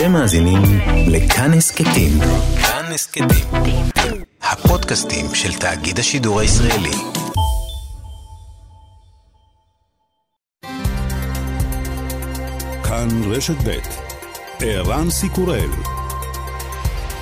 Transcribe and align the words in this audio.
אתם 0.00 0.12
מאזינים 0.12 0.62
לכאן 1.06 1.52
הסכתים. 1.52 2.18
כאן 2.62 2.92
הסכתים. 2.94 3.28
הפודקאסטים 4.42 5.26
של 5.34 5.54
תאגיד 5.54 5.98
השידור 5.98 6.40
הישראלי. 6.40 6.90
כאן 12.84 13.08
רשת 13.30 13.68
ב' 13.68 13.78
ערן 14.60 15.10
סיקורל 15.10 15.70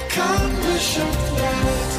כאן 0.09 0.51
רשת 0.65 1.03
ב' 1.35 1.99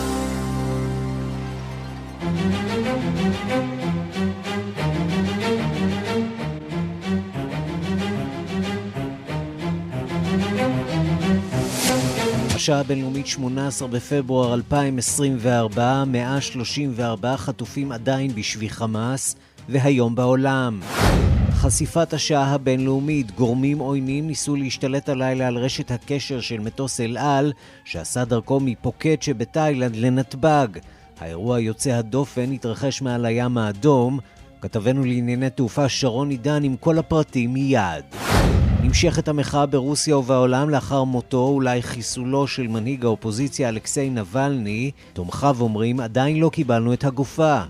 השעה 12.59 12.79
הבינלאומית 12.79 13.27
18 13.27 13.87
בפברואר 13.87 14.54
2024, 14.54 16.04
134 16.05 17.37
חטופים 17.37 17.91
עדיין 17.91 18.35
בשבי 18.35 18.69
חמאס, 18.69 19.35
והיום 19.69 20.15
בעולם. 20.15 20.79
חשיפת 21.51 22.13
השעה 22.13 22.54
הבינלאומית, 22.54 23.32
גורמים 23.32 23.79
עוינים 23.79 24.27
ניסו 24.27 24.55
להשתלט 24.55 25.09
הלילה 25.09 25.47
על 25.47 25.57
רשת 25.57 25.91
הקשר 25.91 26.41
של 26.41 26.59
מטוס 26.59 26.99
אל 27.01 27.18
על, 27.18 27.54
שעשה 27.85 28.25
דרכו 28.25 28.60
מפוקט 28.60 29.21
שבתאילנד 29.21 29.96
לנתב"ג. 29.96 30.68
האירוע 31.19 31.60
יוצא 31.60 31.89
הדופן 31.89 32.52
התרחש 32.52 33.02
מעל 33.02 33.25
הים 33.25 33.57
האדום. 33.57 34.19
כתבנו 34.61 35.05
לענייני 35.05 35.49
תעופה 35.49 35.89
שרון 35.89 36.30
עידן 36.30 36.63
עם 36.63 36.75
כל 36.77 36.99
הפרטים 36.99 37.53
מיד. 37.53 38.05
נמשכת 38.89 39.28
המחאה 39.28 39.67
ברוסיה 39.67 40.17
ובעולם 40.17 40.70
לאחר 40.70 41.05
מותו, 41.05 41.47
אולי 41.48 41.83
חיסולו 41.83 42.47
של 42.47 42.67
מנהיג 42.67 43.05
האופוזיציה 43.05 43.69
אלכסיי 43.69 44.10
נבלני. 44.10 44.91
תומכיו 45.12 45.56
אומרים, 45.60 46.00
עדיין 46.00 46.41
לא 46.41 46.48
קיבלנו 46.48 46.92
את 46.92 47.05
הגופה. 47.05 47.60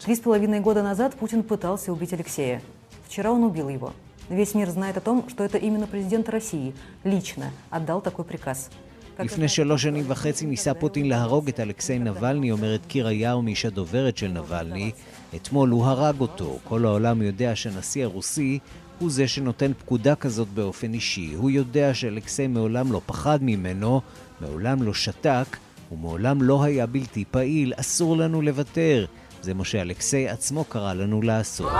Три 0.00 0.14
с 0.14 0.20
половиной 0.20 0.60
года 0.60 0.82
назад 0.82 1.14
Путин 1.14 1.42
пытался 1.42 1.90
убить 1.90 2.12
Алексея. 2.12 2.60
Вчера 3.06 3.30
он 3.30 3.42
убил 3.42 3.68
его. 3.70 3.92
Весь 4.28 4.54
мир 4.54 4.68
знает 4.68 4.96
о 4.98 5.00
том, 5.00 5.24
что 5.28 5.44
это 5.44 5.56
именно 5.56 5.86
президент 5.86 6.28
России 6.28 6.74
лично 7.04 7.50
отдал 7.70 8.00
такой 8.02 8.24
приказ. 8.24 8.70
לפני 9.18 9.48
שלוש 9.48 9.82
שנים 9.82 10.04
וחצי 10.08 10.46
ניסה 10.46 10.74
פוטין 10.74 11.08
להרוג 11.08 11.48
את 11.48 11.60
אלכסיי 11.60 11.98
נבלני, 11.98 12.50
אומרת 12.50 12.80
קירה 12.86 13.12
יאומיש, 13.12 13.64
הדוברת 13.64 14.16
של 14.16 14.28
נבלני. 14.28 14.90
אתמול 15.36 15.70
הוא 15.70 15.84
הרג 15.84 16.20
אותו. 16.20 16.58
כל 16.64 16.84
העולם 16.84 17.22
יודע 17.22 17.56
שהנשיא 17.56 18.04
הרוסי 18.04 18.58
הוא 18.99 19.09
זה 19.09 19.27
שנותן 19.27 19.71
פקודה 19.73 20.15
כזאת 20.15 20.47
באופן 20.47 20.93
אישי. 20.93 21.33
הוא 21.33 21.49
יודע 21.49 21.93
שאלכסיי 21.93 22.47
מעולם 22.47 22.91
לא 22.91 23.01
פחד 23.05 23.39
ממנו, 23.41 24.01
מעולם 24.41 24.83
לא 24.83 24.93
שתק, 24.93 25.57
ומעולם 25.91 26.41
לא 26.41 26.63
היה 26.63 26.85
בלתי 26.85 27.25
פעיל. 27.31 27.73
אסור 27.75 28.17
לנו 28.17 28.41
לוותר. 28.41 29.05
זה 29.41 29.53
מה 29.53 29.65
שאלכסיי 29.65 30.29
עצמו 30.29 30.63
קרא 30.63 30.93
לנו 30.93 31.21
לעשות. 31.21 31.71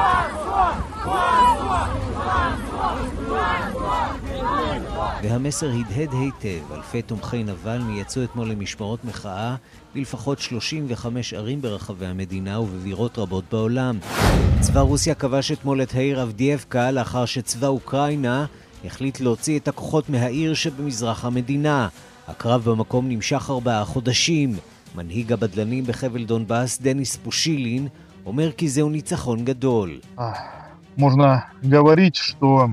והמסר 5.22 5.70
הדהד 5.70 6.12
היטב, 6.12 6.72
אלפי 6.72 7.02
תומכי 7.02 7.44
נבלני 7.44 8.00
יצאו 8.00 8.24
אתמול 8.24 8.48
למשמרות 8.48 9.04
מחאה 9.04 9.56
בלפחות 9.94 10.38
35 10.38 11.34
ערים 11.34 11.62
ברחבי 11.62 12.06
המדינה 12.06 12.60
ובבירות 12.60 13.18
רבות 13.18 13.44
בעולם. 13.52 13.98
צבא 14.60 14.80
רוסיה 14.80 15.14
כבש 15.14 15.52
אתמול 15.52 15.82
את 15.82 15.94
העיר 15.94 16.22
אבדיאבקה 16.22 16.90
לאחר 16.90 17.24
שצבא 17.24 17.66
אוקראינה 17.66 18.46
החליט 18.84 19.20
להוציא 19.20 19.58
את 19.58 19.68
הכוחות 19.68 20.10
מהעיר 20.10 20.54
שבמזרח 20.54 21.24
המדינה. 21.24 21.88
הקרב 22.28 22.64
במקום 22.64 23.08
נמשך 23.08 23.50
ארבעה 23.50 23.84
חודשים. 23.84 24.56
מנהיג 24.94 25.32
הבדלנים 25.32 25.84
בחבל 25.84 26.24
דונבאס, 26.24 26.80
דניס 26.80 27.16
פושילין, 27.16 27.88
אומר 28.26 28.52
כי 28.52 28.68
זהו 28.68 28.90
ניצחון 28.90 29.44
גדול. 29.44 30.00
Можно 30.96 31.42
говорить, 31.64 32.16
что 32.16 32.70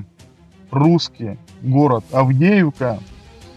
русский 0.72 1.38
город 1.64 2.14
Авдеевка 2.14 2.98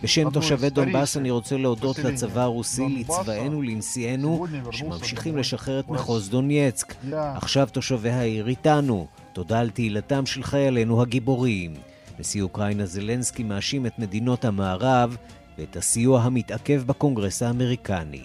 בשם 0.05 0.31
תושבי 0.31 0.71
דונבאס 0.71 1.17
אני 1.17 1.31
רוצה 1.31 1.57
להודות 1.57 1.99
לצבא 1.99 2.41
הרוסי, 2.41 2.89
לצבאנו, 2.89 3.63
לנשיאנו, 3.63 4.47
שממשיכים 4.71 5.37
לשחרר 5.37 5.81
את 5.81 5.89
מחוז 5.89 6.31
דונייצק. 6.31 6.95
עכשיו 7.13 7.69
תושבי 7.73 8.11
העיר 8.11 8.49
איתנו. 8.49 9.07
תודה 9.33 9.61
על 9.61 9.71
תהילתם 9.71 10.27
של 10.27 10.43
חיילינו 10.43 11.03
הגיבורים. 11.03 11.75
נשיא 12.19 12.43
אוקראינה 12.43 12.87
זלנסקי 12.87 13.43
מאשים 13.43 13.87
את 13.87 13.99
מדינות 13.99 14.45
המערב 14.45 15.17
ואת 15.59 15.77
הסיוע 15.77 16.21
המתעכב 16.21 16.83
בקונגרס 16.87 17.43
האמריקני. 17.43 18.23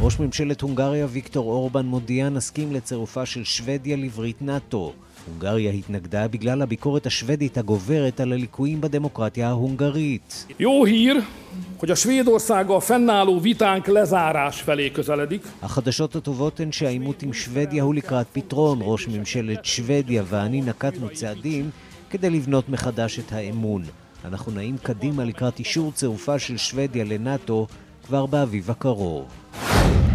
ראש 0.00 0.20
ממשלת 0.20 0.60
הונגריה 0.60 1.06
ויקטור 1.10 1.52
אורבן 1.52 1.86
מודיע 1.86 2.28
נסכים 2.28 2.72
לצירופה 2.72 3.26
של 3.26 3.44
שוודיה 3.44 3.96
לברית 3.96 4.42
נאט"ו. 4.42 4.92
הונגריה 5.27 5.71
התנגדה 5.71 6.27
בגלל 6.27 6.61
הביקורת 6.61 7.05
השוודית 7.05 7.57
הגוברת 7.57 8.19
על 8.19 8.33
הליקויים 8.33 8.81
בדמוקרטיה 8.81 9.47
ההונגרית. 9.47 10.45
Jó 10.59 10.85
hír, 10.85 11.15
hogy 11.77 11.91
a 11.91 11.95
Svédországgal 11.95 12.79
fennálló 12.79 13.39
vitánk 13.39 13.87
lezárás 13.87 14.61
felé 14.61 14.91
közeledik. 14.91 15.45
החדשות 15.61 16.15
הטובות 16.15 16.59
הן 16.59 16.71
שהעימות 16.71 17.23
עם 17.23 17.33
שוודיה 17.33 17.83
הוא 17.83 17.95
לקראת 17.95 18.27
פתרון. 18.33 18.79
ראש 18.81 19.07
ממשלת 19.07 19.65
שוודיה 19.65 20.23
ואני 20.27 20.61
נקטנו 20.61 21.09
צעדים 21.13 21.69
כדי 22.09 22.29
לבנות 22.29 22.69
מחדש 22.69 23.19
את 23.19 23.31
האמון. 23.31 23.83
אנחנו 24.25 24.51
נעים 24.51 24.77
קדימה 24.77 25.23
לקראת 25.25 25.59
אישור 25.59 25.91
צירופה 25.91 26.39
של 26.39 26.57
שוודיה 26.57 27.03
לנאט"ו 27.03 27.67
כבר 28.07 28.25
באביב 28.25 28.71
הקרוב. 28.71 29.25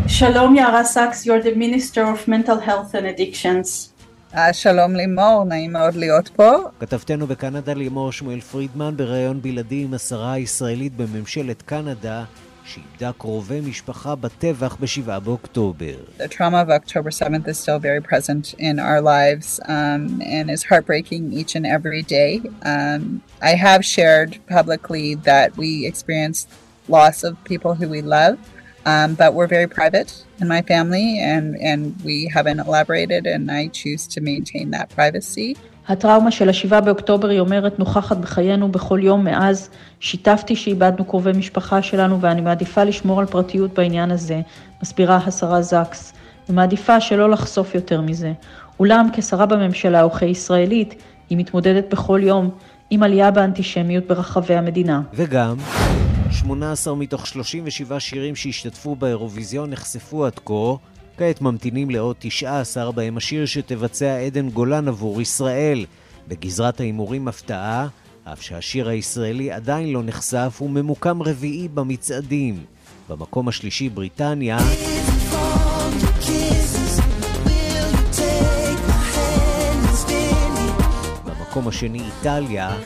Shalom 0.06 0.56
Yara 0.56 0.84
Sachs, 0.84 1.24
you're 1.26 1.40
the 1.40 1.54
Minister 1.54 2.02
of 2.14 2.28
Mental 2.28 2.58
Health 2.58 2.92
and 2.94 3.06
Addictions. 3.06 3.91
אה, 4.36 4.52
שלום 4.52 4.94
לימור, 4.94 5.44
נעים 5.44 5.72
מאוד 5.72 5.94
להיות 5.94 6.28
פה. 6.28 6.52
כתבתנו 6.80 7.26
בקנדה 7.26 7.74
לימור 7.74 8.12
שמואל 8.12 8.40
פרידמן 8.40 8.96
בריאיון 8.96 9.42
בלעדי 9.42 9.82
עם 9.82 9.94
השרה 9.94 10.32
הישראלית 10.32 10.96
בממשלת 10.96 11.62
קנדה 11.62 12.24
שאיבדה 12.64 13.10
קרובי 13.18 13.60
משפחה 13.60 14.14
בטבח 14.14 14.76
ב-7 14.80 15.20
באוקטובר. 15.20 15.94
The 16.18 16.28
trauma 16.28 16.62
of 16.62 16.70
October 16.70 17.10
7th 17.10 17.48
is 17.48 17.58
still 17.58 17.78
very 17.78 18.00
present 18.00 18.54
in 18.58 18.78
our 18.78 19.00
lives 19.02 19.60
um, 19.64 20.22
and 20.22 20.50
is 20.50 20.62
heartbreaking 20.70 21.32
each 21.32 21.54
and 21.54 21.66
every 21.66 22.02
day. 22.02 22.40
Um, 22.62 23.20
I 23.42 23.54
have 23.66 23.84
shared 23.84 24.38
publicly 24.56 25.16
that 25.30 25.48
we 25.60 25.86
experienced 25.86 26.48
loss 26.88 27.22
of 27.28 27.32
people 27.44 27.74
who 27.74 27.88
we 27.96 28.00
love. 28.00 28.38
Um, 28.84 29.14
but 29.14 29.34
we're 29.34 29.46
very 29.46 29.68
private 29.68 30.10
in 30.40 30.48
my 30.48 30.62
family 30.62 31.20
and, 31.20 31.56
and 31.60 31.80
we 32.04 32.28
haven't 32.34 32.60
elaborated 32.60 33.26
and 33.26 33.50
I 33.50 33.68
choose 33.68 34.06
to 34.14 34.20
maintain 34.20 34.70
that 34.70 34.88
privacy. 34.96 35.54
הטראומה 35.88 36.30
של 36.30 36.48
השבעה 36.48 36.80
באוקטובר, 36.80 37.28
היא 37.28 37.40
אומרת, 37.40 37.78
נוכחת 37.78 38.16
בחיינו 38.16 38.68
בכל 38.68 39.00
יום 39.02 39.24
מאז. 39.24 39.70
שיתפתי 40.00 40.56
שאיבדנו 40.56 41.04
קרובי 41.04 41.32
משפחה 41.32 41.82
שלנו 41.82 42.20
ואני 42.20 42.40
מעדיפה 42.40 42.84
לשמור 42.84 43.20
על 43.20 43.26
פרטיות 43.26 43.74
בעניין 43.74 44.10
הזה, 44.10 44.40
מסבירה 44.82 45.16
השרה 45.16 45.62
זקס, 45.62 46.12
ומעדיפה 46.48 47.00
שלא 47.00 47.30
לחשוף 47.30 47.74
יותר 47.74 48.00
מזה. 48.00 48.32
אולם 48.80 49.08
כשרה 49.12 49.46
בממשלה 49.46 50.06
וכישראלית, 50.06 50.94
היא 51.30 51.38
מתמודדת 51.38 51.92
בכל 51.92 52.20
יום 52.22 52.50
עם 52.90 53.02
עלייה 53.02 53.30
באנטישמיות 53.30 54.06
ברחבי 54.06 54.54
המדינה. 54.54 55.00
וגם... 55.14 55.56
18 56.42 56.94
מתוך 56.94 57.26
37 57.26 58.00
שירים 58.00 58.36
שהשתתפו 58.36 58.96
באירוויזיון 58.96 59.70
נחשפו 59.70 60.26
עד 60.26 60.38
כה, 60.44 60.74
כעת 61.16 61.40
ממתינים 61.40 61.90
לעוד 61.90 62.16
19 62.18 62.92
בהם 62.92 63.16
השיר 63.16 63.46
שתבצע 63.46 64.16
עדן 64.16 64.50
גולן 64.50 64.88
עבור 64.88 65.20
ישראל. 65.20 65.86
בגזרת 66.28 66.80
ההימורים 66.80 67.28
הפתעה, 67.28 67.88
אף 68.24 68.42
שהשיר 68.42 68.88
הישראלי 68.88 69.52
עדיין 69.52 69.92
לא 69.92 70.02
נחשף, 70.02 70.56
הוא 70.58 70.70
ממוקם 70.70 71.22
רביעי 71.22 71.68
במצעדים. 71.68 72.64
במקום 73.08 73.48
השלישי 73.48 73.88
בריטניה... 73.88 74.58
במקום 81.24 81.68
השני 81.68 82.00
איטליה... 82.00 82.76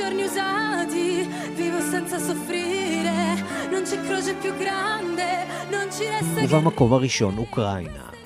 giorni 0.00 0.22
usati, 0.24 1.28
vivo 1.54 1.80
senza 1.92 2.18
soffrire, 2.18 3.18
non 3.70 3.82
c'è 3.82 4.00
croce 4.06 4.32
più 4.42 4.52
grande, 4.56 5.28
non 5.70 5.86
ci 5.90 6.04
resta 6.04 6.40
ובמקום 6.42 6.92
הראשון 6.92 7.38
אוקראינה. 7.38 8.19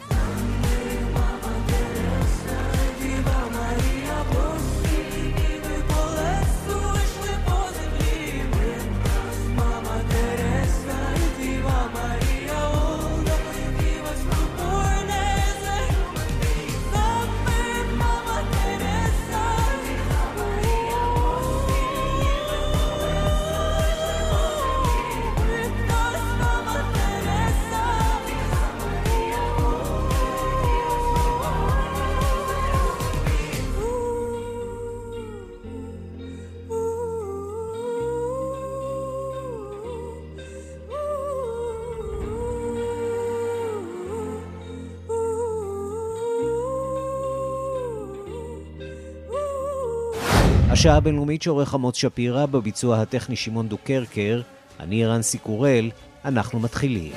השעה 50.85 50.97
הבינלאומית 50.97 51.43
שעורך 51.43 51.75
עמוס 51.75 51.97
שפירא, 51.97 52.47
בביצוע 52.47 53.01
הטכני 53.01 53.37
שמעון 53.37 53.69
דוקרקר, 53.69 54.43
אני 54.81 55.07
רנסי 55.07 55.39
קורל, 55.39 55.91
אנחנו 56.25 56.61
מתחילים. 56.61 57.13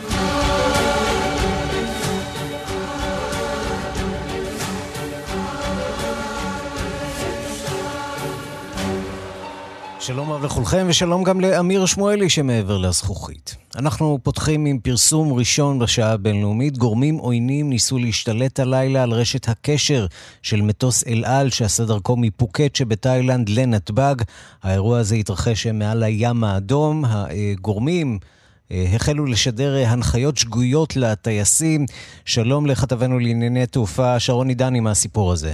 שלום 10.08 10.32
רב 10.32 10.46
לכולכם, 10.46 10.86
ושלום 10.90 11.24
גם 11.24 11.42
לאמיר 11.42 11.86
שמואלי 11.86 12.30
שמעבר 12.30 12.78
לזכוכית. 12.78 13.56
אנחנו 13.76 14.20
פותחים 14.24 14.66
עם 14.66 14.80
פרסום 14.80 15.34
ראשון 15.34 15.80
בשעה 15.80 16.12
הבינלאומית. 16.12 16.78
גורמים 16.78 17.18
עוינים 17.18 17.70
ניסו 17.70 17.98
להשתלט 17.98 18.60
הלילה 18.60 19.04
על 19.04 19.12
רשת 19.12 19.50
הקשר 19.50 20.06
של 20.42 20.62
מטוס 20.62 21.04
אל 21.08 21.26
על 21.26 21.50
שעשה 21.50 21.86
דרכו 21.86 22.16
מפוקט 22.18 22.76
שבתאילנד 22.76 23.50
לנתב"ג. 23.50 24.16
האירוע 24.64 25.00
הזה 25.00 25.16
התרחש 25.16 25.68
מעל 25.68 26.04
הים 26.04 26.44
האדום. 26.44 27.06
הגורמים... 27.08 28.20
אה, 28.72 28.86
החלו 28.96 29.26
לשדר 29.26 29.76
הנחיות 29.88 30.38
שגויות 30.38 30.96
לטייסים. 30.96 31.86
שלום 32.26 32.66
לכתבנו 32.66 33.20
לענייני 33.20 33.66
תעופה, 33.66 34.20
שרון 34.20 34.50
עידני 34.50 34.80
מהסיפור 34.80 35.32
הזה. 35.32 35.54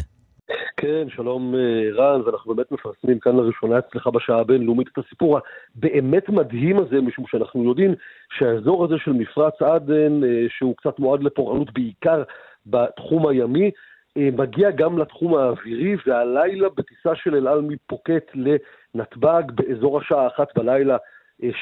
כן, 0.77 1.09
שלום 1.09 1.55
אה, 1.55 1.89
רן, 1.93 2.21
ואנחנו 2.25 2.55
באמת 2.55 2.71
מפרסמים 2.71 3.19
כאן 3.19 3.35
לראשונה 3.35 3.79
אצלך 3.79 4.07
בשעה 4.07 4.39
הבינלאומית 4.39 4.87
את 4.87 4.97
הסיפור 4.97 5.39
הבאמת 5.75 6.29
מדהים 6.29 6.79
הזה, 6.79 7.01
משום 7.01 7.25
שאנחנו 7.27 7.63
יודעים 7.63 7.95
שהאזור 8.37 8.85
הזה 8.85 8.95
של 8.97 9.11
מפרץ 9.11 9.61
עדן, 9.61 10.23
אה, 10.23 10.45
שהוא 10.49 10.75
קצת 10.77 10.99
מועד 10.99 11.23
לפורענות 11.23 11.73
בעיקר 11.73 12.23
בתחום 12.65 13.27
הימי, 13.27 13.71
אה, 14.17 14.29
מגיע 14.37 14.71
גם 14.71 14.97
לתחום 14.97 15.35
האווירי, 15.35 15.95
והלילה 16.05 16.69
בטיסה 16.69 17.15
של 17.15 17.35
אל 17.35 17.47
על 17.47 17.61
מפוקט 17.61 18.31
לנתב"ג 18.35 19.43
באזור 19.55 19.99
השעה 19.99 20.27
אחת 20.27 20.57
בלילה 20.57 20.97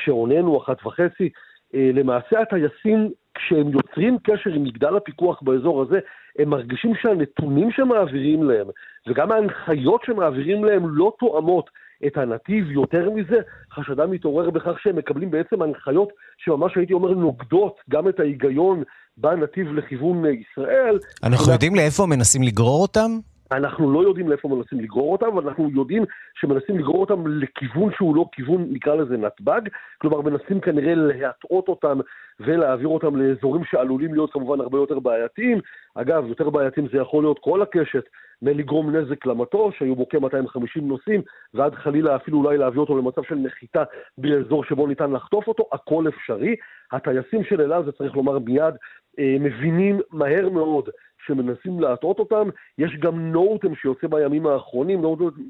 שעוננו, 0.03 0.57
אחת 0.57 0.85
וחצי, 0.85 1.29
למעשה 1.73 2.39
הטייסים, 2.39 3.11
כשהם 3.45 3.67
יוצרים 3.69 4.17
קשר 4.23 4.49
עם 4.49 4.63
מגדל 4.63 4.95
הפיקוח 4.95 5.41
באזור 5.41 5.81
הזה, 5.81 5.99
הם 6.39 6.49
מרגישים 6.49 6.93
שהנתונים 7.01 7.71
שמעבירים 7.71 8.43
להם, 8.43 8.67
וגם 9.07 9.31
ההנחיות 9.31 10.01
שמעבירים 10.05 10.63
להם 10.63 10.83
לא 10.89 11.13
תואמות 11.19 11.69
את 12.07 12.17
הנתיב. 12.17 12.71
יותר 12.71 13.09
מזה, 13.09 13.37
חשדם 13.73 14.11
מתעורר 14.11 14.49
בכך 14.49 14.79
שהם 14.83 14.95
מקבלים 14.95 15.31
בעצם 15.31 15.61
הנחיות 15.61 16.09
שממש 16.37 16.77
הייתי 16.77 16.93
אומר 16.93 17.09
נוגדות 17.09 17.75
גם 17.89 18.07
את 18.07 18.19
ההיגיון 18.19 18.83
בנתיב 19.17 19.73
לכיוון 19.73 20.23
ישראל. 20.25 20.99
אנחנו 21.23 21.51
יודעים 21.51 21.75
לאיפה 21.75 22.05
מנסים 22.05 22.43
לגרור 22.43 22.81
אותם? 22.81 23.30
אנחנו 23.51 23.93
לא 23.93 24.03
יודעים 24.03 24.29
לאיפה 24.29 24.47
מנסים 24.47 24.79
לגרור 24.79 25.11
אותם, 25.11 25.25
אבל 25.25 25.47
אנחנו 25.47 25.69
יודעים 25.69 26.05
שמנסים 26.39 26.77
לגרור 26.79 27.01
אותם 27.01 27.27
לכיוון 27.27 27.91
שהוא 27.97 28.15
לא 28.15 28.25
כיוון, 28.31 28.65
נקרא 28.69 28.95
לזה 28.95 29.17
נתב"ג, 29.17 29.61
כלומר 29.97 30.21
מנסים 30.21 30.59
כנראה 30.59 30.95
להטעות 30.95 31.67
אותם 31.67 31.99
ולהעביר 32.39 32.87
אותם 32.87 33.15
לאזורים 33.15 33.63
שעלולים 33.63 34.13
להיות 34.13 34.33
כמובן 34.33 34.61
הרבה 34.61 34.77
יותר 34.77 34.99
בעייתיים. 34.99 35.59
אגב, 35.95 36.25
יותר 36.27 36.49
בעייתיים 36.49 36.87
זה 36.91 36.97
יכול 36.97 37.23
להיות 37.23 37.39
כל 37.39 37.61
הקשת, 37.61 38.03
מלגרום 38.41 38.95
נזק 38.95 39.25
למטוס, 39.25 39.73
שהיו 39.77 39.95
בו 39.95 40.09
כ-250 40.09 40.81
נוסעים, 40.81 41.21
ועד 41.53 41.75
חלילה 41.75 42.15
אפילו 42.15 42.37
אולי 42.37 42.57
להביא 42.57 42.79
אותו 42.79 42.97
למצב 42.97 43.23
של 43.23 43.35
נחיתה 43.35 43.83
באזור 44.17 44.63
שבו 44.63 44.87
ניתן 44.87 45.11
לחטוף 45.11 45.47
אותו, 45.47 45.69
הכל 45.71 46.07
אפשרי. 46.07 46.55
הטייסים 46.91 47.43
של 47.43 47.61
אל 47.61 47.85
זה 47.85 47.91
צריך 47.91 48.15
לומר 48.15 48.39
מיד, 48.39 48.73
אה, 49.19 49.35
מבינים 49.39 49.99
מהר 50.11 50.49
מאוד 50.49 50.89
שמנסים 51.25 51.79
להטעות 51.79 52.19
אותם. 52.19 52.49
יש 52.77 52.95
גם 52.95 53.31
נוטם 53.31 53.75
שיוצא 53.75 54.07
בימים 54.07 54.47
האחרונים, 54.47 55.01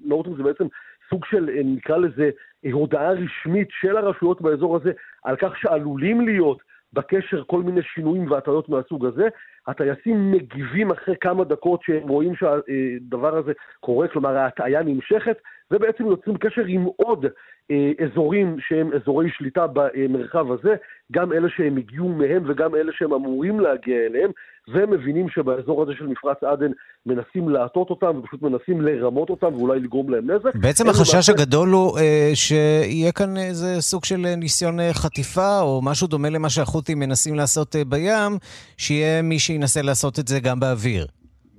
נוטם 0.06 0.36
זה 0.38 0.44
בעצם 0.44 0.68
סוג 1.10 1.26
של, 1.26 1.50
אה, 1.50 1.62
נקרא 1.64 1.98
לזה, 1.98 2.30
אה, 2.66 2.72
הודעה 2.72 3.12
רשמית 3.12 3.68
של 3.82 3.98
הרשויות 3.98 4.42
באזור 4.42 4.76
הזה 4.76 4.92
על 5.24 5.36
כך 5.36 5.58
שעלולים 5.58 6.22
להיות 6.22 6.58
בקשר 6.94 7.44
כל 7.48 7.64
מיני 7.64 7.82
שינויים 7.84 8.32
והטעיות 8.32 8.70
מהסוג 8.70 9.06
הזה. 9.06 9.28
הטייסים 9.68 10.32
מגיבים 10.32 10.92
אחרי 10.92 11.16
כמה 11.22 11.44
דקות 11.44 11.82
שהם 11.84 12.08
רואים 12.08 12.34
שהדבר 12.36 13.38
הזה 13.38 13.52
קורה, 13.80 14.08
כלומר 14.08 14.38
ההטעיה 14.38 14.84
נמשכת, 14.84 15.38
ובעצם 15.72 16.06
יוצרים 16.06 16.38
קשר 16.38 16.66
עם 16.68 16.86
עוד 16.86 17.26
אה, 17.72 17.92
אזורים 18.06 18.58
שהם 18.60 18.90
אזורי 18.94 19.30
שליטה 19.30 19.68
במרחב 19.68 20.52
הזה, 20.52 20.76
גם 21.12 21.34
אלה 21.34 21.50
שהם 21.50 21.78
הגיעו 21.78 22.10
מהם 22.10 22.44
וגם 22.50 22.76
אלה 22.76 22.92
שהם 22.96 23.14
אמורים 23.14 23.60
להגיע 23.60 23.98
אליהם, 24.06 24.32
והם 24.68 24.92
מבינים 24.92 25.30
שבאזור 25.30 25.84
הזה 25.84 25.92
של 25.98 26.08
מפרץ 26.08 26.44
עדן 26.44 26.72
מנסים 27.06 27.50
להטות 27.50 27.90
אותם 27.90 28.20
ופשוט 28.20 28.42
מנסים 28.42 28.82
לרמות 28.82 29.30
אותם 29.30 29.54
ואולי 29.54 29.80
לגרום 29.80 30.10
להם 30.10 30.32
נזק. 30.32 30.56
בעצם 30.56 30.90
החשש 30.90 31.14
למעשה... 31.14 31.32
הגדול 31.32 31.70
הוא 31.70 32.00
אה, 32.00 32.32
שיהיה 32.34 33.12
כאן 33.12 33.38
איזה 33.38 33.82
סוג 33.82 34.06
של 34.06 34.26
ניסיון 34.38 34.80
אה, 34.80 34.94
חטיפה, 34.94 35.60
או 35.60 35.82
משהו 35.84 36.08
דומה 36.08 36.30
למה 36.30 36.50
שהחות'ים 36.50 37.00
מנסים 37.00 37.36
לעשות 37.36 37.76
אה, 37.76 37.86
בים, 37.86 38.38
שיהיה 38.78 39.22
מי 39.22 39.40
שינסה 39.52 39.82
לעשות 39.82 40.20
את 40.20 40.28
זה 40.28 40.40
גם 40.40 40.60
באוויר. 40.60 41.06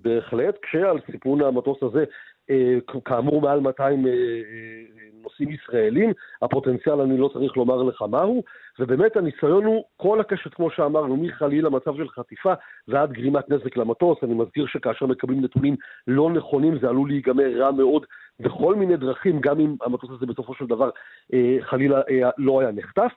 בהחלט, 0.02 0.54
כשעל 0.62 0.98
סיפון 1.10 1.42
המטוס 1.42 1.78
הזה 1.82 2.04
אה, 2.50 2.78
כאמור 3.04 3.40
מעל 3.42 3.60
200 3.60 4.06
אה, 4.06 4.12
אה, 4.12 4.16
נוסעים 5.22 5.50
ישראלים, 5.50 6.12
הפוטנציאל 6.42 7.00
אני 7.00 7.18
לא 7.18 7.30
צריך 7.32 7.56
לומר 7.56 7.82
לך 7.82 8.04
מהו, 8.10 8.42
ובאמת 8.78 9.16
הניסיון 9.16 9.64
הוא 9.64 9.84
כל 9.96 10.20
הקשת, 10.20 10.54
כמו 10.54 10.70
שאמרנו, 10.70 11.16
מחלילה 11.16 11.70
מצב 11.70 11.96
של 11.96 12.08
חטיפה 12.08 12.52
ועד 12.88 13.12
גרימת 13.12 13.50
נזק 13.50 13.76
למטוס. 13.76 14.18
אני 14.22 14.34
מזכיר 14.34 14.66
שכאשר 14.66 15.06
מקבלים 15.06 15.44
נתונים 15.44 15.76
לא 16.06 16.30
נכונים 16.30 16.78
זה 16.80 16.88
עלול 16.88 17.08
להיגמר 17.08 17.58
רע 17.58 17.70
מאוד 17.70 18.06
בכל 18.40 18.74
מיני 18.74 18.96
דרכים, 18.96 19.40
גם 19.40 19.60
אם 19.60 19.76
המטוס 19.82 20.10
הזה 20.10 20.26
בסופו 20.26 20.54
של 20.54 20.66
דבר 20.66 20.90
חלילה 21.60 22.00
לא 22.38 22.60
היה 22.60 22.70
נחטף. 22.72 23.12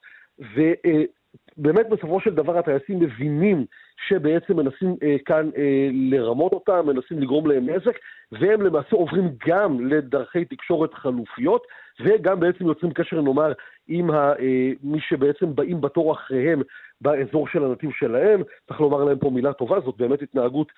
ובאמת 1.58 1.90
בסופו 1.90 2.20
של 2.20 2.36
דבר 2.36 2.58
הטייסים 2.58 3.00
מבינים 3.00 3.66
שבעצם 4.08 4.58
מנסים 4.58 4.96
אה, 5.04 5.16
כאן 5.26 5.50
אה, 5.58 5.90
לרמות 5.92 6.54
אותם, 6.54 6.88
מנסים 6.88 7.20
לגרום 7.20 7.48
להם 7.48 7.70
נזק, 7.70 7.98
והם 8.32 8.62
למעשה 8.62 8.96
עוברים 8.96 9.30
גם 9.48 9.88
לדרכי 9.88 10.46
תקשורת 10.46 10.94
חלופיות, 10.94 11.68
וגם 12.00 12.40
בעצם 12.40 12.66
יוצרים 12.66 12.94
קשר, 12.94 13.22
נאמר, 13.22 13.52
עם 13.88 14.12
ה, 14.12 14.34
אה, 14.40 14.72
מי 14.84 15.00
שבעצם 15.00 15.56
באים 15.56 15.82
בתור 15.82 16.14
אחריהם 16.14 16.62
באזור 17.02 17.48
של 17.48 17.64
הנתיב 17.64 17.92
שלהם. 18.00 18.42
צריך 18.68 18.82
לומר 18.82 19.04
להם 19.04 19.18
פה 19.20 19.30
מילה 19.30 19.54
טובה, 19.54 19.80
זאת 19.80 19.98
באמת 19.98 20.22
התנהגות 20.22 20.72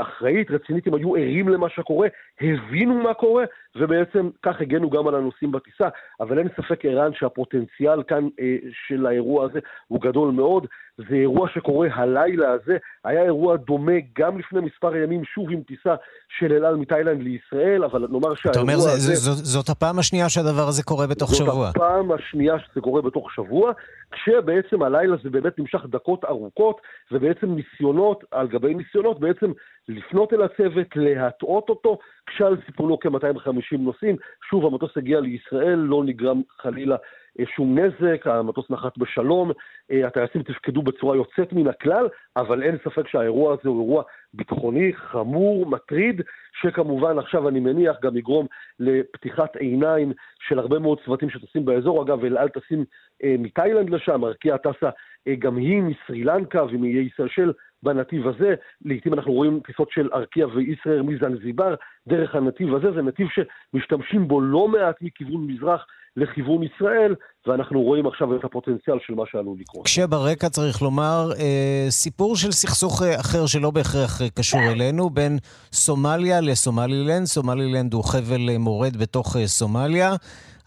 אחראית, 0.00 0.50
רצינית, 0.50 0.86
הם 0.86 0.94
היו 0.94 1.16
ערים 1.16 1.48
למה 1.48 1.68
שקורה, 1.68 2.08
הבינו 2.40 2.94
מה 2.94 3.14
קורה, 3.14 3.44
ובעצם 3.76 4.30
כך 4.42 4.60
הגנו 4.60 4.90
גם 4.90 5.08
על 5.08 5.14
הנוסעים 5.14 5.52
בטיסה. 5.52 5.88
אבל 6.20 6.38
אין 6.38 6.48
ספק, 6.56 6.84
ערן, 6.84 7.10
שהפוטנציאל 7.14 8.02
כאן 8.02 8.28
אה, 8.40 8.56
של 8.86 9.06
האירוע 9.06 9.44
הזה 9.44 9.58
הוא 9.88 10.00
גדול 10.00 10.30
מאוד. 10.30 10.66
זה 11.08 11.14
אירוע 11.14 11.48
שקורה 11.54 11.88
הלילה 11.94 12.52
הזה, 12.52 12.76
היה 13.04 13.22
אירוע 13.22 13.56
דומה 13.56 13.92
גם 14.18 14.38
לפני 14.38 14.60
מספר 14.60 14.96
ימים, 14.96 15.24
שוב 15.24 15.50
עם 15.50 15.62
טיסה 15.62 15.94
של 16.38 16.52
אל 16.52 16.64
על 16.64 16.76
מתאילנד 16.76 17.22
לישראל, 17.22 17.84
אבל 17.84 18.06
נאמר 18.10 18.34
שהאירוע 18.34 18.62
אומר, 18.62 18.74
הזה... 18.74 19.12
אתה 19.12 19.30
אומר, 19.30 19.44
זאת 19.44 19.68
הפעם 19.68 19.98
השנייה 19.98 20.28
שהדבר 20.28 20.68
הזה 20.68 20.82
קורה 20.82 21.06
בתוך 21.06 21.30
זאת 21.30 21.38
שבוע. 21.38 21.66
זאת 21.66 21.76
הפעם 21.76 22.12
השנייה 22.12 22.54
שזה 22.58 22.80
קורה 22.80 23.02
בתוך 23.02 23.32
שבוע, 23.32 23.72
כשבעצם 24.10 24.82
הלילה 24.82 25.16
זה 25.22 25.30
באמת 25.30 25.58
נמשך 25.58 25.86
דקות 25.86 26.24
ארוכות, 26.24 26.80
ובעצם 27.12 27.46
ניסיונות 27.54 28.24
על 28.30 28.48
גבי 28.48 28.74
ניסיונות, 28.74 29.15
בעצם 29.18 29.52
לפנות 29.88 30.32
אל 30.32 30.42
הצוות, 30.42 30.86
להטעות 30.96 31.68
אותו, 31.68 31.98
כשעל 32.26 32.56
סיפונו 32.66 32.98
כ-250 33.00 33.78
נוסעים. 33.78 34.16
שוב, 34.50 34.66
המטוס 34.66 34.96
הגיע 34.96 35.20
לישראל, 35.20 35.78
לא 35.78 36.04
נגרם 36.04 36.42
חלילה 36.58 36.96
שום 37.44 37.78
נזק, 37.78 38.26
המטוס 38.26 38.70
נחת 38.70 38.98
בשלום, 38.98 39.50
אה, 39.90 40.06
הטייסים 40.06 40.42
תפקדו 40.42 40.82
בצורה 40.82 41.16
יוצאת 41.16 41.52
מן 41.52 41.68
הכלל, 41.68 42.08
אבל 42.36 42.62
אין 42.62 42.76
ספק 42.84 43.08
שהאירוע 43.08 43.52
הזה 43.52 43.68
הוא 43.68 43.82
אירוע 43.82 44.02
ביטחוני 44.34 44.92
חמור, 44.94 45.66
מטריד, 45.66 46.22
שכמובן 46.60 47.18
עכשיו 47.18 47.48
אני 47.48 47.60
מניח 47.60 47.96
גם 48.02 48.16
יגרום 48.16 48.46
לפתיחת 48.80 49.56
עיניים 49.56 50.12
של 50.48 50.58
הרבה 50.58 50.78
מאוד 50.78 50.98
צוותים 51.04 51.30
שטסים 51.30 51.64
באזור. 51.64 52.02
אגב, 52.02 52.24
אל 52.24 52.36
על 52.36 52.48
טסים 52.48 52.84
אה, 53.24 53.34
מתאילנד 53.38 53.90
לשם, 53.90 54.24
ארקיע 54.24 54.56
טסה 54.56 54.90
אה, 55.28 55.34
גם 55.38 55.56
היא 55.56 55.82
מסרי 55.82 56.24
לנקה 56.24 56.64
ומאיי 56.64 57.08
סלשל 57.16 57.52
בנתיב 57.82 58.28
הזה. 58.28 58.54
לעיתים 58.84 59.14
אנחנו 59.14 59.32
רואים 59.32 59.60
טיסות 59.66 59.90
של 59.90 60.08
ארקיע 60.14 60.46
וישראל 60.46 61.02
מזנזיבר 61.02 61.74
דרך 62.08 62.34
הנתיב 62.34 62.74
הזה, 62.74 62.92
זה 62.92 63.02
נתיב 63.02 63.26
שמשתמשים 63.34 64.28
בו 64.28 64.40
לא 64.40 64.68
מעט 64.68 64.96
מכיוון 65.02 65.46
מזרח 65.46 65.86
לכיוון 66.16 66.62
ישראל, 66.62 67.14
ואנחנו 67.46 67.82
רואים 67.82 68.06
עכשיו 68.06 68.36
את 68.36 68.44
הפוטנציאל 68.44 68.98
של 69.06 69.14
מה 69.14 69.22
שעלול 69.30 69.56
לקרות. 69.60 69.84
כשברקע 69.86 70.48
צריך 70.48 70.82
לומר, 70.82 71.28
אה, 71.38 71.86
סיפור 71.90 72.36
של 72.36 72.52
סכסוך 72.52 73.02
אה, 73.02 73.20
אחר 73.20 73.46
שלא 73.46 73.70
בהכרח 73.70 74.22
אה, 74.22 74.30
קשור 74.30 74.60
אלינו, 74.60 75.10
בין 75.10 75.38
סומליה 75.72 76.40
לסומלילנד. 76.40 77.24
סומלילנד 77.26 77.94
הוא 77.94 78.04
חבל 78.04 78.48
אה, 78.48 78.58
מורד 78.58 78.96
בתוך 78.96 79.36
סומליה. 79.46 80.10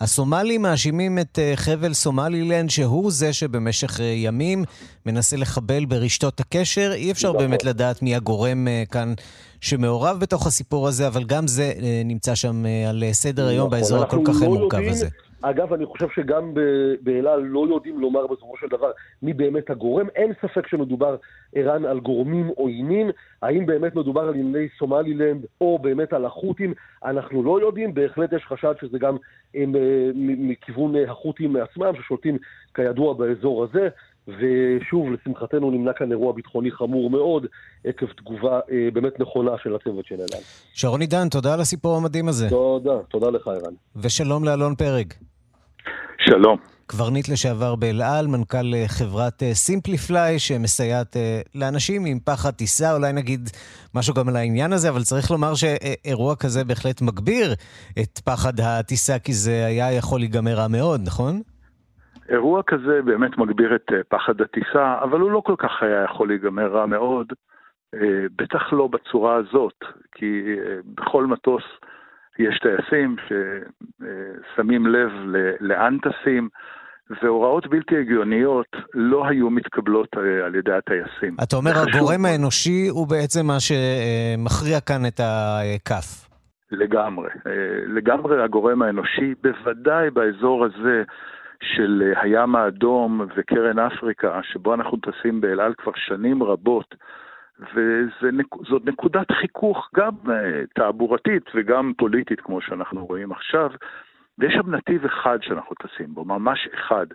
הסומלים 0.02 0.62
מאשימים 0.62 1.20
את 1.20 1.40
אה, 1.40 1.54
חבל 1.56 1.94
סומלילנד 1.94 2.70
שהוא 2.70 3.12
זה 3.12 3.34
שבמשך 3.34 4.00
ימים 4.16 4.64
מנסה 5.06 5.38
לחבל 5.38 5.86
ברשתות 5.86 6.40
הקשר. 6.40 6.92
אי 6.94 7.12
אפשר. 7.12 7.32
באמת 7.34 7.64
לדעת 7.64 8.02
מי 8.02 8.16
הגורם 8.16 8.68
כאן 8.92 9.14
שמעורב 9.62 10.20
בתוך 10.20 10.48
הסיפור 10.48 10.88
הזה, 10.88 11.08
אבל 11.08 11.24
גם 11.24 11.48
זה 11.48 11.74
נמצא 12.06 12.36
שם 12.36 12.66
על 12.90 13.04
סדר 13.12 13.48
היום 13.48 13.68
נכון, 13.68 13.80
באזור 13.80 14.04
הכל 14.04 14.22
כך 14.26 14.42
לא 14.42 14.48
מורכב 14.48 14.78
יודעים, 14.78 14.94
הזה. 14.94 15.08
אגב, 15.42 15.74
אני 15.74 15.86
חושב 15.86 16.08
שגם 16.16 16.54
באלעל 17.02 17.42
לא 17.42 17.66
יודעים 17.70 18.00
לומר 18.00 18.28
בסופו 18.28 18.58
של 18.58 18.68
דבר 18.68 18.92
מי 19.24 19.34
באמת 19.34 19.70
הגורם. 19.70 20.08
אין 20.16 20.34
ספק 20.42 20.68
שמדובר, 20.68 21.16
ערן, 21.56 21.86
על 21.86 22.00
גורמים 22.00 22.48
עוינים. 22.48 23.10
האם 23.42 23.66
באמת 23.66 23.96
מדובר 23.96 24.22
על 24.22 24.34
ענייני 24.34 24.68
סומלילנד 24.78 25.46
או 25.62 25.80
באמת 25.80 26.14
על 26.14 26.26
החות'ים, 26.26 26.74
אנחנו 27.06 27.44
לא 27.44 27.62
יודעים. 27.62 27.94
בהחלט 27.94 28.34
יש 28.34 28.46
חשד 28.46 28.74
שזה 28.82 29.00
גם 29.00 29.18
הם, 29.56 29.76
אה, 29.76 30.10
מכיוון 30.16 30.96
החות'ים 31.08 31.56
עצמם, 31.56 31.94
ששולטים 31.96 32.38
כידוע 32.74 33.14
באזור 33.14 33.64
הזה. 33.64 33.90
ושוב, 34.38 35.08
לשמחתנו 35.12 35.72
נמנע 35.72 35.94
כאן 35.94 36.12
אירוע 36.12 36.34
ביטחוני 36.34 36.72
חמור 36.72 37.10
מאוד 37.10 37.46
עקב 37.86 38.06
תגובה 38.06 38.60
אה, 38.72 38.90
באמת 38.94 39.20
נכונה 39.20 39.52
של 39.64 39.76
הצוות 39.76 40.06
של 40.06 40.16
אלעל. 40.16 40.44
שרון 40.74 41.02
עידן, 41.02 41.30
תודה 41.30 41.54
על 41.54 41.62
הסיפור 41.62 41.98
המדהים 41.98 42.28
הזה. 42.28 42.50
תודה, 42.50 42.98
תודה 43.10 43.30
לך 43.30 43.48
ערן. 43.48 43.74
ושלום 43.96 44.44
לאלון 44.44 44.76
פרג. 44.76 45.14
שלום. 46.20 46.58
קברניט 46.92 47.30
לשעבר 47.30 47.76
באל 47.76 48.02
על, 48.02 48.28
מנכ"ל 48.28 48.74
אה, 48.74 48.88
חברת 48.88 49.44
SimpliFly, 49.54 50.34
אה, 50.34 50.40
שמסייעת 50.40 51.18
אה, 51.18 51.42
לאנשים 51.56 52.06
עם 52.06 52.20
פחד 52.24 52.52
טיסה, 52.52 52.94
אולי 52.94 53.14
נגיד 53.14 53.50
משהו 53.96 54.14
גם 54.14 54.30
על 54.30 54.36
העניין 54.36 54.74
הזה, 54.74 54.90
אבל 54.90 55.04
צריך 55.04 55.32
לומר 55.32 55.56
שאירוע 55.56 56.36
כזה 56.36 56.64
בהחלט 56.64 57.02
מגביר 57.02 57.54
את 58.00 58.20
פחד 58.24 58.60
הטיסה, 58.60 59.20
כי 59.20 59.34
זה 59.34 59.66
היה 59.66 59.92
יכול 59.92 60.20
להיגמר 60.20 60.54
רע 60.54 60.68
מאוד, 60.68 61.02
נכון? 61.04 61.42
אירוע 62.30 62.64
כזה 62.64 63.02
באמת 63.06 63.38
מגביר 63.38 63.76
את 63.76 63.92
פחד 64.10 64.42
הטיסה, 64.42 64.96
אבל 65.02 65.20
הוא 65.20 65.32
לא 65.32 65.42
כל 65.46 65.56
כך 65.58 65.84
היה 65.84 66.04
יכול 66.04 66.28
להיגמר 66.28 66.68
רע 66.68 66.86
מאוד, 66.86 67.34
בטח 68.36 68.74
לא 68.74 68.88
בצורה 68.88 69.36
הזאת, 69.36 69.84
כי 70.12 70.56
בכל 70.96 71.26
מטוס 71.26 71.64
יש 72.40 72.60
טייסים 72.60 73.16
ששמים 73.28 74.88
לב 74.88 75.12
לאן 75.60 75.98
טסים, 75.98 76.50
והוראות 77.22 77.68
בלתי 77.68 77.98
הגיוניות 77.98 78.68
לא 78.94 79.28
היו 79.28 79.50
מתקבלות 79.50 80.08
אה, 80.18 80.46
על 80.46 80.56
ידי 80.56 80.72
הטייסים. 80.74 81.36
אתה 81.44 81.56
אומר, 81.56 81.72
הגורם 81.72 82.26
האנושי 82.26 82.88
הוא 82.90 83.08
בעצם 83.08 83.46
מה 83.48 83.58
שמכריע 83.60 84.80
כאן 84.80 85.06
את 85.08 85.20
הכף. 85.20 86.30
לגמרי. 86.72 87.30
אה, 87.48 87.52
לגמרי 87.88 88.44
הגורם 88.44 88.82
האנושי, 88.82 89.34
בוודאי 89.44 90.10
באזור 90.10 90.66
הזה 90.66 91.04
של 91.64 92.14
הים 92.16 92.56
האדום 92.56 93.22
וקרן 93.36 93.80
אפריקה, 93.80 94.40
שבו 94.44 94.74
אנחנו 94.74 94.98
טסים 94.98 95.42
באל 95.42 95.60
על 95.60 95.74
כבר 95.78 95.92
שנים 95.96 96.44
רבות, 96.44 96.96
וזאת 97.74 98.86
נקודת 98.86 99.32
חיכוך 99.32 99.90
גם 99.96 100.12
אה, 100.30 100.62
תעבורתית 100.76 101.44
וגם 101.56 101.94
פוליטית, 101.98 102.42
כמו 102.42 102.62
שאנחנו 102.62 103.06
רואים 103.06 103.32
עכשיו. 103.32 103.72
ויש 104.40 104.54
שם 104.54 104.76
נתיב 104.76 105.06
אחד 105.06 105.38
שאנחנו 105.42 105.76
טסים 105.76 106.14
בו, 106.14 106.26
ממש 106.26 106.70
אחד. 106.74 107.06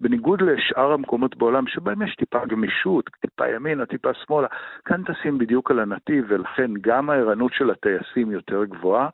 בניגוד 0.00 0.42
לשאר 0.42 0.92
המקומות 0.92 1.36
בעולם 1.36 1.66
שבהם 1.66 2.02
יש 2.02 2.14
טיפה 2.16 2.46
גמישות, 2.46 3.10
טיפה 3.20 3.48
ימינה, 3.48 3.86
טיפה 3.86 4.14
שמאלה, 4.14 4.48
כאן 4.84 5.02
טסים 5.02 5.38
בדיוק 5.38 5.70
על 5.70 5.78
הנתיב, 5.78 6.24
ולכן 6.28 6.70
גם 6.80 7.10
הערנות 7.10 7.52
של 7.52 7.70
הטייסים 7.70 8.30
יותר 8.30 8.64
גבוהה, 8.64 9.08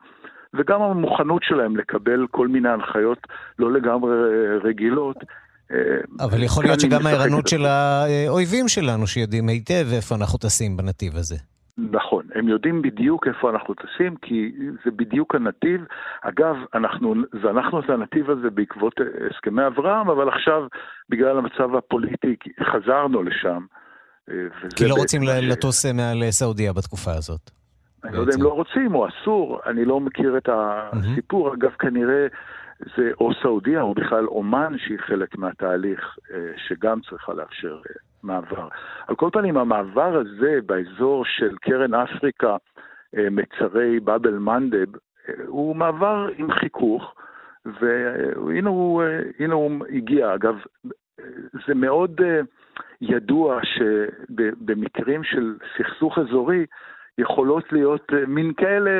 וגם 0.56 0.82
המוכנות 0.82 1.42
שלהם 1.42 1.76
לקבל 1.76 2.26
כל 2.30 2.48
מיני 2.48 2.68
הנחיות 2.68 3.18
לא 3.58 3.72
לגמרי 3.72 4.12
רגילות, 4.64 5.16
אבל 6.20 6.42
יכול 6.42 6.64
להיות 6.64 6.80
שגם 6.80 7.06
הערנות 7.06 7.48
של 7.48 7.64
האויבים 7.66 8.68
שלנו, 8.68 9.06
שיודעים 9.06 9.48
היטב 9.48 9.86
איפה 9.92 10.14
אנחנו 10.14 10.38
טסים 10.38 10.76
בנתיב 10.76 11.16
הזה. 11.16 11.36
נכון, 11.92 12.24
הם 12.34 12.48
יודעים 12.48 12.82
בדיוק 12.82 13.26
איפה 13.26 13.50
אנחנו 13.50 13.74
טסים, 13.74 14.16
כי 14.22 14.52
זה 14.84 14.90
בדיוק 14.90 15.34
הנתיב. 15.34 15.80
אגב, 16.22 16.56
אנחנו 16.74 17.14
זנחנו 17.42 17.80
את 17.80 17.90
הנתיב 17.90 18.30
הזה 18.30 18.50
בעקבות 18.50 18.94
הסכמי 19.30 19.66
אברהם, 19.66 20.10
אבל 20.10 20.28
עכשיו, 20.28 20.62
בגלל 21.08 21.38
המצב 21.38 21.74
הפוליטי, 21.78 22.36
חזרנו 22.72 23.22
לשם. 23.22 23.64
כי 24.76 24.88
לא 24.88 24.94
רוצים 24.94 25.22
לטוס 25.22 25.86
מעל 25.86 26.30
סעודיה 26.30 26.72
בתקופה 26.72 27.10
הזאת. 27.12 27.50
אני 28.04 28.16
לא 28.16 28.20
יודע 28.20 28.32
אם 28.38 28.42
לא 28.42 28.52
רוצים 28.52 28.94
או 28.94 29.08
אסור, 29.08 29.60
אני 29.66 29.84
לא 29.84 30.00
מכיר 30.00 30.36
את 30.36 30.48
הסיפור. 30.52 31.54
אגב, 31.54 31.70
כנראה 31.70 32.26
זה 32.96 33.10
או 33.20 33.30
סעודיה 33.42 33.82
או 33.82 33.94
בכלל 33.94 34.26
אומן 34.26 34.78
שהיא 34.78 34.98
חלק 34.98 35.38
מהתהליך 35.38 36.18
אה, 36.34 36.52
שגם 36.56 37.00
צריכה 37.00 37.32
לאפשר 37.34 37.74
אה, 37.74 37.94
מעבר. 38.22 38.68
על 39.06 39.16
כל 39.16 39.28
פנים, 39.32 39.56
המעבר 39.56 40.16
הזה 40.16 40.58
באזור 40.66 41.24
של 41.24 41.56
קרן 41.60 41.94
אפריקה, 41.94 42.56
אה, 43.16 43.30
מצרי 43.30 44.00
באבל 44.00 44.38
מנדב, 44.38 44.86
הוא 45.46 45.76
מעבר 45.76 46.28
עם 46.36 46.52
חיכוך, 46.52 47.14
והנה 47.64 48.70
הוא, 48.70 49.02
הוא 49.52 49.72
הגיע. 49.90 50.34
אגב, 50.34 50.58
זה 51.66 51.74
מאוד 51.74 52.20
ידוע 53.00 53.60
שבמקרים 53.64 55.24
של 55.24 55.54
סכסוך 55.76 56.18
אזורי, 56.18 56.66
יכולות 57.20 57.64
להיות 57.72 58.12
מין 58.26 58.52
כאלה 58.56 58.90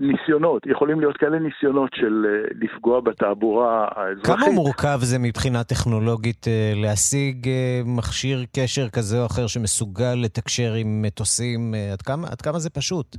ניסיונות, 0.00 0.66
יכולים 0.66 1.00
להיות 1.00 1.16
כאלה 1.16 1.38
ניסיונות 1.38 1.90
של 1.94 2.26
אה, 2.28 2.48
לפגוע 2.60 3.00
בתעבורה 3.00 3.88
האזרחית. 3.96 4.26
כמה 4.26 4.52
מורכב 4.54 4.98
זה 5.00 5.18
מבחינה 5.18 5.64
טכנולוגית 5.64 6.48
אה, 6.48 6.72
להשיג 6.76 7.48
אה, 7.48 7.80
מכשיר 7.98 8.38
קשר 8.56 8.88
כזה 8.88 9.20
או 9.20 9.26
אחר 9.26 9.46
שמסוגל 9.46 10.14
לתקשר 10.24 10.72
עם 10.76 11.02
מטוסים? 11.02 11.74
עד 11.92 12.02
כמה, 12.02 12.28
עד 12.28 12.40
כמה 12.40 12.58
זה 12.58 12.70
פשוט? 12.70 13.16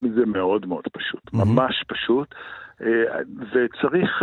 זה 0.00 0.26
מאוד 0.26 0.66
מאוד 0.66 0.84
פשוט, 0.92 1.20
mm-hmm. 1.26 1.44
ממש 1.44 1.84
פשוט. 1.88 2.34
וצריך 3.52 4.22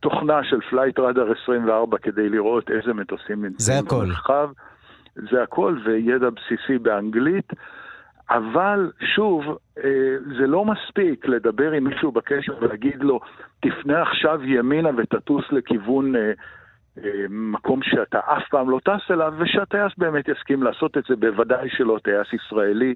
תוכנה 0.00 0.40
של 0.44 0.60
Flightradar24 0.70 1.98
כדי 1.98 2.28
לראות 2.28 2.70
איזה 2.70 2.94
מטוסים 2.94 3.44
נמצאים 3.44 3.84
במרחב. 3.90 4.48
זה 5.30 5.42
הכל, 5.42 5.78
וידע 5.84 6.26
בסיסי 6.30 6.78
באנגלית. 6.78 7.52
אבל 8.30 8.90
שוב, 9.14 9.44
אה, 9.84 9.90
זה 10.38 10.46
לא 10.46 10.64
מספיק 10.64 11.26
לדבר 11.28 11.72
עם 11.72 11.84
מישהו 11.84 12.12
בקשר 12.12 12.52
ולהגיד 12.60 13.02
לו, 13.02 13.20
תפנה 13.60 14.02
עכשיו 14.02 14.40
ימינה 14.44 14.88
ותטוס 14.96 15.44
לכיוון 15.50 16.16
אה, 16.16 16.20
אה, 16.98 17.10
מקום 17.30 17.80
שאתה 17.82 18.18
אף 18.18 18.42
פעם 18.50 18.70
לא 18.70 18.80
טס 18.84 19.10
אליו, 19.10 19.32
ושהטייס 19.38 19.92
באמת 19.98 20.28
יסכים 20.28 20.62
לעשות 20.62 20.98
את 20.98 21.02
זה, 21.08 21.16
בוודאי 21.16 21.68
שלא 21.76 21.98
טייס 22.04 22.26
ישראלי. 22.32 22.94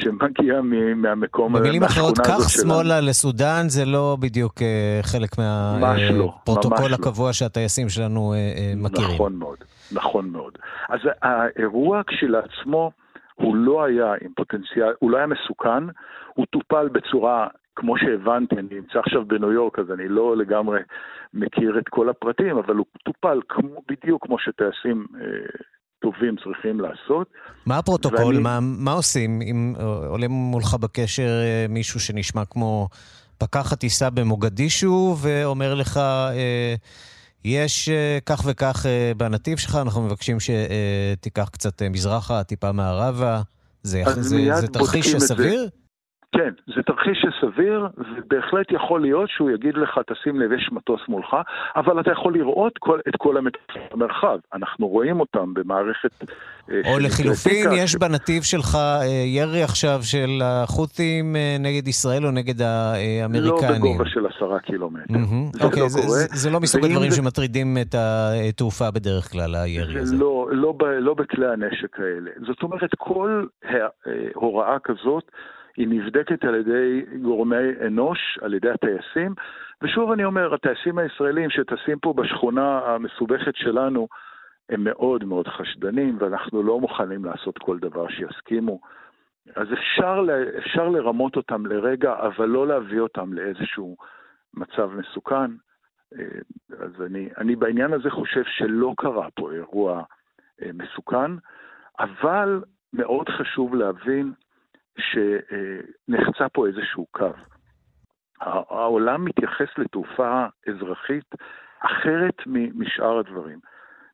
שמגיע 0.00 0.60
מהמקום, 0.96 1.52
במילים 1.52 1.82
אחרות, 1.82 2.18
קח 2.18 2.48
שמאלה 2.48 3.00
לסודאן, 3.00 3.68
זה 3.68 3.84
לא 3.84 4.16
בדיוק 4.20 4.54
חלק 5.02 5.38
מהפרוטוקול 5.38 6.90
לא, 6.90 6.94
הקבוע 6.94 7.26
לא. 7.26 7.32
שהטייסים 7.32 7.88
שלנו 7.88 8.34
מכירים. 8.76 9.14
נכון 9.14 9.36
מאוד, 9.36 9.58
נכון 9.92 10.28
מאוד. 10.30 10.58
אז 10.88 11.00
האירוע 11.22 12.02
כשלעצמו, 12.06 12.90
הוא 13.34 13.56
לא 13.56 13.84
היה 13.84 14.12
עם 14.20 14.32
פוטנציאל, 14.36 14.92
הוא 14.98 15.10
לא 15.10 15.16
היה 15.16 15.26
מסוכן, 15.26 15.84
הוא 16.34 16.46
טופל 16.46 16.88
בצורה, 16.88 17.46
כמו 17.76 17.98
שהבנתי, 17.98 18.54
אני 18.54 18.68
נמצא 18.70 18.98
עכשיו 18.98 19.24
בניו 19.24 19.52
יורק, 19.52 19.78
אז 19.78 19.90
אני 19.90 20.08
לא 20.08 20.36
לגמרי 20.36 20.80
מכיר 21.34 21.78
את 21.78 21.88
כל 21.88 22.08
הפרטים, 22.08 22.58
אבל 22.58 22.76
הוא 22.76 22.86
טופל 23.04 23.40
כמו, 23.48 23.82
בדיוק 23.88 24.26
כמו 24.26 24.38
שטייסים 24.38 25.06
אה, 25.20 25.26
טובים 26.02 26.36
צריכים 26.44 26.80
לעשות. 26.80 27.28
מה 27.66 27.78
הפרוטוקול? 27.78 28.24
ואני... 28.24 28.38
מה, 28.38 28.58
מה 28.60 28.92
עושים 28.92 29.40
אם 29.42 29.74
עולה 30.08 30.28
מולך 30.28 30.74
בקשר 30.74 31.28
אה, 31.42 31.66
מישהו 31.68 32.00
שנשמע 32.00 32.44
כמו 32.44 32.88
פקח 33.38 33.72
הטיסה 33.72 34.10
במוגדישו 34.10 35.16
ואומר 35.22 35.74
לך... 35.74 35.96
אה, 35.96 36.74
יש 37.44 37.88
uh, 37.88 38.22
כך 38.26 38.42
וכך 38.44 38.86
uh, 38.86 39.18
בנתיב 39.18 39.58
שלך, 39.58 39.78
אנחנו 39.82 40.02
מבקשים 40.02 40.36
שתיקח 40.40 41.48
קצת 41.52 41.82
uh, 41.82 41.84
מזרחה, 41.88 42.44
טיפה 42.44 42.72
מערבה. 42.72 43.42
זה, 43.82 44.02
זה, 44.20 44.56
זה 44.60 44.66
תרחיש 44.66 45.16
סביר? 45.16 45.68
כן, 46.34 46.52
זה 46.76 46.82
תרחיש 46.82 47.18
שסביר, 47.24 47.88
ובהחלט 47.96 48.66
יכול 48.70 49.00
להיות 49.00 49.30
שהוא 49.30 49.50
יגיד 49.50 49.76
לך, 49.76 49.98
תשים 50.06 50.40
לב, 50.40 50.52
יש 50.52 50.68
מטוס 50.72 51.00
מולך, 51.08 51.36
אבל 51.76 52.00
אתה 52.00 52.10
יכול 52.10 52.34
לראות 52.34 52.78
כל, 52.78 53.00
את 53.08 53.16
כל 53.18 53.36
המטוסים 53.36 53.82
במרחב. 53.92 54.38
אנחנו 54.54 54.88
רואים 54.88 55.20
אותם 55.20 55.54
במערכת... 55.54 56.24
אה, 56.70 56.92
או 56.92 56.98
לחילופין, 56.98 57.66
יש. 57.72 57.96
בנתיב 57.96 58.42
שלך 58.42 58.74
אה, 58.74 59.04
ירי 59.26 59.62
עכשיו 59.62 59.98
של 60.02 60.30
החות'ים 60.44 61.36
אה, 61.36 61.56
נגד 61.60 61.88
ישראל 61.88 62.26
או 62.26 62.30
נגד 62.30 62.62
האמריקנים? 62.62 63.70
לא 63.70 63.74
בגובה 63.74 64.04
של 64.06 64.26
עשרה 64.26 64.58
קילומטר. 64.60 65.14
Mm-hmm. 65.14 65.52
זה, 65.52 65.64
okay, 65.64 65.80
לא 65.80 65.88
זה, 65.88 66.00
זה, 66.00 66.26
זה 66.32 66.50
לא 66.50 66.60
מסוג 66.60 66.84
הדברים 66.84 67.10
זה... 67.10 67.16
שמטרידים 67.16 67.76
את 67.82 67.94
התעופה 67.94 68.90
בדרך 68.90 69.32
כלל, 69.32 69.54
הירי 69.54 70.00
הזה. 70.00 70.16
לא, 70.16 70.48
לא, 70.52 70.74
לא 71.00 71.14
בכלי 71.14 71.46
הנשק 71.46 71.98
האלה. 71.98 72.30
זאת 72.46 72.62
אומרת, 72.62 72.90
כל 72.98 73.46
הוראה 74.34 74.76
כזאת... 74.84 75.30
היא 75.76 75.88
נבדקת 75.88 76.44
על 76.44 76.54
ידי 76.54 77.02
גורמי 77.22 77.70
אנוש, 77.86 78.38
על 78.42 78.54
ידי 78.54 78.70
הטייסים, 78.70 79.34
ושוב 79.82 80.10
אני 80.10 80.24
אומר, 80.24 80.54
הטייסים 80.54 80.98
הישראלים 80.98 81.50
שטסים 81.50 81.98
פה 81.98 82.12
בשכונה 82.12 82.78
המסובכת 82.78 83.56
שלנו, 83.56 84.08
הם 84.68 84.84
מאוד 84.84 85.24
מאוד 85.24 85.48
חשדנים, 85.48 86.16
ואנחנו 86.20 86.62
לא 86.62 86.80
מוכנים 86.80 87.24
לעשות 87.24 87.58
כל 87.58 87.78
דבר 87.78 88.08
שיסכימו. 88.08 88.80
אז 89.56 89.72
אפשר, 89.72 90.26
אפשר 90.58 90.88
לרמות 90.88 91.36
אותם 91.36 91.66
לרגע, 91.66 92.14
אבל 92.18 92.46
לא 92.48 92.66
להביא 92.66 93.00
אותם 93.00 93.32
לאיזשהו 93.32 93.96
מצב 94.54 94.90
מסוכן. 94.94 95.50
אה, 96.18 96.24
אז 96.78 97.02
אני, 97.02 97.28
אני 97.38 97.56
בעניין 97.56 97.92
הזה 97.92 98.10
חושב 98.10 98.42
שלא 98.44 98.94
קרה 98.96 99.28
פה 99.34 99.52
אירוע 99.52 100.02
אה, 100.62 100.70
מסוכן, 100.74 101.30
אבל 101.98 102.62
מאוד 102.92 103.28
חשוב 103.28 103.74
להבין 103.74 104.32
שנחצה 104.98 106.48
פה 106.48 106.66
איזשהו 106.66 107.06
קו. 107.10 107.32
העולם 108.40 109.24
מתייחס 109.24 109.78
לתעופה 109.78 110.46
אזרחית 110.68 111.34
אחרת 111.80 112.34
משאר 112.74 113.18
הדברים. 113.18 113.58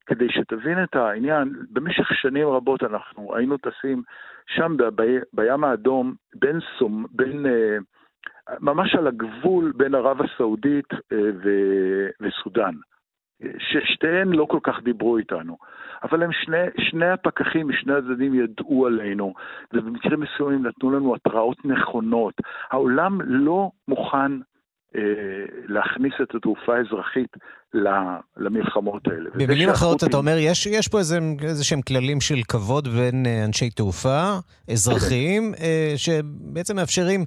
כדי 0.06 0.28
שתבין 0.30 0.84
את 0.84 0.96
העניין, 0.96 1.52
במשך 1.70 2.14
שנים 2.14 2.48
רבות 2.48 2.82
אנחנו 2.82 3.36
היינו 3.36 3.56
טסים 3.56 4.02
שם 4.46 4.76
ב, 4.76 5.02
בים 5.32 5.64
האדום 5.64 6.14
בין, 6.34 6.58
סום, 6.78 7.06
בין 7.10 7.46
אה, 7.46 7.76
ממש 8.60 8.94
על 8.94 9.06
הגבול 9.06 9.72
בין 9.76 9.94
ערב 9.94 10.22
הסעודית 10.22 10.92
אה, 10.92 11.30
ו, 11.42 11.50
וסודאן, 12.20 12.74
ששתיהן 13.58 14.28
לא 14.28 14.44
כל 14.44 14.58
כך 14.62 14.74
דיברו 14.84 15.16
איתנו. 15.16 15.56
אבל 16.02 16.22
הם 16.22 16.30
שני, 16.32 16.56
שני 16.90 17.10
הפקחים 17.10 17.68
משני 17.68 17.92
הצדדים 17.94 18.34
ידעו 18.34 18.86
עלינו, 18.86 19.34
ובמקרים 19.72 20.20
מסוימים 20.20 20.66
נתנו 20.66 20.90
לנו 20.90 21.14
התראות 21.14 21.56
נכונות. 21.64 22.34
העולם 22.70 23.20
לא 23.24 23.70
מוכן 23.88 24.32
אה, 24.96 25.02
להכניס 25.68 26.12
את 26.22 26.34
התעופה 26.34 26.76
האזרחית 26.76 27.36
למלחמות 28.36 29.08
האלה. 29.08 29.30
במילים 29.34 29.68
אחרות, 29.68 30.04
אתה 30.04 30.16
אומר, 30.16 30.36
יש, 30.38 30.66
יש 30.66 30.88
פה 30.88 30.98
איזה, 30.98 31.18
איזה 31.42 31.64
שהם 31.64 31.82
כללים 31.82 32.20
של 32.20 32.42
כבוד 32.48 32.88
בין 32.88 33.26
אה, 33.26 33.44
אנשי 33.44 33.70
תעופה, 33.70 34.22
אזרחיים, 34.70 35.52
אה, 35.60 35.92
שבעצם 35.96 36.76
מאפשרים 36.76 37.24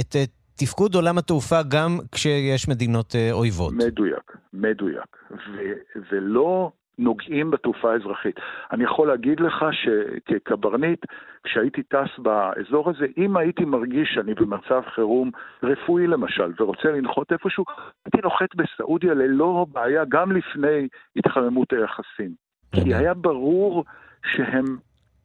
את, 0.00 0.16
את 0.24 0.30
תפקוד 0.56 0.94
עולם 0.94 1.18
התעופה 1.18 1.60
גם 1.68 1.98
כשיש 2.12 2.68
מדינות 2.68 3.14
אויבות. 3.32 3.72
מדויק, 3.74 4.36
מדויק. 4.52 5.16
ו- 5.30 6.00
ולא 6.12 6.70
נוגעים 6.98 7.50
בתעופה 7.50 7.92
האזרחית. 7.92 8.36
אני 8.72 8.84
יכול 8.84 9.08
להגיד 9.08 9.40
לך 9.40 9.64
שכקברניט, 9.72 11.06
כשהייתי 11.44 11.82
טס 11.82 12.18
באזור 12.18 12.90
הזה, 12.90 13.06
אם 13.16 13.36
הייתי 13.36 13.64
מרגיש 13.64 14.08
שאני 14.14 14.34
במצב 14.34 14.82
חירום 14.94 15.30
רפואי 15.62 16.06
למשל, 16.06 16.52
ורוצה 16.60 16.88
לנחות 16.88 17.32
איפשהו, 17.32 17.64
הייתי 18.04 18.18
נוחת 18.22 18.54
בסעודיה 18.54 19.14
ללא 19.14 19.66
בעיה, 19.72 20.04
גם 20.08 20.32
לפני 20.32 20.88
התחממות 21.16 21.72
היחסים. 21.72 22.30
כי 22.72 22.94
היה 22.94 23.14
ברור 23.14 23.84
שהם, 24.32 24.64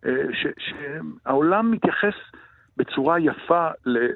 אה, 0.05 0.11
ש, 0.33 0.47
שהעולם 0.57 1.71
מתייחס 1.71 2.13
בצורה 2.79 3.19
יפה 3.19 3.67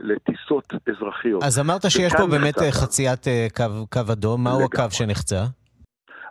לטיסות 0.01 0.73
אזרחיות. 0.89 1.43
אז 1.43 1.59
אמרת 1.59 1.81
שיש 1.89 2.13
פה 2.17 2.27
באמת 2.31 2.55
חציית 2.71 3.27
אה, 3.27 3.47
קו, 3.57 3.87
קו 3.93 4.13
אדום, 4.13 4.43
מהו 4.43 4.65
הקו 4.65 4.91
שנחצה? 4.91 5.43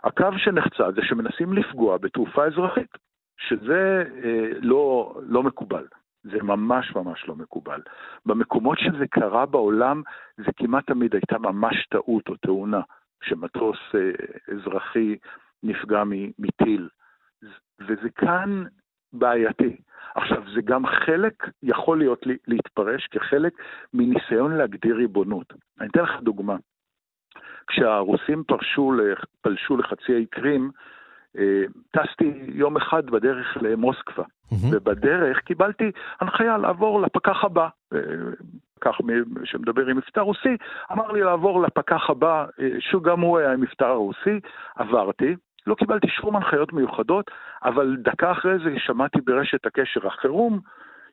הקו 0.03 0.29
שנחצה 0.37 0.91
זה 0.95 1.01
שמנסים 1.03 1.53
לפגוע 1.53 1.97
בתעופה 1.97 2.45
אזרחית, 2.45 2.97
שזה 3.37 4.03
אה, 4.23 4.49
לא, 4.59 5.13
לא 5.27 5.43
מקובל. 5.43 5.85
זה 6.23 6.43
ממש 6.43 6.95
ממש 6.95 7.25
לא 7.27 7.35
מקובל. 7.35 7.81
במקומות 8.25 8.77
שזה 8.79 9.07
קרה 9.09 9.45
בעולם, 9.45 10.01
זה 10.37 10.51
כמעט 10.57 10.87
תמיד 10.87 11.13
הייתה 11.13 11.37
ממש 11.37 11.87
טעות 11.91 12.27
או 12.29 12.35
תאונה, 12.35 12.81
שמטוס 13.23 13.77
אה, 13.95 13.99
אזרחי 14.55 15.15
נפגע 15.63 16.03
מטיל. 16.39 16.87
וזה 17.79 18.09
כאן 18.15 18.63
בעייתי. 19.13 19.77
עכשיו, 20.15 20.43
זה 20.55 20.61
גם 20.61 20.85
חלק, 20.85 21.49
יכול 21.63 21.97
להיות 21.97 22.25
להתפרש 22.47 23.07
כחלק 23.07 23.53
מניסיון 23.93 24.57
להגדיר 24.57 24.95
ריבונות. 24.95 25.53
אני 25.79 25.89
אתן 25.89 26.03
לך 26.03 26.21
דוגמה. 26.21 26.55
כשהרוסים 27.67 28.43
פרשו, 28.43 28.93
פלשו 29.41 29.77
לחצי 29.77 30.13
האי 30.13 30.25
קרים, 30.25 30.71
אה, 31.37 31.63
טסתי 31.91 32.33
יום 32.47 32.77
אחד 32.77 33.05
בדרך 33.05 33.57
למוסקבה, 33.61 34.23
mm-hmm. 34.23 34.55
ובדרך 34.71 35.39
קיבלתי 35.39 35.91
הנחיה 36.19 36.57
לעבור 36.57 37.01
לפקח 37.01 37.43
הבא. 37.43 37.67
אה, 37.93 37.99
פקח 38.79 38.97
שמדבר 39.43 39.87
עם 39.87 39.97
מבטא 39.97 40.19
רוסי, 40.19 40.57
אמר 40.91 41.11
לי 41.11 41.21
לעבור 41.21 41.61
לפקח 41.61 42.09
הבא, 42.09 42.45
אה, 42.59 42.69
שגם 42.79 43.19
הוא 43.19 43.37
היה 43.37 43.53
עם 43.53 43.61
מבטא 43.61 43.83
רוסי, 43.83 44.39
עברתי, 44.75 45.35
לא 45.67 45.75
קיבלתי 45.75 46.07
שום 46.07 46.35
הנחיות 46.35 46.73
מיוחדות, 46.73 47.31
אבל 47.63 47.97
דקה 47.99 48.31
אחרי 48.31 48.57
זה 48.63 48.69
שמעתי 48.77 49.21
ברשת 49.21 49.65
הקשר 49.65 50.07
החירום, 50.07 50.59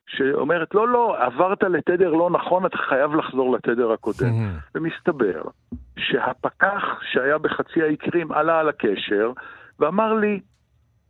שאומרת, 0.06 0.74
לא, 0.74 0.88
לא, 0.88 1.16
עברת 1.24 1.62
לתדר 1.62 2.10
לא 2.10 2.30
נכון, 2.30 2.66
אתה 2.66 2.76
חייב 2.76 3.14
לחזור 3.14 3.52
לתדר 3.56 3.92
הקודם. 3.92 4.32
ומסתבר 4.74 5.42
שהפקח 5.98 6.82
שהיה 7.12 7.38
בחצי 7.38 7.82
האי 7.82 7.96
קרים 7.96 8.32
עלה 8.32 8.60
על 8.60 8.68
הקשר 8.68 9.32
ואמר 9.80 10.14
לי, 10.14 10.40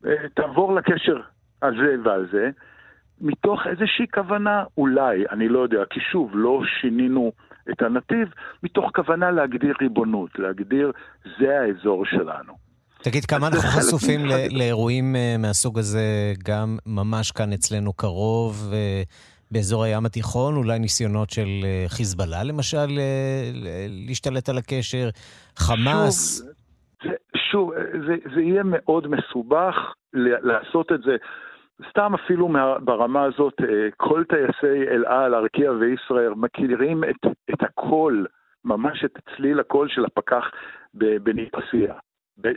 אה, 0.07 0.29
תעבור 0.35 0.75
לקשר 0.75 1.21
הזה 1.63 1.95
ועל 2.05 2.29
זה, 2.33 2.51
מתוך 3.21 3.67
איזושהי 3.67 4.07
כוונה, 4.15 4.65
אולי, 4.79 5.25
אני 5.31 5.49
לא 5.49 5.59
יודע, 5.59 5.85
כי 5.91 6.01
שוב, 6.01 6.31
לא 6.35 6.63
שינינו 6.81 7.33
את 7.71 7.83
הנתיב, 7.83 8.29
מתוך 8.63 8.91
כוונה 8.95 9.31
להגדיר 9.31 9.75
ריבונות, 9.81 10.39
להגדיר, 10.39 10.93
זה 11.39 11.61
האזור 11.61 12.07
שלנו. 12.07 12.70
תגיד, 13.03 13.25
כמה 13.25 13.47
אנחנו 13.47 13.69
חשופים 13.79 14.21
לאירועים 14.59 15.17
אה, 15.17 15.37
מהסוג 15.39 15.79
הזה, 15.79 16.33
גם 16.49 16.77
ממש 16.87 17.33
כאן 17.33 17.53
אצלנו 17.53 17.93
קרוב, 17.93 18.71
אה, 18.73 19.03
באזור 19.51 19.85
הים 19.85 20.07
התיכון, 20.07 20.57
אולי 20.57 20.79
ניסיונות 20.79 21.31
של 21.31 21.49
אה, 21.65 21.85
חיזבאללה 21.89 22.43
למשל 22.45 22.89
להשתלט 24.09 24.49
על 24.49 24.59
הקשר, 24.59 25.09
חמאס? 25.57 26.43
שוב, 26.43 26.49
זה, 27.05 27.17
שוב 27.51 27.73
זה, 28.07 28.15
זה 28.35 28.41
יהיה 28.41 28.63
מאוד 28.65 29.07
מסובך 29.07 29.77
לעשות 30.43 30.93
את 30.93 31.03
זה. 31.03 31.17
סתם 31.91 32.15
אפילו 32.15 32.49
מה, 32.49 32.79
ברמה 32.79 33.25
הזאת, 33.25 33.55
כל 33.97 34.25
טייסי 34.29 34.89
אל 34.91 35.05
על, 35.07 35.35
ארקיע 35.35 35.71
וישראל 35.71 36.33
מכירים 36.37 37.05
את, 37.05 37.31
את 37.51 37.63
הקול, 37.63 38.27
ממש 38.65 39.05
את 39.05 39.19
צליל 39.37 39.61
הקול 39.61 39.89
של 39.89 40.05
הפקח 40.05 40.45
בניפסיה. 40.95 41.95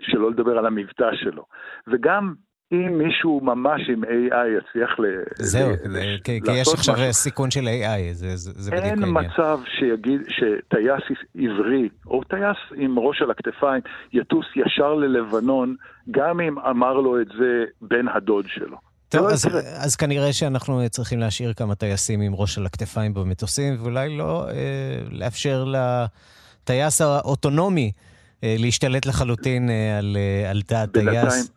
שלא 0.02 0.32
לדבר 0.32 0.58
על 0.58 0.66
המבטא 0.66 1.10
שלו. 1.16 1.46
וגם 1.88 2.34
אם 2.74 2.98
מישהו 2.98 3.42
ממש 3.44 3.82
עם 3.90 4.04
AI 4.04 4.48
יצליח 4.58 5.00
ל... 5.00 5.04
זהו, 5.36 5.70
ל- 5.86 6.18
כי, 6.24 6.40
כי 6.46 6.52
יש 6.52 6.68
עכשיו 6.74 6.96
משהו, 6.96 7.14
סיכון 7.14 7.52
של 7.52 7.68
AI, 7.68 8.14
זה, 8.14 8.36
זה, 8.36 8.52
זה 8.56 8.72
בדיוק 8.72 8.86
העניין. 8.86 9.18
אין 9.18 9.26
מצב 9.26 9.60
שיגיד, 9.80 10.22
שטייס 10.28 11.04
עברי, 11.36 11.90
או 12.08 12.24
טייס 12.24 12.58
עם 12.76 13.00
ראש 13.00 13.22
על 13.22 13.32
הכתפיים, 13.32 13.82
יטוס 14.14 14.46
ישר 14.56 14.94
ללבנון, 14.94 15.76
גם 16.12 16.40
אם 16.40 16.60
אמר 16.60 16.94
לו 16.94 17.22
את 17.22 17.28
זה 17.28 17.64
בן 17.82 18.08
הדוד 18.08 18.46
שלו. 18.48 18.78
טוב, 19.10 19.22
לא 19.22 19.32
אז, 19.32 19.46
אז 19.86 19.96
כנראה 19.96 20.34
שאנחנו 20.34 20.82
צריכים 20.90 21.20
להשאיר 21.20 21.54
כמה 21.54 21.76
טייסים 21.76 22.22
עם 22.22 22.34
ראש 22.36 22.58
על 22.58 22.66
הכתפיים 22.66 23.14
במטוסים, 23.14 23.74
ואולי 23.80 24.18
לא 24.18 24.50
אה, 24.50 24.98
לאפשר 25.12 25.66
לטייס 25.66 27.02
האוטונומי 27.02 27.92
אה, 27.96 28.13
להשתלט 28.44 29.06
לחלוטין 29.06 29.70
אה, 29.70 29.98
על, 29.98 30.18
אה, 30.20 30.50
על 30.50 30.62
תא 30.62 30.76
הטייס. 30.76 31.52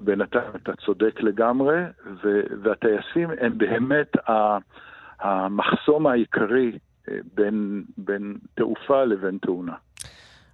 בינתיים 0.00 0.50
אתה 0.62 0.72
צודק 0.86 1.20
לגמרי, 1.20 1.76
והטייסים 2.62 3.30
הם 3.40 3.58
באמת 3.58 4.12
המחסום 5.20 6.06
העיקרי 6.06 6.78
בין, 7.34 7.84
בין 7.98 8.34
תעופה 8.54 9.04
לבין 9.04 9.38
תאונה. 9.42 9.74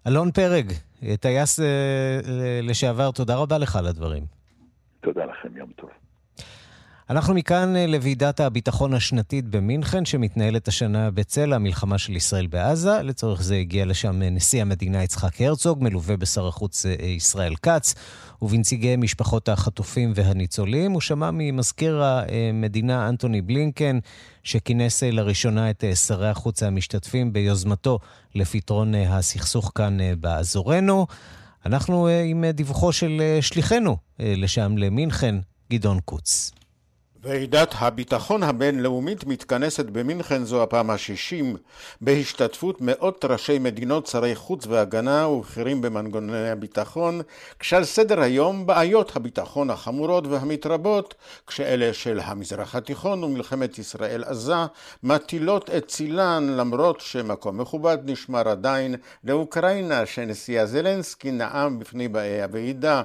אלון 0.07 0.31
פרג, 0.31 0.73
טייס 1.21 1.61
לשעבר, 2.63 3.11
תודה 3.11 3.37
רבה 3.37 3.59
לך 3.59 3.77
על 3.77 3.87
הדברים. 3.87 4.23
תודה 5.01 5.25
לכם, 5.25 5.57
יום 5.57 5.71
טוב. 5.77 5.91
אנחנו 7.11 7.35
מכאן 7.35 7.77
אה, 7.77 7.87
לוועידת 7.87 8.41
הביטחון 8.41 8.95
השנתית 8.95 9.49
במינכן, 9.49 10.05
שמתנהלת 10.05 10.69
השנה 10.69 11.11
בצל 11.11 11.53
המלחמה 11.53 11.99
של 11.99 12.17
ישראל 12.17 12.47
בעזה. 12.47 13.03
לצורך 13.03 13.43
זה 13.43 13.57
הגיע 13.57 13.85
לשם 13.85 14.23
אה, 14.23 14.31
נשיא 14.31 14.63
המדינה 14.63 15.03
יצחק 15.03 15.41
הרצוג, 15.41 15.83
מלווה 15.83 16.17
בשר 16.17 16.49
החוץ 16.49 16.87
אה, 16.87 16.93
ישראל 16.93 17.57
כץ, 17.57 17.95
ובנציגי 18.43 18.97
משפחות 18.97 19.49
החטופים 19.49 20.13
והניצולים. 20.15 20.93
הוא 20.93 21.01
שמע 21.01 21.31
ממזכיר 21.33 22.03
המדינה 22.03 23.09
אנטוני 23.09 23.43
בלינקן, 23.43 23.99
שכינס 24.43 25.03
לראשונה 25.03 25.71
את 25.71 25.85
שרי 26.07 26.29
החוץ 26.29 26.63
המשתתפים 26.63 27.33
ביוזמתו 27.33 27.99
לפתרון 28.35 28.95
הסכסוך 28.95 29.73
כאן 29.75 29.99
באזורנו. 30.21 31.07
אנחנו 31.67 32.09
עם 32.25 32.45
דיווחו 32.45 32.93
של 32.93 33.23
שליחנו 33.41 33.97
לשם, 34.19 34.79
למינכן, 34.79 35.35
גדעון 35.71 35.99
קוץ. 36.05 36.60
ועידת 37.23 37.75
הביטחון 37.79 38.43
הבינלאומית 38.43 39.25
מתכנסת 39.27 39.85
במינכן 39.85 40.45
זו 40.45 40.63
הפעם 40.63 40.91
השישים 40.91 41.57
בהשתתפות 42.01 42.81
מאות 42.81 43.25
ראשי 43.25 43.59
מדינות, 43.59 44.07
שרי 44.07 44.35
חוץ 44.35 44.67
והגנה 44.67 45.29
ובכירים 45.29 45.81
במנגנוני 45.81 46.51
הביטחון, 46.51 47.21
כשעל 47.59 47.85
סדר 47.85 48.21
היום 48.21 48.67
בעיות 48.67 49.17
הביטחון 49.17 49.71
החמורות 49.71 50.27
והמתרבות, 50.27 51.15
כשאלה 51.47 51.95
של 51.95 52.21
המזרח 52.25 52.75
התיכון 52.75 53.25
ומלחמת 53.25 53.79
ישראל 53.79 54.25
עזה 54.25 54.55
מטילות 55.03 55.71
את 55.71 55.89
צילן 55.89 56.47
למרות 56.57 57.01
שמקום 57.01 57.61
מכובד 57.61 57.99
נשמר 58.05 58.49
עדיין 58.49 58.95
לאוקראינה 59.25 60.07
שנשיאה 60.07 60.67
זלנסקי 60.67 61.31
נאם 61.31 61.79
בפני 61.79 62.09
באי 62.09 62.43
הוועידה 62.43 63.03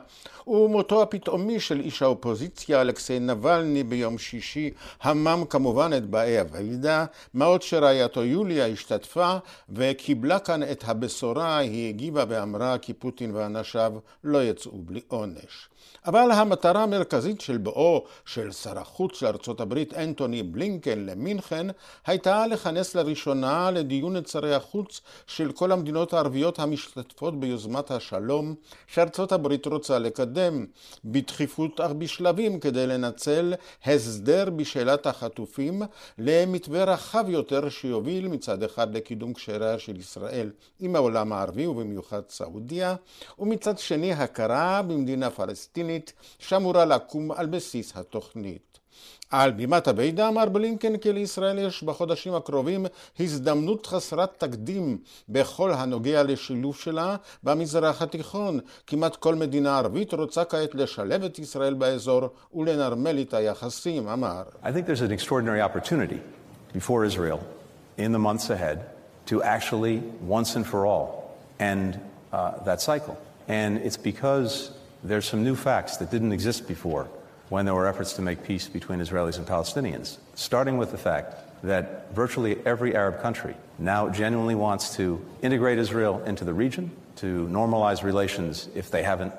ומותו 0.47 1.01
הפתאומי 1.01 1.59
של 1.59 1.79
איש 1.79 2.01
האופוזיציה 2.01 2.81
אלכסיי 2.81 3.19
נבלני 3.19 3.83
ביום 3.83 4.04
שישי 4.17 4.71
המם 5.01 5.43
כמובן 5.49 5.91
את 5.97 6.05
באי 6.05 6.39
הוועידה, 6.39 7.05
מה 7.33 7.45
עוד 7.45 7.61
שרעייתו 7.61 8.23
יוליה 8.23 8.67
השתתפה 8.67 9.37
וקיבלה 9.69 10.39
כאן 10.39 10.63
את 10.71 10.83
הבשורה, 10.87 11.57
היא 11.57 11.89
הגיבה 11.89 12.23
ואמרה 12.27 12.77
כי 12.77 12.93
פוטין 12.93 13.35
ואנשיו 13.35 13.93
לא 14.23 14.43
יצאו 14.43 14.71
בלי 14.75 15.01
עונש. 15.07 15.69
אבל 16.05 16.31
המטרה 16.31 16.83
המרכזית 16.83 17.41
של 17.41 17.57
בואו 17.57 18.05
של 18.25 18.51
שר 18.51 18.79
החוץ 18.79 19.15
של 19.19 19.25
ארצות 19.25 19.61
הברית 19.61 19.93
אנטוני 19.93 20.43
בלינקן 20.43 20.99
למינכן 21.05 21.67
הייתה 22.05 22.47
לכנס 22.47 22.95
לראשונה 22.95 23.71
לדיון 23.71 24.17
את 24.17 24.27
שרי 24.27 24.55
החוץ 24.55 25.01
של 25.27 25.51
כל 25.51 25.71
המדינות 25.71 26.13
הערביות 26.13 26.59
המשתתפות 26.59 27.39
ביוזמת 27.39 27.91
השלום 27.91 28.55
שארצות 28.87 29.31
הברית 29.31 29.65
רוצה 29.65 29.99
לקדם 29.99 30.65
בדחיפות 31.05 31.79
אך 31.79 31.91
בשלבים 31.91 32.59
כדי 32.59 32.87
לנצל 32.87 33.53
הסדר 33.95 34.49
בשאלת 34.49 35.05
החטופים 35.05 35.81
למתווה 36.17 36.83
רחב 36.83 37.25
יותר 37.29 37.69
שיוביל 37.69 38.27
מצד 38.27 38.63
אחד 38.63 38.95
לקידום 38.95 39.33
קשריה 39.33 39.79
של 39.79 39.99
ישראל 39.99 40.51
עם 40.79 40.95
העולם 40.95 41.33
הערבי 41.33 41.67
ובמיוחד 41.67 42.21
סעודיה 42.29 42.95
ומצד 43.39 43.77
שני 43.77 44.13
הכרה 44.13 44.81
במדינה 44.81 45.29
פלסטינית 45.29 46.13
שאמורה 46.39 46.85
לקום 46.85 47.31
על 47.31 47.45
בסיס 47.45 47.97
התוכנית. 47.97 48.74
על 49.31 49.51
בימת 49.51 49.87
הוועידה 49.87 50.27
אמר 50.27 50.45
בלינקן 50.45 50.97
כי 50.97 51.13
לישראל 51.13 51.59
יש 51.59 51.83
בחודשים 51.83 52.35
הקרובים 52.35 52.85
הזדמנות 53.19 53.85
חסרת 53.85 54.29
תקדים 54.37 54.97
בכל 55.29 55.71
הנוגע 55.73 56.23
לשילוב 56.23 56.75
שלה 56.75 57.15
במזרח 57.43 58.01
התיכון. 58.01 58.59
כמעט 58.87 59.15
כל 59.15 59.35
מדינה 59.35 59.77
ערבית 59.77 60.13
רוצה 60.13 60.45
כעת 60.45 60.75
לשלב 60.75 61.23
את 61.23 61.39
ישראל 61.39 61.73
באזור 61.73 62.21
ולנרמל 62.53 63.21
את 63.21 63.33
היחסים, 63.33 64.07
אמר. 64.07 64.43
I 64.63 64.67
think 64.67 64.85
there's 64.85 65.01
an 65.01 65.11
extraordinary 65.11 65.61
opportunity 65.61 66.19
before 66.73 67.05
Israel 67.05 67.39
in 67.97 68.11
the 68.11 68.19
months 68.19 68.49
ahead 68.49 68.77
to 69.25 69.41
actually 69.43 70.01
once 70.27 70.55
and 70.55 70.65
for 70.65 70.85
all 70.85 71.35
end 71.59 71.99
uh, 72.33 72.63
that 72.65 72.81
cycle. 72.81 73.17
And 73.47 73.77
it's 73.77 73.97
because 73.97 74.71
there's 75.03 75.27
some 75.33 75.43
new 75.43 75.55
facts 75.55 75.97
that 75.97 76.11
didn't 76.11 76.33
exist 76.39 76.67
before 76.67 77.07
when 77.49 77.65
there 77.65 77.75
were 77.75 77.87
efforts 77.87 78.13
to 78.13 78.21
make 78.21 78.43
peace 78.43 78.67
between 78.67 78.99
Israelis 78.99 79.37
and 79.37 79.45
Palestinians, 79.45 80.17
starting 80.33 80.77
with 80.77 80.91
the 80.91 80.97
fact 80.97 81.35
that 81.63 82.11
virtually 82.13 82.57
every 82.65 82.95
Arab 82.95 83.21
country 83.21 83.55
now 83.79 84.09
genuinely 84.09 84.55
wants 84.55 84.95
to 84.95 85.23
integrate 85.41 85.77
Israel 85.77 86.23
into 86.25 86.43
the 86.43 86.53
region, 86.53 86.91
to 87.17 87.47
normalize 87.47 88.03
relations 88.03 88.69
if 88.75 88.91
they 88.91 89.03
haven't 89.03 89.33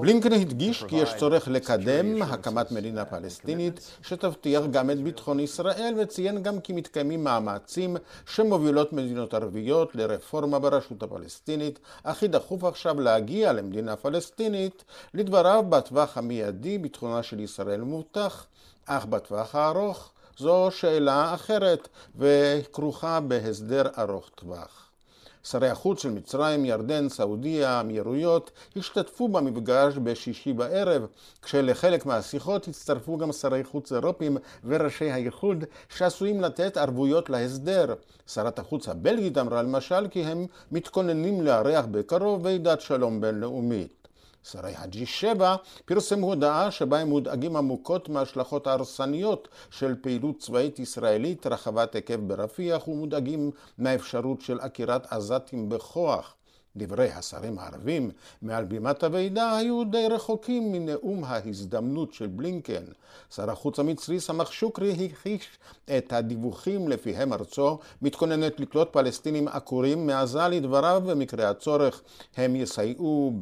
בלינקן 0.00 0.32
הדגיש 0.32 0.84
כי 0.84 0.96
יש 0.96 1.14
צורך 1.14 1.48
לקדם 1.48 2.22
הקמת 2.22 2.72
מדינה 2.72 3.04
פלסטינית 3.04 3.96
שתבטיח 4.02 4.62
גם 4.70 4.90
את 4.90 5.02
ביטחון 5.02 5.40
ישראל 5.40 5.94
וציין 5.98 6.42
גם 6.42 6.60
כי 6.60 6.72
מתקיימים 6.72 7.24
מאמצים 7.24 7.96
שמובילות 8.26 8.92
מדינות 8.92 9.34
ערביות 9.34 9.94
לרפורמה 9.94 10.58
ברשות 10.58 11.02
הפלסטינית, 11.02 11.78
הכי 12.04 12.28
דחוף 12.28 12.64
עכשיו 12.64 13.00
להגיע 13.00 13.52
למדינה 13.52 13.96
פלסטינית. 13.96 14.84
לדבריו 15.14 15.64
בטווח 15.68 16.18
המיידי 16.18 16.78
ביטחונה 16.78 17.22
של 17.22 17.40
ישראל 17.40 17.80
מובטח, 17.80 18.46
אך 18.86 19.06
בטווח 19.06 19.54
הארוך 19.54 20.12
זו 20.38 20.68
שאלה 20.70 21.34
אחרת 21.34 21.88
וכרוכה 22.16 23.20
בהסדר 23.20 23.82
ארוך 23.98 24.30
טווח. 24.34 24.87
שרי 25.50 25.68
החוץ 25.68 26.02
של 26.02 26.10
מצרים, 26.10 26.64
ירדן, 26.64 27.08
סעודיה, 27.08 27.70
האמירויות, 27.70 28.50
השתתפו 28.76 29.28
במפגש 29.28 29.94
בשישי 29.96 30.52
בערב, 30.52 31.06
כשלחלק 31.42 32.06
מהשיחות 32.06 32.68
הצטרפו 32.68 33.18
גם 33.18 33.32
שרי 33.32 33.64
חוץ 33.64 33.92
אירופים 33.92 34.36
וראשי 34.64 35.10
האיחוד 35.10 35.64
שעשויים 35.88 36.40
לתת 36.40 36.76
ערבויות 36.76 37.30
להסדר. 37.30 37.94
שרת 38.26 38.58
החוץ 38.58 38.88
הבלגית 38.88 39.38
אמרה 39.38 39.62
למשל 39.62 40.08
כי 40.10 40.24
הם 40.24 40.46
מתכוננים 40.72 41.40
לארח 41.40 41.86
בקרוב 41.90 42.44
ועידת 42.44 42.80
שלום 42.80 43.20
בינלאומית. 43.20 43.97
שרי 44.50 44.74
ה-G7 44.74 45.40
פרסמו 45.84 46.26
הודעה 46.26 46.70
שבה 46.70 46.98
הם 46.98 47.08
מודאגים 47.08 47.56
עמוקות 47.56 48.08
מההשלכות 48.08 48.66
ההרסניות 48.66 49.48
של 49.70 49.94
פעילות 50.00 50.38
צבאית 50.38 50.78
ישראלית 50.78 51.46
רחבת 51.46 51.94
היקף 51.94 52.16
ברפיח 52.16 52.88
ומודאגים 52.88 53.50
מהאפשרות 53.78 54.40
של 54.40 54.60
עקירת 54.60 55.12
עזתים 55.12 55.68
בכוח. 55.68 56.37
דברי 56.76 57.10
השרים 57.10 57.58
הערבים 57.58 58.10
מעל 58.42 58.64
בימת 58.64 59.04
הוועידה 59.04 59.56
היו 59.56 59.84
די 59.84 60.06
רחוקים 60.10 60.72
מנאום 60.72 61.24
ההזדמנות 61.24 62.12
של 62.12 62.26
בלינקן. 62.26 62.84
שר 63.34 63.50
החוץ 63.50 63.78
המצרי 63.78 64.20
סמך 64.20 64.52
שוקרי 64.52 64.96
הכחיש 65.04 65.58
את 65.96 66.12
הדיווחים 66.12 66.88
לפיהם 66.88 67.32
ארצו 67.32 67.78
מתכוננת 68.02 68.60
לקלוט 68.60 68.92
פלסטינים 68.92 69.48
עקורים 69.48 70.06
מעזה 70.06 70.48
לדבריו 70.48 71.02
במקרה 71.06 71.50
הצורך 71.50 72.02
הם 72.36 72.56
יסייעו 72.56 73.32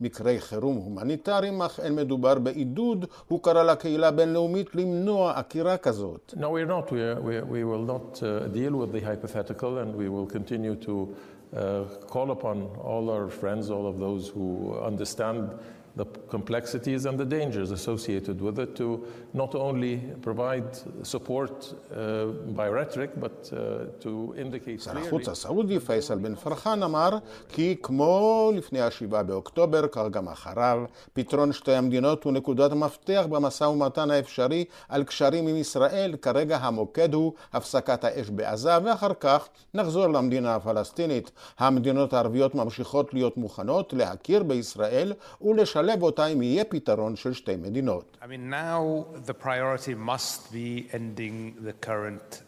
במקרי 0.00 0.40
חירום 0.40 0.76
הומניטריים 0.76 1.62
אך 1.62 1.80
אין 1.80 1.96
מדובר 1.96 2.38
בעידוד 2.38 3.04
הוא 3.28 3.42
קרא 3.42 3.62
לקהילה 3.62 4.08
הבינלאומית 4.08 4.74
למנוע 4.74 5.32
עקירה 5.38 5.76
כזאת. 5.76 6.34
No, 6.36 6.40
we're 6.40 6.66
not. 6.66 6.90
We, 6.92 7.14
we, 7.26 7.40
we 7.40 7.64
will 7.64 7.86
not 7.94 8.22
uh, 8.22 8.48
deal 8.48 8.74
with 8.80 8.92
the 8.92 9.00
hypothetical 9.00 9.78
and 9.78 9.94
we 9.94 10.08
will 10.08 10.26
continue 10.26 10.74
to 10.86 11.08
Uh, 11.54 11.84
call 12.08 12.30
upon 12.30 12.62
all 12.82 13.10
our 13.10 13.28
friends, 13.28 13.70
all 13.70 13.86
of 13.86 13.98
those 13.98 14.28
who 14.28 14.78
understand 14.80 15.50
the 15.96 16.06
complexities 16.28 17.04
and 17.04 17.18
the 17.18 17.24
dangers 17.24 17.70
associated 17.70 18.40
with 18.40 18.58
it 18.58 18.74
to 18.76 19.04
not 19.34 19.54
only 19.54 19.96
provide 20.22 20.70
support 21.02 21.74
uh, 21.74 22.26
by 22.58 22.68
rhetoric, 22.68 23.10
but 23.20 23.50
uh, 23.52 23.58
to 24.00 24.34
indicate 24.38 24.80
שר 24.80 24.98
החוץ 24.98 25.28
הסעודי 25.28 25.80
פייסל 25.80 26.18
בן 26.18 26.34
פרחן 26.34 26.82
אמר 26.82 27.10
כי 27.48 27.76
כמו 27.82 28.50
לפני 28.54 28.80
השבעה 28.80 29.22
באוקטובר, 29.22 29.86
כך 29.92 30.02
גם 30.10 30.28
אחריו, 30.28 30.84
פתרון 31.12 31.52
שתי 31.52 31.72
המדינות 31.72 32.24
הוא 32.24 32.32
נקודת 32.32 32.72
המפתח 32.72 33.24
במשא 33.30 33.64
ומתן 33.64 34.10
האפשרי 34.10 34.64
על 34.88 35.04
קשרים 35.04 35.46
עם 35.46 35.56
ישראל. 35.56 36.16
כרגע 36.22 36.56
המוקד 36.56 37.14
הוא 37.14 37.32
הפסקת 37.52 38.04
האש 38.04 38.30
בעזה, 38.30 38.70
ואחר 38.84 39.14
כך 39.20 39.48
נחזור 39.74 40.06
למדינה 40.06 40.54
הפלסטינית. 40.54 41.30
המדינות 41.58 42.12
הערביות 42.12 42.54
ממשיכות 42.54 43.14
להיות 43.14 43.36
מוכנות 43.36 43.92
להכיר 43.92 44.42
בישראל 44.42 45.12
ולשלם 45.42 45.81
לשלב 45.81 46.03
אותה 46.03 46.27
אם 46.27 46.41
יהיה 46.41 46.63
פתרון 46.63 47.15
של 47.15 47.33
שתי 47.33 47.55
מדינות. 47.55 48.17
I 48.21 48.25
mean, 48.25 48.49
now 48.49 49.05
the 49.25 49.33
priority 49.33 49.93
must 49.93 50.51
be 50.51 50.87
ending 50.93 51.55
the 51.65 51.73
current 51.87 52.41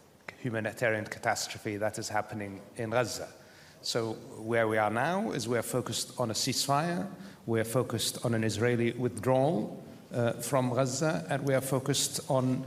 humanitarian 0.43 1.05
catastrophe 1.05 1.77
that 1.77 1.97
is 1.99 2.09
happening 2.09 2.61
in 2.77 2.89
Gaza. 2.91 3.27
So 3.81 4.13
where 4.51 4.67
we 4.67 4.77
are 4.77 4.89
now 4.89 5.31
is 5.31 5.47
we're 5.47 5.61
focused 5.61 6.11
on 6.17 6.31
a 6.31 6.33
ceasefire, 6.33 7.07
we're 7.45 7.63
focused 7.79 8.25
on 8.25 8.33
an 8.33 8.43
Israeli 8.43 8.91
withdrawal 8.91 9.83
uh, 10.13 10.33
from 10.33 10.73
Gaza, 10.73 11.25
and 11.29 11.45
we 11.45 11.53
are 11.53 11.61
focused 11.61 12.19
on 12.29 12.63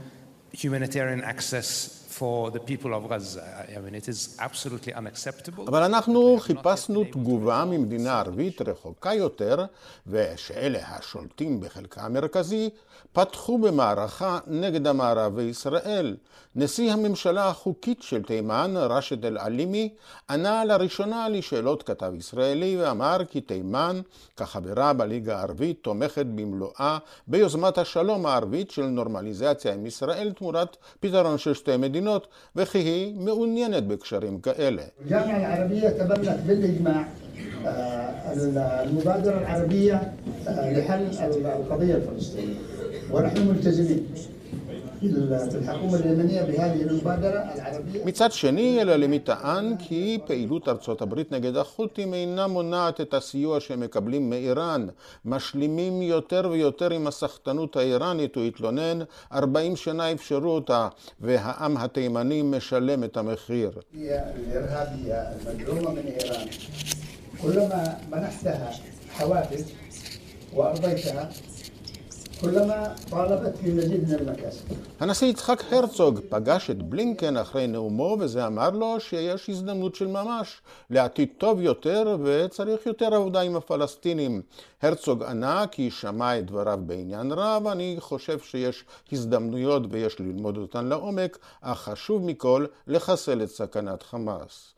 humanitarian 0.51 1.23
access 1.23 1.96
for 2.18 2.50
the 2.50 2.62
people 2.70 2.92
of 2.98 3.02
Gaza. 3.08 3.44
I 3.76 3.78
mean, 3.84 3.94
it 3.94 4.08
is 4.08 4.36
absolutely 4.38 4.92
unacceptable. 4.94 5.68
אבל 5.68 5.82
אנחנו 5.82 6.36
חיפשנו 6.40 7.04
תגובה 7.04 7.64
ממדינה 7.64 8.20
ערבית 8.20 8.62
רחוקה 8.62 9.14
יותר, 9.14 9.64
ושאלה 10.06 10.78
השולטים 10.88 11.60
בחלקה 11.60 12.00
המרכזי, 12.00 12.70
פתחו 13.12 13.58
במערכה 13.58 14.38
נגד 14.46 14.86
המערב 14.86 15.32
וישראל. 15.34 16.16
נשיא 16.56 16.92
הממשלה 16.92 17.48
החוקית 17.48 18.02
של 18.02 18.22
תימן, 18.22 18.74
רשד 18.76 19.24
אל-עלימי, 19.24 19.88
ענה 20.30 20.64
לראשונה 20.64 21.28
לשאלות 21.28 21.82
כתב 21.82 22.12
ישראלי 22.16 22.76
ואמר 22.80 23.18
כי 23.30 23.40
תימן, 23.40 24.00
כחברה 24.36 24.92
בליגה 24.92 25.38
הערבית, 25.38 25.78
תומכת 25.82 26.26
במלואה 26.26 26.98
ביוזמת 27.26 27.78
השלום 27.78 28.26
הערבית 28.26 28.70
של 28.70 28.82
נורמליזציה 28.82 29.74
עם 29.74 29.86
ישראל 29.86 30.32
תמורת 30.32 30.76
פתרון 31.00 31.38
של 31.38 31.54
שתי 31.54 31.76
מדינות, 31.76 32.07
المكونات 32.08 32.22
هي 32.76 33.12
مؤنينت 33.12 33.82
بكشريم 33.82 34.38
كأله 34.40 34.88
الجامعة 35.04 35.36
العربية 35.36 35.88
تبنت 35.88 36.38
بالإجماع 36.46 37.08
المبادرة 38.84 39.38
العربية 39.38 40.12
لحل 40.48 41.06
القضية 41.46 41.94
الفلسطينية 41.94 42.54
ونحن 43.12 43.48
ملتزمين 43.48 44.06
מצד 48.05 48.31
שני, 48.31 48.81
אל-עלמי 48.81 49.19
טען 49.19 49.75
כי 49.79 50.19
פעילות 50.25 50.67
ארצות 50.67 51.01
הברית 51.01 51.31
נגד 51.31 51.57
החות'ים 51.57 52.13
אינה 52.13 52.47
מונעת 52.47 53.01
את 53.01 53.13
הסיוע 53.13 53.59
שהם 53.59 53.79
מקבלים 53.79 54.29
מאיראן. 54.29 54.87
משלימים 55.25 56.01
יותר 56.01 56.49
ויותר 56.51 56.89
עם 56.93 57.07
הסחטנות 57.07 57.75
האיראנית, 57.75 58.35
הוא 58.35 58.43
התלונן, 58.43 58.99
40 59.33 59.75
שנה 59.75 60.11
אפשרו 60.11 60.49
אותה, 60.49 60.87
והעם 61.21 61.77
התימני 61.77 62.41
משלם 62.41 63.03
את 63.03 63.17
המחיר. 63.17 63.71
كلما 67.41 67.97
منحت 68.11 68.43
لها 68.43 68.71
حوافز 69.17 69.65
وأرضيتها 70.53 71.29
הנשיא 75.00 75.26
יצחק 75.28 75.62
הרצוג 75.72 76.20
פגש 76.28 76.70
את 76.70 76.82
בלינקן 76.82 77.36
אחרי 77.36 77.66
נאומו 77.66 78.16
וזה 78.20 78.46
אמר 78.46 78.70
לו 78.70 79.00
שיש 79.00 79.50
הזדמנות 79.50 79.94
של 79.94 80.06
ממש 80.06 80.60
לעתיד 80.90 81.28
טוב 81.38 81.60
יותר 81.60 82.16
וצריך 82.24 82.86
יותר 82.86 83.14
עבודה 83.14 83.40
עם 83.40 83.56
הפלסטינים. 83.56 84.42
הרצוג 84.82 85.22
ענה 85.22 85.64
כי 85.70 85.90
שמע 85.90 86.38
את 86.38 86.46
דבריו 86.46 86.78
בעניין 86.86 87.32
רב, 87.32 87.66
אני 87.66 87.96
חושב 87.98 88.38
שיש 88.38 88.84
הזדמנויות 89.12 89.82
ויש 89.90 90.20
ללמוד 90.20 90.56
אותן 90.56 90.86
לעומק, 90.86 91.38
אך 91.60 91.78
חשוב 91.78 92.24
מכל 92.24 92.66
לחסל 92.86 93.42
את 93.42 93.48
סכנת 93.48 94.02
חמאס. 94.02 94.77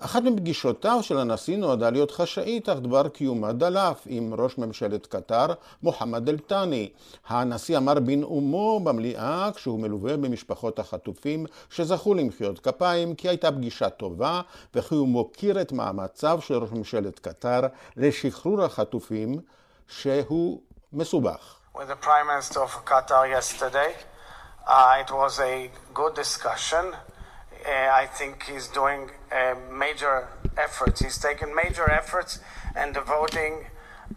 אחת 0.00 0.22
מפגישותיו 0.22 0.98
של 1.02 1.18
הנשיא 1.18 1.56
נועדה 1.56 1.90
להיות 1.90 2.10
חשאית, 2.10 2.68
אך 2.68 2.78
דבר 2.78 3.08
קיומה 3.08 3.52
דלף 3.52 4.02
עם 4.06 4.34
ראש 4.38 4.58
ממשלת 4.58 5.06
קטר, 5.06 5.46
מוחמד 5.82 6.28
אל-תאני. 6.28 6.92
הנשיא 7.28 7.76
אמר 7.76 7.94
בנאומו 7.94 8.80
במליאה, 8.80 9.50
כשהוא 9.54 9.80
מלווה 9.80 10.16
במשפחות 10.16 10.78
החטופים 10.78 11.46
שזכו 11.70 12.14
למחיאות 12.14 12.58
כפיים, 12.58 13.14
כי 13.14 13.28
הייתה 13.28 13.52
פגישה 13.52 13.90
טובה, 13.90 14.40
וכי 14.74 14.94
הוא 14.94 15.08
מוקיר 15.08 15.60
את 15.60 15.72
מאמציו 15.72 16.38
של 16.40 16.54
ראש 16.54 16.72
ממשלת 16.72 17.18
קטר 17.18 17.60
לשחרור 17.96 18.62
החטופים, 18.64 19.40
שהוא 19.88 20.60
מסובך. 20.92 21.54
With 21.74 21.88
the 21.88 22.06
Prime 22.06 22.26
Minister 22.26 22.60
of 22.60 22.84
Qatar 22.84 23.28
yesterday, 23.28 23.92
uh, 24.66 25.02
it 25.02 25.10
was 25.10 25.38
a 25.38 25.70
good 25.94 26.14
discussion. 26.14 26.84
Uh, 27.65 28.03
I 28.03 28.05
think 28.17 28.43
he's 28.43 28.67
doing 28.67 29.01
uh, 29.31 29.55
major 29.71 30.27
efforts. 30.57 31.01
He's 31.05 31.17
taken 31.17 31.55
major 31.55 31.89
efforts 31.89 32.39
and 32.75 32.93
devoting 32.93 33.53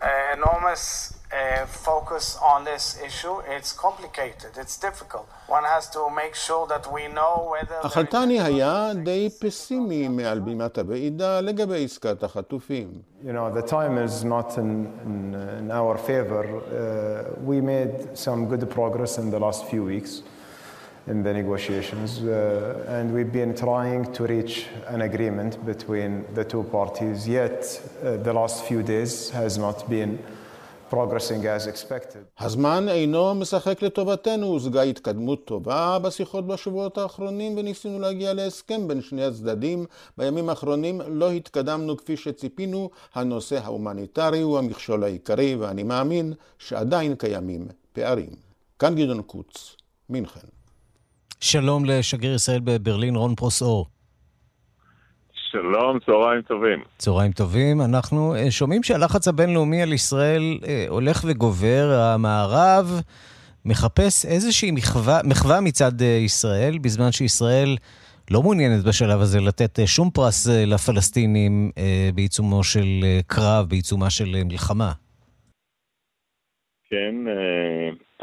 uh, 0.02 0.08
enormous 0.36 1.14
uh, 1.32 1.66
focus 1.66 2.38
on 2.42 2.64
this 2.64 3.00
issue. 3.04 3.40
It's 3.48 3.72
complicated, 3.72 4.50
it's 4.56 4.76
difficult. 4.78 5.28
One 5.48 5.64
has 5.64 5.88
to 5.90 6.10
make 6.10 6.34
sure 6.34 6.66
that 6.66 6.92
we 6.92 7.08
know 7.08 7.48
whether... 7.50 7.80
החלטני 7.82 8.40
היה 8.40 8.90
די 9.04 9.30
פסימי 9.40 10.08
מעל 10.08 10.40
בימת 10.40 10.78
הוועידה 10.78 11.40
לגבי 11.40 11.84
עסקת 11.84 12.22
החטופים. 12.22 12.88
You 13.24 13.32
know, 13.32 13.50
the 13.50 13.62
time 13.62 13.98
is 13.98 14.24
not 14.24 14.58
in, 14.58 14.86
in, 15.04 15.34
in 15.58 15.70
our 15.70 15.96
favor. 15.98 16.44
Uh, 16.44 17.40
we 17.44 17.60
made 17.60 18.16
some 18.18 18.46
good 18.46 18.68
progress 18.70 19.18
in 19.18 19.30
the 19.30 19.38
last 19.38 19.64
few 19.66 19.84
weeks. 19.84 20.22
In 21.07 21.23
the 21.23 21.33
negotiations. 21.33 22.19
Uh, 22.19 22.85
and 22.87 23.13
we've 23.13 23.31
been 23.31 23.55
trying 23.55 24.11
to 24.13 24.23
reach 24.25 24.67
an 24.87 25.01
agreement 25.01 25.63
between 25.65 26.25
the 26.33 26.43
two 26.43 26.63
parties, 26.63 27.27
yet 27.27 27.81
uh, 28.03 28.17
the 28.17 28.33
last 28.33 28.65
few 28.65 28.83
days 28.83 29.29
has 29.29 29.57
not 29.57 29.89
been 29.89 30.19
progressing 30.89 31.45
as 31.45 31.67
expected. 31.67 32.23
הזמן 32.39 32.89
אינו 32.89 33.35
משחק 33.35 33.81
לטובתנו, 33.81 34.47
הושגה 34.47 34.81
התקדמות 34.81 35.45
טובה 35.45 35.99
בשיחות 35.99 36.47
בשבועות 36.47 36.97
האחרונים 36.97 37.57
וניסינו 37.57 37.99
להגיע 37.99 38.33
להסכם 38.33 38.87
בין 38.87 39.01
שני 39.01 39.25
הצדדים. 39.25 39.85
בימים 40.17 40.49
האחרונים 40.49 41.01
לא 41.07 41.31
התקדמנו 41.31 41.97
כפי 41.97 42.17
שציפינו, 42.17 42.89
הנושא 43.13 43.59
ההומניטרי 43.63 44.41
הוא 44.41 44.57
המכשול 44.57 45.03
העיקרי 45.03 45.55
ואני 45.55 45.83
מאמין 45.83 46.33
שעדיין 46.57 47.15
קיימים 47.15 47.67
פערים. 47.93 48.29
כאן 48.79 48.95
גדעון 48.95 49.21
קוץ, 49.21 49.75
מינכן. 50.09 50.60
שלום 51.43 51.85
לשגריר 51.85 52.35
ישראל 52.35 52.59
בברלין, 52.63 53.15
רון 53.15 53.35
פרושאור. 53.35 53.85
שלום, 55.33 55.99
צהריים 56.05 56.41
טובים. 56.41 56.83
צהריים 56.97 57.31
טובים. 57.31 57.81
אנחנו 57.81 58.35
אה, 58.35 58.51
שומעים 58.51 58.83
שהלחץ 58.83 59.27
הבינלאומי 59.27 59.81
על 59.81 59.93
ישראל 59.93 60.59
אה, 60.67 60.85
הולך 60.89 61.25
וגובר. 61.27 61.99
המערב 61.99 63.01
מחפש 63.65 64.25
איזושהי 64.25 64.71
מחווה, 64.71 65.19
מחווה 65.23 65.61
מצד 65.61 66.01
אה, 66.01 66.07
ישראל, 66.07 66.77
בזמן 66.77 67.11
שישראל 67.11 67.77
לא 68.31 68.41
מעוניינת 68.41 68.83
בשלב 68.83 69.21
הזה 69.21 69.39
לתת 69.39 69.79
שום 69.85 70.09
פרס 70.09 70.47
לפלסטינים 70.49 71.71
בעיצומו 72.15 72.63
של 72.63 73.05
קרב, 73.27 73.65
בעיצומה 73.69 74.09
של 74.09 74.43
מלחמה. 74.45 74.91
כן, 76.89 77.15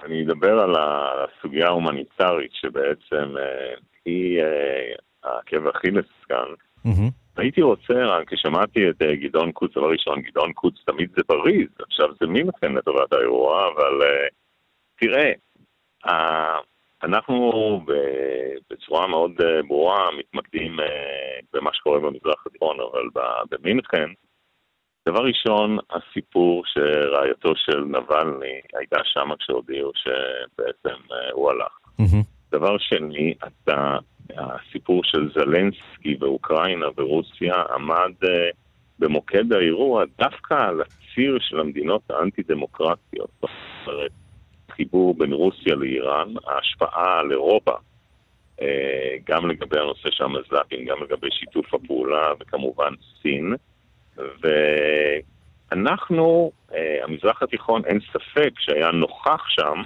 אני 0.05 0.25
אדבר 0.25 0.61
על 0.61 0.75
הסוגיה 0.77 1.67
ההומניטרית 1.67 2.53
שבעצם 2.53 3.37
אה, 3.39 3.75
היא 4.05 4.43
אה, 4.43 4.95
העקב 5.25 5.67
אכילס 5.67 6.07
כאן. 6.29 6.47
Mm-hmm. 6.87 7.13
הייתי 7.37 7.63
רוצה, 7.63 7.95
רק 7.95 8.29
כששמעתי 8.29 8.91
את 8.91 9.03
אה, 9.03 9.17
גדעון 9.17 9.53
קוץ, 9.53 9.73
דבר 9.77 9.91
ראשון, 9.91 10.23
גדעון 10.23 10.53
קוץ 10.53 10.75
תמיד 10.87 11.11
זה 11.17 11.23
פריז, 11.27 11.69
עכשיו 11.81 12.09
זה 12.21 12.27
מי 12.27 12.43
מכן 12.43 12.73
לטובת 12.73 13.13
האירוע, 13.13 13.69
אבל 13.69 14.01
תראה, 15.01 15.33
אנחנו 17.03 17.81
בצורה 18.71 19.07
מאוד 19.07 19.33
ברורה 19.69 20.09
מתמקדים 20.19 20.77
במה 21.53 21.71
שקורה 21.73 22.01
במזרח 22.01 22.47
התיכון, 22.47 22.77
אבל 22.81 23.09
במינכן, 23.51 24.11
דבר 25.07 25.25
ראשון, 25.25 25.79
הסיפור 25.91 26.63
שרעייתו 26.67 27.53
של 27.57 27.79
נבלני 27.79 28.61
הייתה 28.75 28.97
שם 29.05 29.29
כשהודיעו 29.39 29.93
שבעצם 29.95 31.01
אה, 31.13 31.33
הוא 31.33 31.51
הלך. 31.51 31.79
Mm-hmm. 32.01 32.25
דבר 32.53 32.79
שני, 32.79 33.35
אתה, 33.39 33.99
הסיפור 34.37 35.05
של 35.05 35.31
זלנסקי 35.35 36.15
באוקראינה 36.15 36.87
ורוסיה 36.97 37.55
עמד 37.75 38.13
uh, 38.25 38.29
במוקד 38.99 39.53
האירוע 39.53 40.05
דווקא 40.19 40.55
על 40.55 40.81
הציר 40.81 41.39
של 41.41 41.61
המדינות 41.61 42.03
האנטי-דמוקרטיות. 42.11 43.31
זאת 43.41 43.51
אומרת, 43.87 44.11
חיבור 44.71 45.15
בין 45.15 45.33
רוסיה 45.33 45.75
לאיראן, 45.75 46.29
ההשפעה 46.47 47.19
על 47.19 47.33
אירופה, 47.33 47.73
uh, 48.61 48.63
גם 49.25 49.51
לגבי 49.51 49.81
הנושא 49.81 50.11
של 50.11 50.25
המזל"טים, 50.25 50.85
גם 50.85 50.97
לגבי 51.03 51.29
שיתוף 51.31 51.75
הפעולה, 51.75 52.33
וכמובן 52.41 52.93
סין. 53.23 53.55
ואנחנו, 55.71 56.53
אה, 56.75 57.05
המזרח 57.05 57.43
התיכון, 57.43 57.85
אין 57.85 57.99
ספק 58.13 58.51
שהיה 58.59 58.91
נוכח 58.91 59.45
שם, 59.49 59.83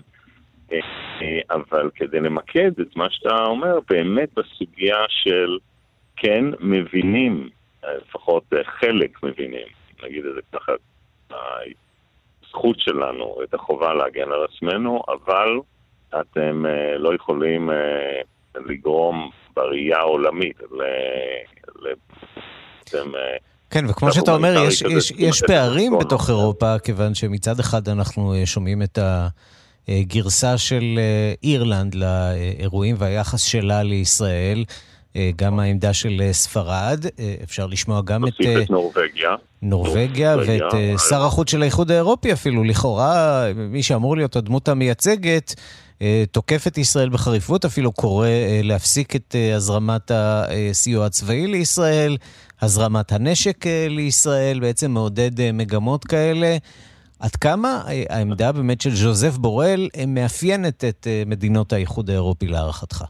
אה, 0.72 0.78
אה, 1.22 1.40
אבל 1.50 1.90
כדי 1.94 2.20
למקד 2.20 2.80
את 2.80 2.96
מה 2.96 3.10
שאתה 3.10 3.36
אומר, 3.44 3.78
באמת 3.90 4.28
בסוגיה 4.34 5.04
של 5.08 5.58
כן 6.16 6.44
מבינים, 6.60 7.48
לפחות 7.84 8.44
חלק 8.64 9.22
מבינים, 9.22 9.66
נגיד 10.02 10.26
את 10.26 10.34
זה 10.34 10.40
ככה, 10.52 10.72
הזכות 12.44 12.80
שלנו, 12.80 13.36
את 13.44 13.54
החובה 13.54 13.94
להגן 13.94 14.32
על 14.32 14.44
עצמנו, 14.44 15.02
אבל 15.08 15.58
אתם 16.20 16.64
לא 16.98 17.14
יכולים 17.14 17.70
לגרום 18.54 19.30
בראייה 19.56 19.98
העולמית 19.98 20.60
בעצם 21.82 23.12
כן, 23.72 23.84
וכמו 23.88 24.12
שאתה 24.12 24.34
אומר, 24.34 24.64
יש, 24.66 24.82
יש, 24.82 25.12
יש 25.16 25.42
פערים 25.46 25.98
בתוך 25.98 26.28
אירופה, 26.28 26.78
כיוון 26.78 27.14
שמצד 27.14 27.60
אחד 27.60 27.88
אנחנו 27.88 28.34
אה, 28.34 28.46
שומעים 28.46 28.82
את 28.82 28.98
הגרסה 29.88 30.58
של 30.58 30.98
אה, 30.98 31.34
אירלנד 31.42 31.94
לאירועים 31.94 32.96
והיחס 32.98 33.42
שלה 33.42 33.82
לישראל. 33.82 34.64
אה, 35.16 35.30
גם 35.36 35.60
העמדה 35.60 35.92
של 35.92 36.28
ספרד, 36.32 37.04
אפשר 37.42 37.66
לשמוע 37.66 38.00
גם 38.04 38.26
את... 38.26 38.32
את 38.62 38.70
נורבגיה. 38.70 39.30
נורבגיה 39.62 40.36
ואת 40.36 40.98
שר 41.08 41.24
החוץ 41.24 41.50
של 41.50 41.62
האיחוד 41.62 41.90
האירופי 41.90 42.32
אפילו. 42.32 42.64
לכאורה, 42.64 43.46
מי 43.56 43.82
שאמור 43.82 44.16
להיות 44.16 44.36
הדמות 44.36 44.68
המייצגת, 44.68 45.54
תוקף 46.32 46.66
את 46.66 46.78
ישראל 46.78 47.08
בחריפות, 47.08 47.64
אפילו 47.64 47.92
קורא 47.92 48.28
להפסיק 48.62 49.16
את 49.16 49.34
הזרמת 49.54 50.10
הסיוע 50.10 51.06
הצבאי 51.06 51.46
לישראל. 51.46 52.16
הזרמת 52.62 53.12
הנשק 53.12 53.66
אה, 53.66 53.86
לישראל, 53.88 54.60
בעצם 54.60 54.90
מעודד 54.90 55.40
אה, 55.40 55.50
מגמות 55.52 56.04
כאלה. 56.04 56.56
עד 57.20 57.36
כמה 57.40 57.68
אה, 57.88 58.02
העמדה 58.10 58.52
באמת 58.52 58.80
של 58.80 58.90
ז'וזף 58.90 59.36
בורל 59.36 59.80
מאפיינת 60.08 60.84
את 60.84 61.06
מדינות 61.26 61.72
האיחוד 61.72 62.10
האירופי 62.10 62.46
להערכתך? 62.46 63.04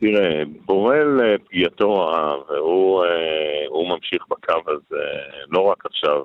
תראה, 0.00 0.42
בורל 0.66 1.36
פגיעתו 1.44 2.12
והוא 2.48 3.88
ממשיך 3.88 4.22
בקו 4.30 4.60
הזה 4.66 5.04
לא 5.48 5.60
רק 5.60 5.86
עכשיו 5.86 6.22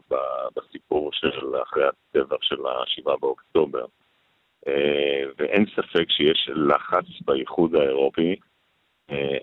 בסיפור 0.56 1.10
של 1.14 1.56
אחרי 1.64 1.84
הטבח 1.88 2.38
של 2.42 2.66
ה-7 2.66 3.18
באוקטובר, 3.22 3.86
ואין 5.40 5.66
ספק 5.76 6.06
שיש 6.10 6.50
לחץ 6.56 7.06
באיחוד 7.26 7.76
האירופי 7.76 8.36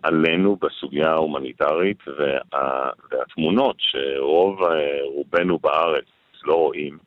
עלינו 0.03 0.57
בסוגיה 0.57 1.11
ההומניטרית, 1.11 1.99
וה, 2.19 2.91
והתמונות 3.11 3.77
שרוב 3.79 4.59
רובנו 5.05 5.59
בארץ 5.59 6.05
לא 6.45 6.55
רואים, 6.55 6.99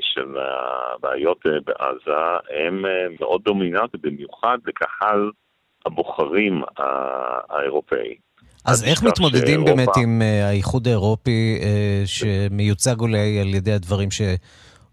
של 0.00 0.36
הבעיות 0.38 1.38
בעזה, 1.64 2.20
הן 2.50 2.82
מאוד 3.20 3.42
דומיננטיות, 3.44 4.02
במיוחד 4.02 4.58
לקהל 4.66 5.30
הבוחרים 5.86 6.62
האירופאי. 7.50 8.14
אז 8.66 8.84
איך 8.84 9.02
מתמודדים 9.02 9.46
שאירופה... 9.46 9.74
באמת 9.74 9.88
עם 10.02 10.22
האיחוד 10.22 10.86
האירופי 10.86 11.58
שמיוצג 12.06 13.00
אולי 13.00 13.40
על 13.40 13.54
ידי 13.54 13.72
הדברים 13.72 14.08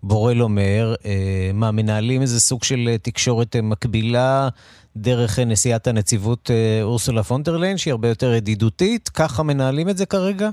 שבורל 0.04 0.42
אומר? 0.42 0.96
מה, 1.54 1.72
מנהלים 1.72 2.22
איזה 2.22 2.40
סוג 2.40 2.64
של 2.64 2.98
תקשורת 3.04 3.56
מקבילה 3.64 4.50
דרך 4.96 5.40
נשיאת 5.40 5.88
הנציבות 5.88 6.50
אורסולה 6.82 7.24
פון 7.24 7.40
דר 7.40 7.51
ליין, 7.51 7.78
שהיא 7.78 7.92
הרבה 7.92 8.08
יותר 8.08 8.34
ידידותית? 8.38 9.10
ככה 9.10 9.44
מנהלים 9.44 9.90
את 9.90 9.98
זה 9.98 10.06
כרגע? 10.06 10.50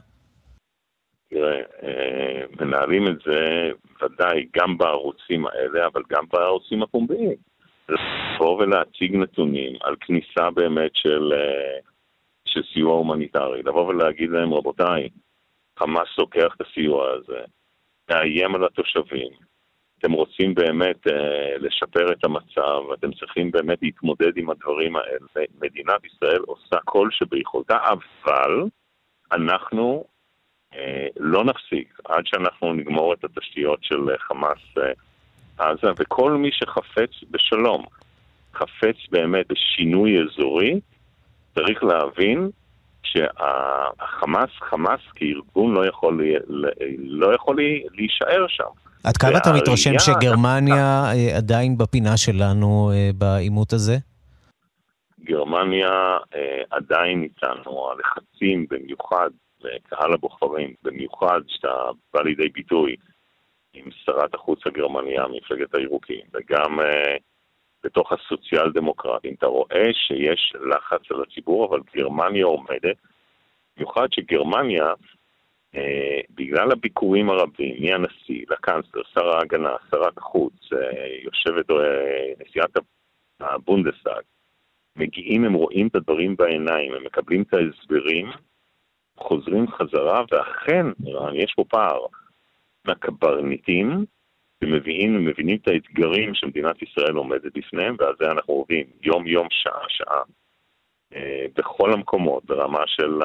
תראה, 1.30 1.60
מנהלים 2.60 3.06
את 3.06 3.16
זה 3.26 3.70
ודאי 4.02 4.46
גם 4.56 4.78
בערוצים 4.78 5.46
האלה, 5.46 5.86
אבל 5.86 6.02
גם 6.10 6.24
בערוצים 6.32 6.82
הפומביים. 6.82 7.36
לבוא 7.88 8.62
ולהציג 8.62 9.16
נתונים 9.16 9.76
על 9.82 9.94
כניסה 10.00 10.50
באמת 10.54 10.90
של, 10.94 11.32
של 12.44 12.60
סיוע 12.72 12.92
הומניטרי, 12.92 13.62
לבוא 13.62 13.86
ולהגיד 13.86 14.30
להם, 14.30 14.54
רבותיי, 14.54 15.08
חמאס 15.78 16.08
לוקח 16.18 16.54
את 16.56 16.66
הסיוע 16.66 17.06
הזה, 17.10 17.40
מאיים 18.10 18.54
על 18.54 18.64
התושבים, 18.64 19.30
אתם 19.98 20.12
רוצים 20.12 20.54
באמת 20.54 21.06
אה, 21.06 21.58
לשפר 21.58 22.12
את 22.12 22.24
המצב, 22.24 22.92
אתם 22.94 23.12
צריכים 23.12 23.50
באמת 23.50 23.78
להתמודד 23.82 24.36
עם 24.36 24.50
הדברים 24.50 24.96
האלה. 24.96 25.46
מדינת 25.60 26.04
ישראל 26.04 26.40
עושה 26.46 26.76
כל 26.84 27.08
שביכולתה, 27.10 27.78
אבל 27.92 28.64
אנחנו 29.32 30.04
אה, 30.74 31.06
לא 31.16 31.44
נפסיק 31.44 31.98
עד 32.04 32.26
שאנחנו 32.26 32.72
נגמור 32.72 33.12
את 33.12 33.24
התשתיות 33.24 33.78
של 33.82 34.10
אה, 34.10 34.18
חמאס 34.18 34.58
אה, 34.78 34.92
עזה, 35.58 35.90
וכל 35.98 36.32
מי 36.32 36.50
שחפץ 36.52 37.10
בשלום, 37.30 37.84
חפץ 38.54 38.96
באמת 39.10 39.46
בשינוי 39.48 40.18
אזורי, 40.22 40.80
צריך 41.54 41.84
להבין 41.84 42.50
שהחמאס, 43.12 44.50
חמאס 44.60 45.00
כארגון 45.14 45.74
לא 45.74 45.86
יכול, 45.86 46.20
לא 46.98 47.34
יכול 47.34 47.56
להישאר 47.94 48.46
שם. 48.48 48.64
עד 49.04 49.16
כמה 49.16 49.38
אתה 49.38 49.52
מתרשם 49.52 49.98
שגרמניה 49.98 51.04
עדיין 51.36 51.78
בפינה 51.78 52.16
שלנו 52.16 52.90
בעימות 53.14 53.72
הזה? 53.72 53.96
גרמניה 55.24 56.18
עדיין 56.70 57.22
איתנו, 57.22 57.90
הלחצים 57.90 58.66
במיוחד 58.70 59.30
לקהל 59.60 60.12
הבוחרים, 60.12 60.74
במיוחד 60.82 61.40
שאתה 61.46 61.74
בא 62.14 62.22
לידי 62.22 62.48
ביטוי 62.48 62.96
עם 63.74 63.84
שרת 64.04 64.34
החוץ 64.34 64.66
הגרמניה, 64.66 65.24
מפלגת 65.36 65.74
הירוקים, 65.74 66.20
וגם 66.34 66.78
בתוך 67.86 68.12
הסוציאל 68.12 68.72
דמוקרטים, 68.72 69.34
אתה 69.38 69.46
רואה 69.46 69.84
שיש 69.92 70.52
לחץ 70.70 71.10
על 71.10 71.22
הציבור, 71.22 71.66
אבל 71.66 71.80
גרמניה 71.96 72.44
עומדת, 72.44 72.96
במיוחד 73.76 74.06
שגרמניה, 74.12 74.92
uh, 75.74 75.78
בגלל 76.30 76.72
הביקורים 76.72 77.30
הרבים, 77.30 77.74
מהנשיא, 77.80 78.44
לקאנצלר, 78.50 79.02
שר 79.14 79.28
ההגנה, 79.28 79.76
שרת 79.90 80.18
החוץ, 80.18 80.52
uh, 80.72 80.76
יושבת 81.24 81.70
אה, 81.70 81.74
נשיאת 82.40 82.70
הבונדסטאג, 83.40 84.22
מגיעים, 84.96 85.44
הם 85.44 85.54
רואים 85.54 85.86
את 85.86 85.94
הדברים 85.94 86.36
בעיניים, 86.36 86.92
הם 86.94 87.04
מקבלים 87.04 87.42
את 87.42 87.54
ההסברים, 87.54 88.30
חוזרים 89.16 89.66
חזרה, 89.68 90.24
ואכן, 90.30 90.86
יש 91.34 91.54
פה 91.56 91.64
פער 91.68 92.06
מהקברניטים, 94.66 95.16
ומבינים, 95.16 95.26
מבינים 95.26 95.58
את 95.62 95.68
האתגרים 95.68 96.34
שמדינת 96.34 96.82
ישראל 96.82 97.16
עומדת 97.16 97.52
בפניהם, 97.54 97.96
ועל 97.98 98.14
זה 98.18 98.30
אנחנו 98.30 98.54
עובדים 98.54 98.86
יום-יום, 99.02 99.46
שעה-שעה, 99.50 100.22
אה, 101.14 101.46
בכל 101.56 101.92
המקומות, 101.92 102.44
ברמה 102.44 102.82
של 102.86 103.20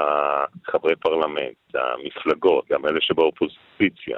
חברי 0.66 0.96
פרלמנט, 0.96 1.76
המפלגות, 1.76 2.66
גם 2.72 2.86
אלה 2.86 3.00
שבאופוזיציה, 3.02 4.18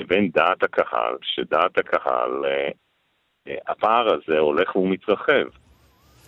לבין 0.00 0.30
דעת 0.34 0.62
הקהל, 0.62 1.14
שדעת 1.22 1.78
הקהל, 1.78 2.44
אה, 2.44 2.68
אה, 3.48 3.54
הפער 3.68 4.14
הזה 4.14 4.38
הולך 4.38 4.76
ומתרחב. 4.76 5.46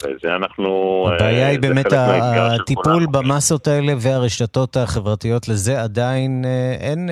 וזה 0.05 0.35
אנחנו... 0.37 1.05
הבעיה 1.15 1.49
היא 1.49 1.61
באמת 1.61 1.87
הטיפול 1.93 3.07
במסות 3.13 3.67
האלה 3.67 3.93
והרשתות 4.01 4.77
החברתיות, 4.77 5.49
לזה 5.49 5.83
עדיין 5.83 6.45
אין 6.81 7.09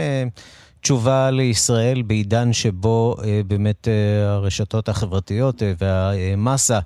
תשובה 0.81 1.31
לישראל 1.31 2.03
בעידן 2.03 2.53
שבו 2.53 3.17
באמת 3.47 3.89
הרשתות 4.27 4.89
החברתיות 4.89 5.63
והמסה 5.79 6.79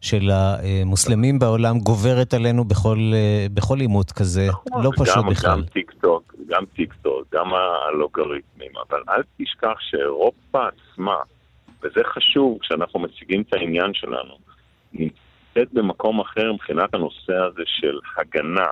של 0.00 0.30
המוסלמים 0.32 1.38
בעולם 1.38 1.78
גוברת 1.78 2.34
עלינו 2.34 2.64
בכל, 2.64 2.98
בכל 3.54 3.80
עימות 3.80 4.12
כזה, 4.12 4.46
נכון, 4.48 4.84
לא 4.84 4.90
פשוט 4.96 5.16
גם, 5.16 5.30
בכלל. 5.30 5.50
גם 5.50 5.62
טיק 5.62 5.92
טוק, 6.00 6.34
גם 6.48 6.64
טיק 6.76 6.94
טוק, 7.02 7.34
גם 7.34 7.46
האלגוריתמים, 7.54 8.70
אבל 8.88 9.02
אל 9.08 9.22
תשכח 9.38 9.74
שאירופה 9.80 10.68
עצמה, 10.68 11.16
וזה 11.82 12.00
חשוב 12.14 12.58
כשאנחנו 12.60 13.00
מציגים 13.00 13.42
את 13.42 13.54
העניין 13.54 13.94
שלנו, 13.94 14.34
נמצאת 14.92 15.72
במקום 15.72 16.20
אחר 16.20 16.52
מבחינת 16.52 16.94
הנושא 16.94 17.32
הזה 17.32 17.62
של 17.66 17.98
הגנה, 18.16 18.66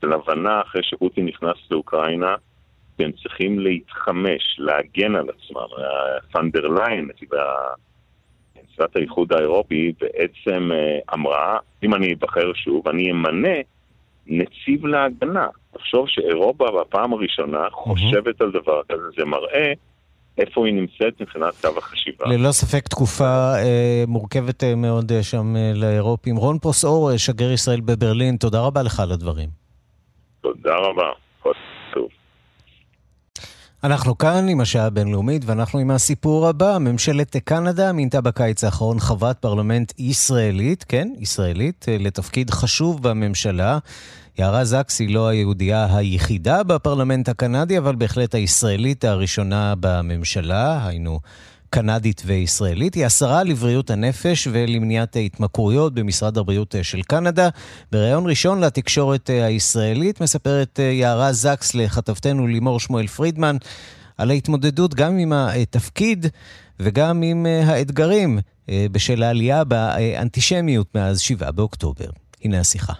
של 0.00 0.12
הבנה 0.12 0.60
אחרי 0.60 0.80
שפוטין 0.84 1.26
נכנס 1.26 1.56
לאוקראינה, 1.70 2.34
והם 2.98 3.12
צריכים 3.22 3.58
להתחמש, 3.58 4.56
להגן 4.58 5.16
על 5.16 5.26
עצמם. 5.28 5.84
פון 6.32 6.55
דר 6.55 6.70
ליין, 6.70 7.08
נשיאת 8.64 8.96
האיחוד 8.96 9.32
האירופי, 9.32 9.92
בעצם 10.00 10.72
אה, 10.72 11.14
אמרה, 11.14 11.58
אם 11.82 11.94
אני 11.94 12.14
אבחר 12.14 12.52
שוב, 12.54 12.88
אני 12.88 13.10
אמנה 13.10 13.58
נציב 14.26 14.86
להגנה. 14.86 15.46
תחשוב 15.72 16.08
שאירופה 16.08 16.66
בפעם 16.80 17.12
הראשונה 17.12 17.70
חושבת 17.70 18.40
על 18.40 18.50
דבר 18.50 18.80
כזה, 18.88 19.02
זה 19.16 19.24
מראה 19.24 19.72
איפה 20.38 20.66
היא 20.66 20.74
נמצאת 20.74 21.20
מבחינת 21.20 21.54
קו 21.60 21.78
החשיבה. 21.78 22.26
ללא 22.26 22.52
ספק 22.52 22.88
תקופה 22.88 23.54
אה, 23.58 24.04
מורכבת 24.06 24.64
אה, 24.64 24.74
מאוד 24.74 25.12
אה, 25.12 25.22
שם 25.22 25.56
אה, 25.56 25.72
לאירופים. 25.74 26.36
רון 26.36 26.58
פרוסאור, 26.58 27.10
אה, 27.10 27.18
שגר 27.18 27.52
ישראל 27.52 27.80
בברלין, 27.80 28.36
תודה 28.36 28.60
רבה 28.60 28.82
לך 28.82 29.00
על 29.00 29.12
הדברים. 29.12 29.48
תודה 30.40 30.76
רבה. 30.76 31.10
אנחנו 33.84 34.18
כאן 34.18 34.48
עם 34.48 34.60
השעה 34.60 34.86
הבינלאומית, 34.86 35.42
ואנחנו 35.44 35.78
עם 35.78 35.90
הסיפור 35.90 36.48
הבא. 36.48 36.78
ממשלת 36.78 37.36
קנדה 37.36 37.92
מינתה 37.92 38.20
בקיץ 38.20 38.64
האחרון 38.64 39.00
חברת 39.00 39.38
פרלמנט 39.38 39.92
ישראלית, 39.98 40.84
כן, 40.88 41.08
ישראלית, 41.18 41.86
אה, 41.88 41.96
לתפקיד 42.00 42.50
חשוב 42.50 43.02
בממשלה. 43.08 43.78
יערה 44.38 44.64
זקס 44.64 45.00
היא 45.00 45.14
לא 45.14 45.28
היהודייה 45.28 45.96
היחידה 45.96 46.62
בפרלמנט 46.62 47.28
הקנדי, 47.28 47.78
אבל 47.78 47.94
בהחלט 47.94 48.34
הישראלית 48.34 49.04
הראשונה 49.04 49.74
בממשלה, 49.80 50.86
היינו 50.86 51.20
קנדית 51.76 52.22
וישראלית. 52.26 52.94
היא 52.94 53.06
השרה 53.06 53.44
לבריאות 53.44 53.90
הנפש 53.90 54.48
ולמניעת 54.52 55.16
ההתמכרויות 55.16 55.94
במשרד 55.94 56.38
הבריאות 56.38 56.74
של 56.82 57.02
קנדה. 57.02 57.48
בריאיון 57.92 58.26
ראשון 58.26 58.60
לתקשורת 58.60 59.30
הישראלית 59.30 60.20
מספרת 60.20 60.78
יערה 60.78 61.32
זקס 61.32 61.74
לכתבתנו 61.74 62.46
לימור 62.46 62.80
שמואל 62.80 63.06
פרידמן 63.06 63.56
על 64.18 64.30
ההתמודדות 64.30 64.94
גם 64.94 65.18
עם 65.18 65.32
התפקיד 65.32 66.26
וגם 66.80 67.22
עם 67.22 67.46
האתגרים 67.46 68.38
בשל 68.70 69.22
העלייה 69.22 69.64
באנטישמיות 69.64 70.94
מאז 70.94 71.20
7 71.20 71.50
באוקטובר. 71.50 72.08
הנה 72.44 72.60
השיחה. 72.60 72.92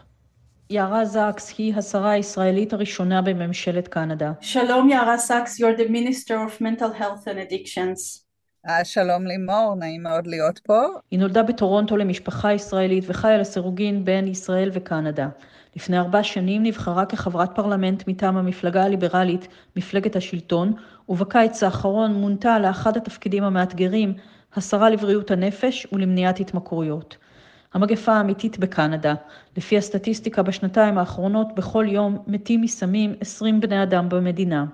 יערה 0.71 1.05
זקס 1.05 1.55
היא 1.59 1.75
השרה 1.77 2.11
הישראלית 2.11 2.73
הראשונה 2.73 3.23
בממשלת 3.23 3.89
קנדה. 3.89 4.33
שלום 4.41 4.89
יערה 4.89 5.17
זקס, 5.17 5.61
you're 5.61 5.79
the 5.79 5.91
Minister 5.91 6.35
of 6.35 6.63
Mental 6.63 7.01
Health 7.01 7.27
and 7.27 7.51
Addictions. 7.51 8.26
Uh, 8.67 8.71
שלום 8.85 9.27
לימור, 9.27 9.75
נעים 9.79 10.03
מאוד 10.03 10.27
להיות 10.27 10.59
פה. 10.59 10.83
היא 11.11 11.19
נולדה 11.19 11.43
בטורונטו 11.43 11.97
למשפחה 11.97 12.53
ישראלית 12.53 13.05
וחיה 13.07 13.39
לסירוגין 13.39 14.05
בין 14.05 14.29
ישראל 14.29 14.71
וקנדה. 14.73 15.29
לפני 15.77 15.99
ארבע 15.99 16.23
שנים 16.23 16.63
נבחרה 16.63 17.07
כחברת 17.07 17.55
פרלמנט 17.55 18.09
מטעם 18.09 18.37
המפלגה 18.37 18.85
הליברלית, 18.85 19.49
מפלגת 19.77 20.17
השלטון, 20.17 20.73
ובקיץ 21.09 21.63
האחרון 21.63 22.13
מונתה 22.15 22.59
לאחד 22.59 22.97
התפקידים 22.97 23.45
המאתגרים, 23.45 24.15
השרה 24.57 24.91
לבריאות 24.91 25.31
הנפש 25.31 25.87
ולמניעת 25.93 26.41
התמכרויות. 26.41 27.17
המגפה 27.75 28.13
האמיתית 28.13 28.59
בקנדה. 28.59 29.15
לפי 29.57 29.79
הסטטיסטיקה 29.79 30.43
בשנתיים 30.43 30.99
האחרונות, 30.99 31.55
בכל 31.55 31.87
יום 31.89 32.19
מתים 32.27 32.61
מסמים 32.61 33.15
20 33.21 33.61
בני 33.61 33.83
אדם 33.83 34.09
במדינה. 34.09 34.65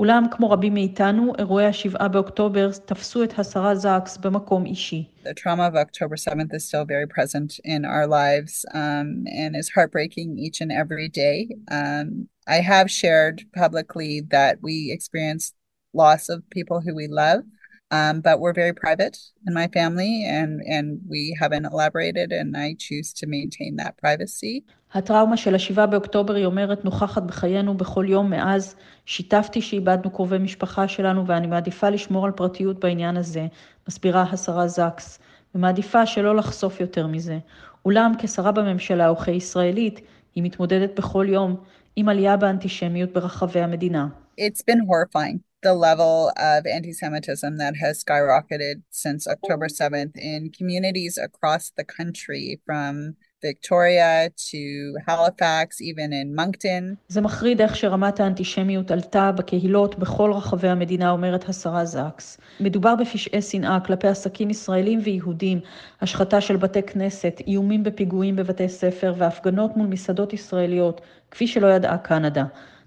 אולם 0.00 0.24
כמו 0.30 0.50
רבים 0.50 0.74
מאיתנו, 0.74 1.32
אירועי 1.38 1.66
השבעה 1.66 2.08
באוקטובר 2.08 2.70
תפסו 2.72 3.24
את 3.24 3.38
השרה 3.38 3.74
זקס 3.74 4.16
במקום 4.16 4.66
אישי. 4.66 5.04
The 5.24 5.34
trauma 5.34 5.66
of 5.66 5.74
October 5.74 6.16
7th 6.16 6.54
is 6.54 6.64
still 6.68 6.84
very 6.84 7.06
present 7.06 7.58
in 7.64 7.84
our 7.84 8.06
lives 8.06 8.64
um, 8.74 9.24
and 9.42 9.56
is 9.56 9.70
heartbreaking 9.70 10.38
each 10.38 10.60
and 10.60 10.70
every 10.70 11.08
day. 11.08 11.48
Um, 11.70 12.28
I 12.46 12.58
have 12.72 12.90
shared 12.90 13.36
publicly 13.54 14.22
that 14.36 14.58
we 14.62 14.92
experienced 14.92 15.54
loss 15.94 16.28
of 16.28 16.48
people 16.50 16.80
who 16.80 16.94
we 16.94 17.08
love, 17.08 17.42
um, 17.90 18.20
but 18.20 18.38
we're 18.40 18.52
very 18.52 18.74
private 18.84 19.16
in 19.46 19.54
my 19.54 19.68
family 19.68 20.24
and, 20.24 20.60
and 20.74 21.00
we 21.08 21.36
haven't 21.40 21.66
elaborated 21.66 22.32
and 22.32 22.56
I 22.56 22.76
choose 22.78 23.12
to 23.14 23.26
maintain 23.26 23.76
that 23.76 23.96
privacy. 23.96 24.64
הטראומה 24.93 25.37
של 25.37 25.55
השבעה 25.55 25.85
באוקטובר, 25.85 26.35
היא 26.35 26.45
אומרת, 26.45 26.85
נוכחת 26.85 27.23
בחיינו 27.23 27.77
בכל 27.77 28.05
יום 28.09 28.29
מאז. 28.29 28.75
שיתפתי 29.05 29.61
שאיבדנו 29.61 30.11
קרובי 30.11 30.37
משפחה 30.37 30.87
שלנו 30.87 31.27
ואני 31.27 31.47
מעדיפה 31.47 31.89
לשמור 31.89 32.25
על 32.25 32.31
פרטיות 32.31 32.79
בעניין 32.79 33.17
הזה, 33.17 33.47
מסבירה 33.87 34.21
השרה 34.21 34.67
זקס, 34.67 35.19
ומעדיפה 35.55 36.05
שלא 36.05 36.35
לחשוף 36.35 36.79
יותר 36.79 37.07
מזה. 37.07 37.37
אולם 37.85 38.11
כשרה 38.19 38.51
בממשלה 38.51 39.11
וכישראלית, 39.11 40.01
היא 40.35 40.43
מתמודדת 40.43 40.99
בכל 40.99 41.25
יום 41.29 41.55
עם 41.95 42.09
עלייה 42.09 42.37
באנטישמיות 42.37 43.13
ברחבי 43.13 43.59
המדינה. 43.59 44.07
It's 44.41 44.63
been 44.71 44.81
horrifying. 44.87 45.51
the 45.63 45.73
level 45.75 46.31
of 46.37 46.65
anti 46.65 46.91
Semitism 46.91 47.51
that 47.57 47.75
has 47.83 48.03
skyrocketed 48.03 48.77
since 48.89 49.27
October 49.27 49.67
7th 49.67 50.15
in 50.17 50.49
communities 50.57 51.19
across 51.27 51.71
the 51.77 51.83
country, 51.83 52.59
from 52.65 53.15
Victoria 53.43 54.29
to 54.49 54.61
Halifax, 55.07 55.81
even 55.81 56.11
in 56.11 56.39
Moncton. 56.39 56.95
זה 57.07 57.21
מחריד 57.21 57.61
איך 57.61 57.75
שרמת 57.75 58.19
האנטישמיות 58.19 58.91
עלתה 58.91 59.31
בקהילות 59.31 59.99
בכל 59.99 60.33
רחבי 60.33 60.67
המדינה, 60.67 61.11
אומרת 61.11 61.49
השרה 61.49 61.85
זקס. 61.85 62.37
מדובר 62.59 62.95
בפשעי 62.95 63.41
שנאה 63.41 63.79
כלפי 63.79 64.07
עסקים 64.07 64.49
ישראלים 64.49 64.99
ויהודים, 65.03 65.59
השחתה 66.01 66.41
של 66.41 66.57
בתי 66.57 66.81
כנסת, 66.83 67.41
איומים 67.47 67.83
בפיגועים 67.83 68.35
בבתי 68.35 68.69
ספר 68.69 69.13
והפגנות 69.17 69.77
מול 69.77 69.87
מסעדות 69.87 70.33
ישראליות, 70.33 71.01
כפי 71.31 71.47
שלא 71.47 71.67
ידעה 71.67 71.97
קנדה. 71.97 72.43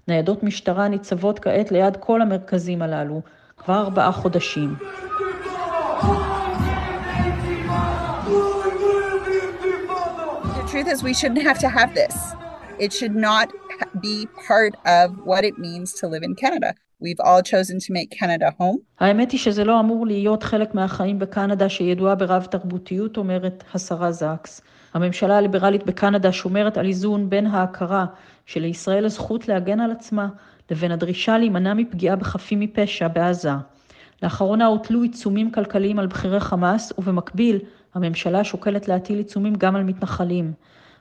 ניידות 0.07 0.43
משטרה 0.43 0.87
ניצבות 0.87 1.39
כעת 1.39 1.71
ליד 1.71 1.97
כל 1.97 2.21
המרכזים 2.21 2.81
הללו, 2.81 3.21
כבר 3.57 3.79
ארבעה 3.79 4.11
חודשים. 4.11 4.75
Truth 10.85 10.97
is, 10.97 11.03
we 11.03 11.13
shouldn't 11.13 11.43
have 11.49 11.59
to 11.65 11.69
have 11.69 11.91
this. 12.01 12.15
It 12.85 12.91
should 12.97 13.15
not 13.15 13.47
be 14.07 14.17
part 14.47 14.73
of 14.85 15.07
what 15.29 15.43
it 15.49 15.55
means 15.57 15.93
to 15.99 16.07
live 16.07 16.23
in 16.23 16.33
Canada. 16.35 16.69
We've 16.99 17.21
all 17.27 17.41
chosen 17.41 17.79
to 17.85 17.93
make 17.93 18.09
Canada 18.19 18.51
home. 18.59 18.77
האמת 18.99 19.31
היא 19.31 19.39
שזה 19.39 19.63
לא 19.63 19.79
אמור 19.79 20.07
להיות 20.07 20.43
חלק 20.43 20.75
מהחיים 20.75 21.19
בקנדה 21.19 21.69
שידועה 21.69 22.15
ברב 22.15 22.47
תרבותיות, 22.51 23.17
אומרת 23.17 23.63
השרה 23.73 24.11
זקס. 24.11 24.61
הממשלה 24.93 25.37
הליברלית 25.37 25.85
בקנדה 25.85 26.31
שומרת 26.31 26.77
על 26.77 26.85
איזון 26.85 27.29
בין 27.29 27.45
ההכרה 27.45 28.05
שלישראל 28.45 29.05
הזכות 29.05 29.47
להגן 29.47 29.79
על 29.79 29.91
עצמה 29.91 30.27
לבין 30.71 30.91
הדרישה 30.91 31.37
להימנע 31.37 31.73
מפגיעה 31.73 32.15
בחפים 32.15 32.59
מפשע 32.59 33.07
בעזה. 33.07 33.51
לאחרונה 34.23 34.65
הוטלו 34.65 35.01
עיצומים 35.01 35.51
כלכליים 35.51 35.99
על 35.99 36.07
בכירי 36.07 36.39
חמאס, 36.39 36.93
ובמקביל 36.97 37.59
הממשלה 37.94 38.44
שוקלת 38.44 38.88
להטיל 38.88 39.18
עיצומים 39.18 39.54
גם 39.54 39.76
על 39.76 39.82
מתנחלים. 39.82 40.52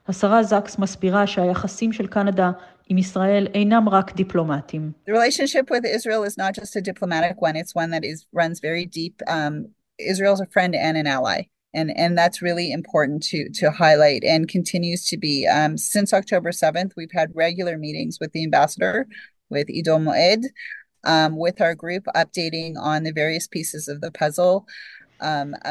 השרה 0.07 0.43
זקס 0.43 0.77
מסבירה 0.77 1.27
שהיחסים 1.27 1.93
של 1.93 2.07
קנדה 2.07 2.51
עם 2.89 2.97
ישראל 2.97 3.47
אינם 3.53 3.89
רק 3.89 4.15
דיפלומטיים. 4.15 4.91
The 5.07 5.13
relationship 5.13 5.69
with 5.69 5.85
Israel 5.85 6.23
is 6.23 6.37
not 6.37 6.53
just 6.61 6.75
a 6.75 6.81
diplomatic 6.81 7.41
one, 7.41 7.55
it's 7.55 7.75
one 7.75 7.91
that 7.91 8.03
is, 8.03 8.25
runs 8.33 8.59
very 8.59 8.85
deep. 8.85 9.21
Um, 9.27 9.67
Israel's 9.99 10.41
a 10.41 10.45
friend 10.45 10.73
and 10.75 10.97
an 10.97 11.07
ally. 11.07 11.43
And, 11.73 11.95
and 11.95 12.17
that's 12.17 12.41
really 12.41 12.71
important 12.71 13.21
to, 13.29 13.49
to 13.59 13.69
highlight 13.69 14.23
and 14.23 14.47
continues 14.47 15.05
to 15.05 15.17
be. 15.17 15.45
Um, 15.45 15.77
since 15.77 16.13
October 16.13 16.49
7th, 16.49 16.93
we've 16.97 17.11
had 17.13 17.29
regular 17.35 17.77
meetings 17.77 18.17
with 18.19 18.31
the 18.31 18.43
ambassador, 18.43 19.05
with 19.51 19.69
Ido 19.69 19.99
Moed, 19.99 20.45
um, 21.03 21.37
with 21.37 21.61
our 21.61 21.75
group, 21.75 22.05
updating 22.15 22.73
on 22.77 23.03
the 23.03 23.11
various 23.11 23.47
pieces 23.47 23.87
of 23.87 24.01
the 24.01 24.11
puzzle. 24.11 24.65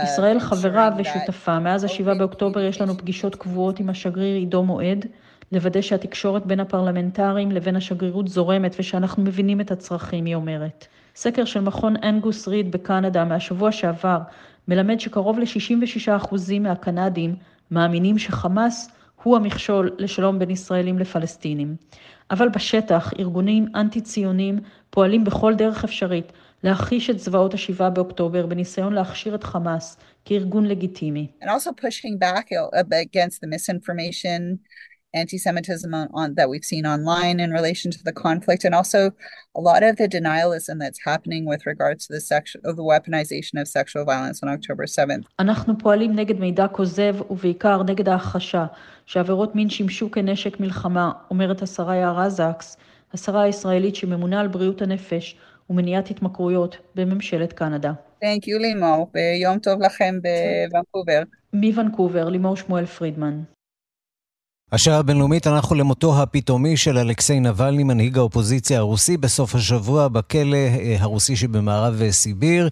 ישראל 0.04 0.40
חברה 0.40 0.90
ושותפה. 0.98 1.60
מאז 1.60 1.84
השבעה 1.84 2.16
באוקטובר 2.16 2.60
יש 2.60 2.82
לנו 2.82 2.98
פגישות 2.98 3.36
קבועות 3.36 3.80
עם 3.80 3.90
השגריר 3.90 4.36
עידו 4.36 4.64
מועד, 4.64 5.06
לוודא 5.52 5.82
שהתקשורת 5.82 6.46
בין 6.46 6.60
הפרלמנטרים 6.60 7.52
לבין 7.52 7.76
השגרירות 7.76 8.28
זורמת 8.28 8.76
ושאנחנו 8.80 9.24
מבינים 9.24 9.62
את 9.62 9.72
הצרכים, 9.72 10.26
היא 10.26 10.36
אומרת. 10.36 10.88
סקר 11.16 11.46
של 11.46 11.62
מכון 11.62 11.96
אנגוס 12.04 12.48
ריד 12.48 12.72
בקנדה 12.72 13.26
מהשבוע 13.26 13.72
שעבר 13.72 14.20
מלמד 14.68 15.00
שקרוב 15.00 15.40
ל-66% 15.40 16.36
מהקנדים 16.60 17.36
מאמינים 17.72 18.18
שחמאס 18.18 18.92
הוא 19.24 19.36
המכשול 19.36 19.96
לשלום 19.98 20.40
בין 20.40 20.50
ישראלים 20.50 21.00
לפלסטינים. 21.00 21.76
אבל 22.32 22.50
בשטח 22.50 23.14
ארגונים 23.20 23.68
אנטי-ציונים 23.76 24.60
פועלים 24.90 25.24
בכל 25.24 25.54
דרך 25.56 25.84
אפשרית 25.84 26.32
להכחיש 26.64 27.10
את 27.10 27.20
זוועות 27.20 27.54
השבעה 27.54 27.90
באוקטובר 27.90 28.46
בניסיון 28.46 28.94
להכשיר 28.94 29.36
את 29.36 29.44
חמאס 29.44 29.98
כארגון 30.26 30.66
לגיטימי. 30.66 31.32
And 31.42 31.50
also 31.50 31.72
pushing 31.72 32.18
back 32.18 32.48
against 32.92 33.42
the 33.42 33.48
misinformation 33.48 34.60
anti-Semitism 35.14 35.94
on, 35.94 36.08
on, 36.14 36.36
that 36.36 36.50
we've 36.50 36.66
seen 36.74 36.86
online 36.86 37.40
in 37.40 37.52
relation 37.52 37.92
to 37.92 38.04
the 38.04 38.12
conflict, 38.26 38.64
and 38.66 38.74
also 38.74 39.12
a 39.60 39.62
lot 39.70 39.82
of 39.84 39.98
the 39.98 40.08
denialism 40.08 40.80
that's 40.80 41.02
happening 41.10 41.46
with 41.46 41.62
regards 41.72 42.08
to 42.08 42.14
the, 42.14 42.22
sexual, 42.22 42.62
of 42.66 42.76
the 42.80 42.84
weaponization 42.92 43.56
of 43.62 43.68
sexual 43.68 44.04
violence 44.06 44.42
on 44.44 44.50
October 44.50 44.86
7th. 44.86 45.26
אנחנו 45.40 45.78
פועלים 45.78 46.16
נגד 46.16 46.40
מידע 46.40 46.68
כוזב 46.68 47.16
ובעיקר 47.30 47.84
נגד 47.84 48.10
ההכחשה 48.10 48.66
שעבירות 49.06 49.56
מין 49.56 49.70
שימשו 49.70 50.12
כנשק 50.12 50.60
מלחמה, 50.60 51.12
אומרת 51.30 51.62
השרה 51.62 51.96
יערה 51.96 52.30
זקס, 52.30 52.78
השרה 53.14 53.42
הישראלית 53.42 53.96
שממונה 53.96 54.42
על 54.42 54.48
בריאות 54.48 54.82
הנפש 54.82 55.38
ומניעת 55.70 56.10
התמכרויות 56.10 56.78
בממשלת 56.96 57.54
קנדה. 57.54 57.92
Thank 58.24 58.46
you 58.46 58.60
לימור, 58.60 59.10
ויום 59.14 59.60
טוב 59.60 59.82
לכם 59.82 60.16
בוונקובר. 60.70 61.22
מוונקובר, 61.54 62.30
לימור 62.30 62.56
שמואל 62.56 62.86
פרידמן. 62.86 63.40
השעה 64.74 64.98
הבינלאומית 64.98 65.48
אנחנו 65.48 65.76
למותו 65.76 66.22
הפתאומי 66.22 66.78
של 66.78 66.98
אלכסיי 66.98 67.40
נבלני, 67.40 67.84
מנהיג 67.84 68.18
האופוזיציה 68.18 68.80
הרוסי, 68.80 69.18
בסוף 69.18 69.56
השבוע 69.56 70.08
בכלא 70.08 70.58
הרוסי 71.00 71.36
שבמערב 71.36 72.02
סיביר. 72.12 72.70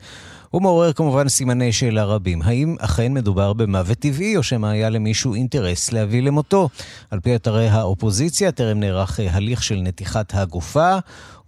הוא 0.49 0.61
מעורר 0.61 0.93
כמובן 0.93 1.29
סימני 1.29 1.71
שאלה 1.71 2.03
רבים. 2.03 2.41
האם 2.41 2.75
אכן 2.79 3.13
מדובר 3.13 3.53
במוות 3.53 3.97
טבעי, 3.97 4.37
או 4.37 4.43
שמא 4.43 4.67
היה 4.67 4.89
למישהו 4.89 5.33
אינטרס 5.33 5.91
להביא 5.91 6.21
למותו? 6.21 6.69
על 7.11 7.19
פי 7.19 7.35
אתרי 7.35 7.69
האופוזיציה, 7.69 8.51
טרם 8.51 8.79
נערך 8.79 9.19
הליך 9.29 9.63
של 9.63 9.75
נתיחת 9.75 10.33
הגופה, 10.35 10.97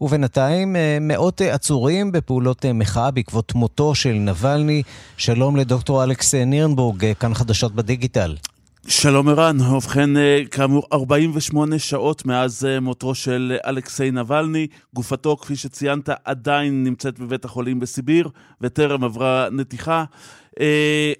ובינתיים 0.02 0.76
מאות 1.02 1.42
עצורים 1.42 2.12
בפעולות 2.12 2.66
מחאה 2.74 3.12
בעקבות 3.12 3.56
מותו 3.56 3.96
של 3.96 4.14
נבלני. 4.14 4.84
שלום 5.18 5.56
לדוקטור 5.56 6.04
אלכס 6.04 6.36
נירנבורג, 6.36 7.06
כאן 7.20 7.34
חדשות 7.34 7.76
בדיגיטל. 7.76 8.36
שלום 8.88 9.30
ערן, 9.30 9.62
ובכן 9.62 10.10
כאמור 10.52 10.84
48 10.94 11.80
שעות 11.80 12.26
מאז 12.26 12.68
מותו 12.82 13.16
של 13.16 13.58
אלכסיי 13.66 14.12
נבלני, 14.12 14.68
גופתו 14.94 15.38
כפי 15.38 15.56
שציינת 15.56 16.10
עדיין 16.26 16.84
נמצאת 16.84 17.20
בבית 17.20 17.46
החולים 17.46 17.80
בסיביר 17.80 18.30
וטרם 18.62 19.04
עברה 19.04 19.48
נתיחה. 19.52 20.04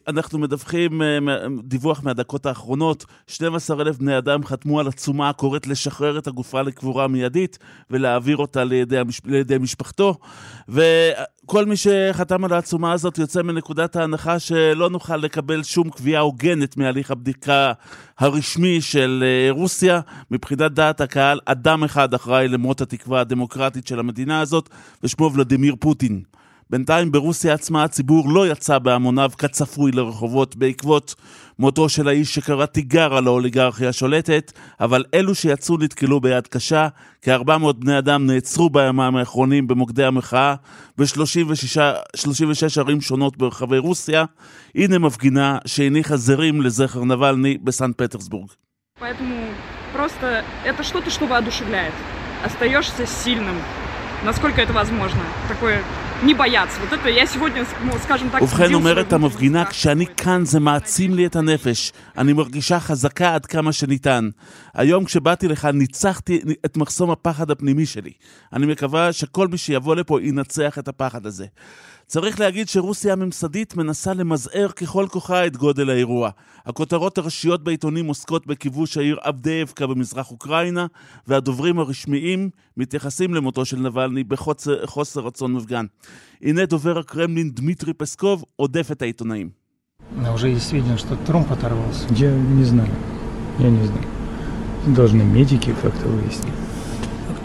אנחנו 0.08 0.40
מדווחים 0.40 1.02
דיווח 1.64 2.04
מהדקות 2.04 2.46
האחרונות, 2.46 3.06
12 3.28 3.82
אלף 3.82 3.98
בני 3.98 4.18
אדם 4.18 4.46
חתמו 4.46 4.80
על 4.80 4.88
עצומה 4.88 5.30
הקוראת 5.30 5.68
לשחרר 5.68 6.18
את 6.18 6.28
הגופה 6.28 6.62
לקבורה 6.62 7.08
מיידית 7.08 7.58
ולהעביר 7.90 8.38
אותה 8.38 8.64
לידי, 8.64 8.98
המשפ... 8.98 9.26
לידי 9.26 9.58
משפחתו 9.58 10.18
וכל 10.70 11.66
מי 11.66 11.76
שחתם 11.78 12.46
על 12.46 12.54
העצומה 12.54 12.92
הזאת 12.92 13.18
יוצא 13.18 13.42
מנקודת 13.42 13.96
ההנחה 13.96 14.40
שלא 14.40 14.90
נוכל 14.90 15.18
לקבל 15.18 15.64
שום 15.64 15.90
קביעה 15.90 16.22
הוגנת 16.22 16.78
מהליך 16.78 17.12
הבדיקה 17.12 17.72
הרשמי 18.20 18.82
של 18.82 19.24
רוסיה. 19.50 20.00
מבחינת 20.32 20.72
דעת 20.72 21.02
הקהל, 21.02 21.40
אדם 21.46 21.84
אחד 21.84 22.14
אחראי 22.14 22.48
למות 22.48 22.82
התקווה 22.82 23.22
הדמוקרטית 23.22 23.88
של 23.88 24.00
המדינה 24.00 24.42
הזאת 24.42 24.70
ושמו 25.04 25.32
ולדימיר 25.34 25.76
פוטין. 25.80 26.24
בינתיים 26.71 27.13
ברוסיה 27.13 27.55
עצמה 27.55 27.85
הציבור 27.85 28.33
לא 28.33 28.49
יצא 28.49 28.79
בהמוניו 28.79 29.31
כצפוי 29.39 29.93
לרחובות 29.93 30.57
בעקבות 30.57 31.15
מותו 31.59 31.89
של 31.89 32.09
האיש 32.09 32.35
שקרא 32.35 32.67
תיגר 32.67 33.15
על 33.15 33.27
האוליגרכיה 33.27 33.89
השולטת, 33.89 34.53
אבל 34.81 35.05
אלו 35.15 35.35
שיצאו 35.35 35.77
נתקלו 35.77 36.21
ביד 36.21 36.47
קשה, 36.47 36.89
כ-400 37.23 37.73
בני 37.73 37.99
אדם 37.99 38.27
נעצרו 38.27 38.71
בימיים 38.71 39.17
האחרונים 39.17 39.67
במוקדי 39.67 40.05
המחאה 40.05 40.55
ב-36 40.99 42.81
ערים 42.81 43.01
שונות 43.01 43.37
ברחבי 43.37 43.79
רוסיה. 43.79 44.25
הנה 44.75 44.99
מפגינה 44.99 45.59
שהניחה 45.67 46.17
זרים 46.17 46.63
לזכר 46.63 47.05
נבלני 47.05 47.59
בסן 47.59 47.91
פטרסבורג. 47.97 48.51
Поэтому 49.01 49.37
просто 49.93 50.43
это 50.65 50.83
что-то, 50.83 51.09
что 51.11 51.27
воодушевляет. 51.27 51.95
Остаешься 52.45 53.07
сильным, 53.07 53.59
насколько 54.25 54.61
это 54.61 54.73
возможно. 54.73 55.23
Такое 55.49 55.83
не 56.23 56.35
бояться. 56.35 56.81
Вот 56.81 56.93
это 56.93 57.09
я 57.09 57.27
сегодня, 57.27 57.65
скажем 58.05 58.31
так, 58.31 58.43
ובכן 58.43 58.75
אומרת 58.75 59.13
המפגינה, 59.13 59.65
כשאני 59.65 60.07
כאן 60.07 60.45
זה 60.45 60.61
מעצים 60.61 61.15
לי 61.15 61.27
את 61.27 61.37
הנפש. 61.37 61.93
אני 62.19 62.33
מרגישה 62.33 62.81
חזקה 62.81 63.35
עד 63.35 63.47
כמה 63.47 63.73
שניתן. 63.73 64.29
היום 64.75 65.05
כשבאתי 65.05 65.49
לכאן 65.49 65.79
ניצחתי 65.79 66.41
את 66.65 66.77
מחסום 66.77 67.11
הפחד 67.11 67.51
הפנימי 67.51 67.87
שלי. 67.87 68.13
אני 68.53 68.67
מקווה 68.67 69.13
שכל 69.13 69.49
מי 69.49 69.59
שיבוא 69.59 69.97
לפה 69.97 70.19
ינצח 70.23 70.79
את 70.79 70.89
הפחד 70.89 71.27
הזה. 71.27 71.47
צריך 72.13 72.41
להגיד 72.41 72.69
שרוסיה 72.69 73.13
הממסדית 73.13 73.77
מנסה 73.77 74.15
למזער 74.15 74.69
ככל 74.69 75.07
כוחה 75.11 75.47
את 75.47 75.57
גודל 75.57 75.91
האירוע. 75.91 76.31
הכותרות 76.67 77.19
הראשיות 77.19 77.65
בעיתונים 77.65 78.07
עוסקות 78.07 78.47
בכיבוש 78.47 78.97
העיר 78.97 79.19
אבדאבקה 79.21 79.87
במזרח 79.87 80.31
אוקראינה, 80.31 80.87
והדוברים 81.27 81.79
הרשמיים 81.79 82.51
מתייחסים 82.77 83.35
למותו 83.35 83.65
של 83.65 83.79
נבלני 83.79 84.25
בחוסר 84.25 85.21
רצון 85.21 85.53
מפגן. 85.53 85.87
הנה 86.43 86.67
דובר 86.67 86.99
הקרמלין 86.99 87.51
דמיטרי 87.51 87.93
פסקוב 87.93 88.45
עודף 88.57 88.89
את 88.93 89.03
העיתונאים. 89.03 89.69
уже 90.39 90.49
есть 90.49 90.73
видно, 90.73 90.97
что 90.97 91.17
тромб 91.17 91.51
оторвался. 91.53 92.07
Я 92.15 92.31
не 92.31 92.65
знаю. 92.65 92.95
Я 93.59 93.71
не 93.71 93.85
знаю. 93.85 94.07
Должны 94.87 95.23
медики 95.23 95.75
как-то 95.83 96.07
выяснить. 96.09 96.62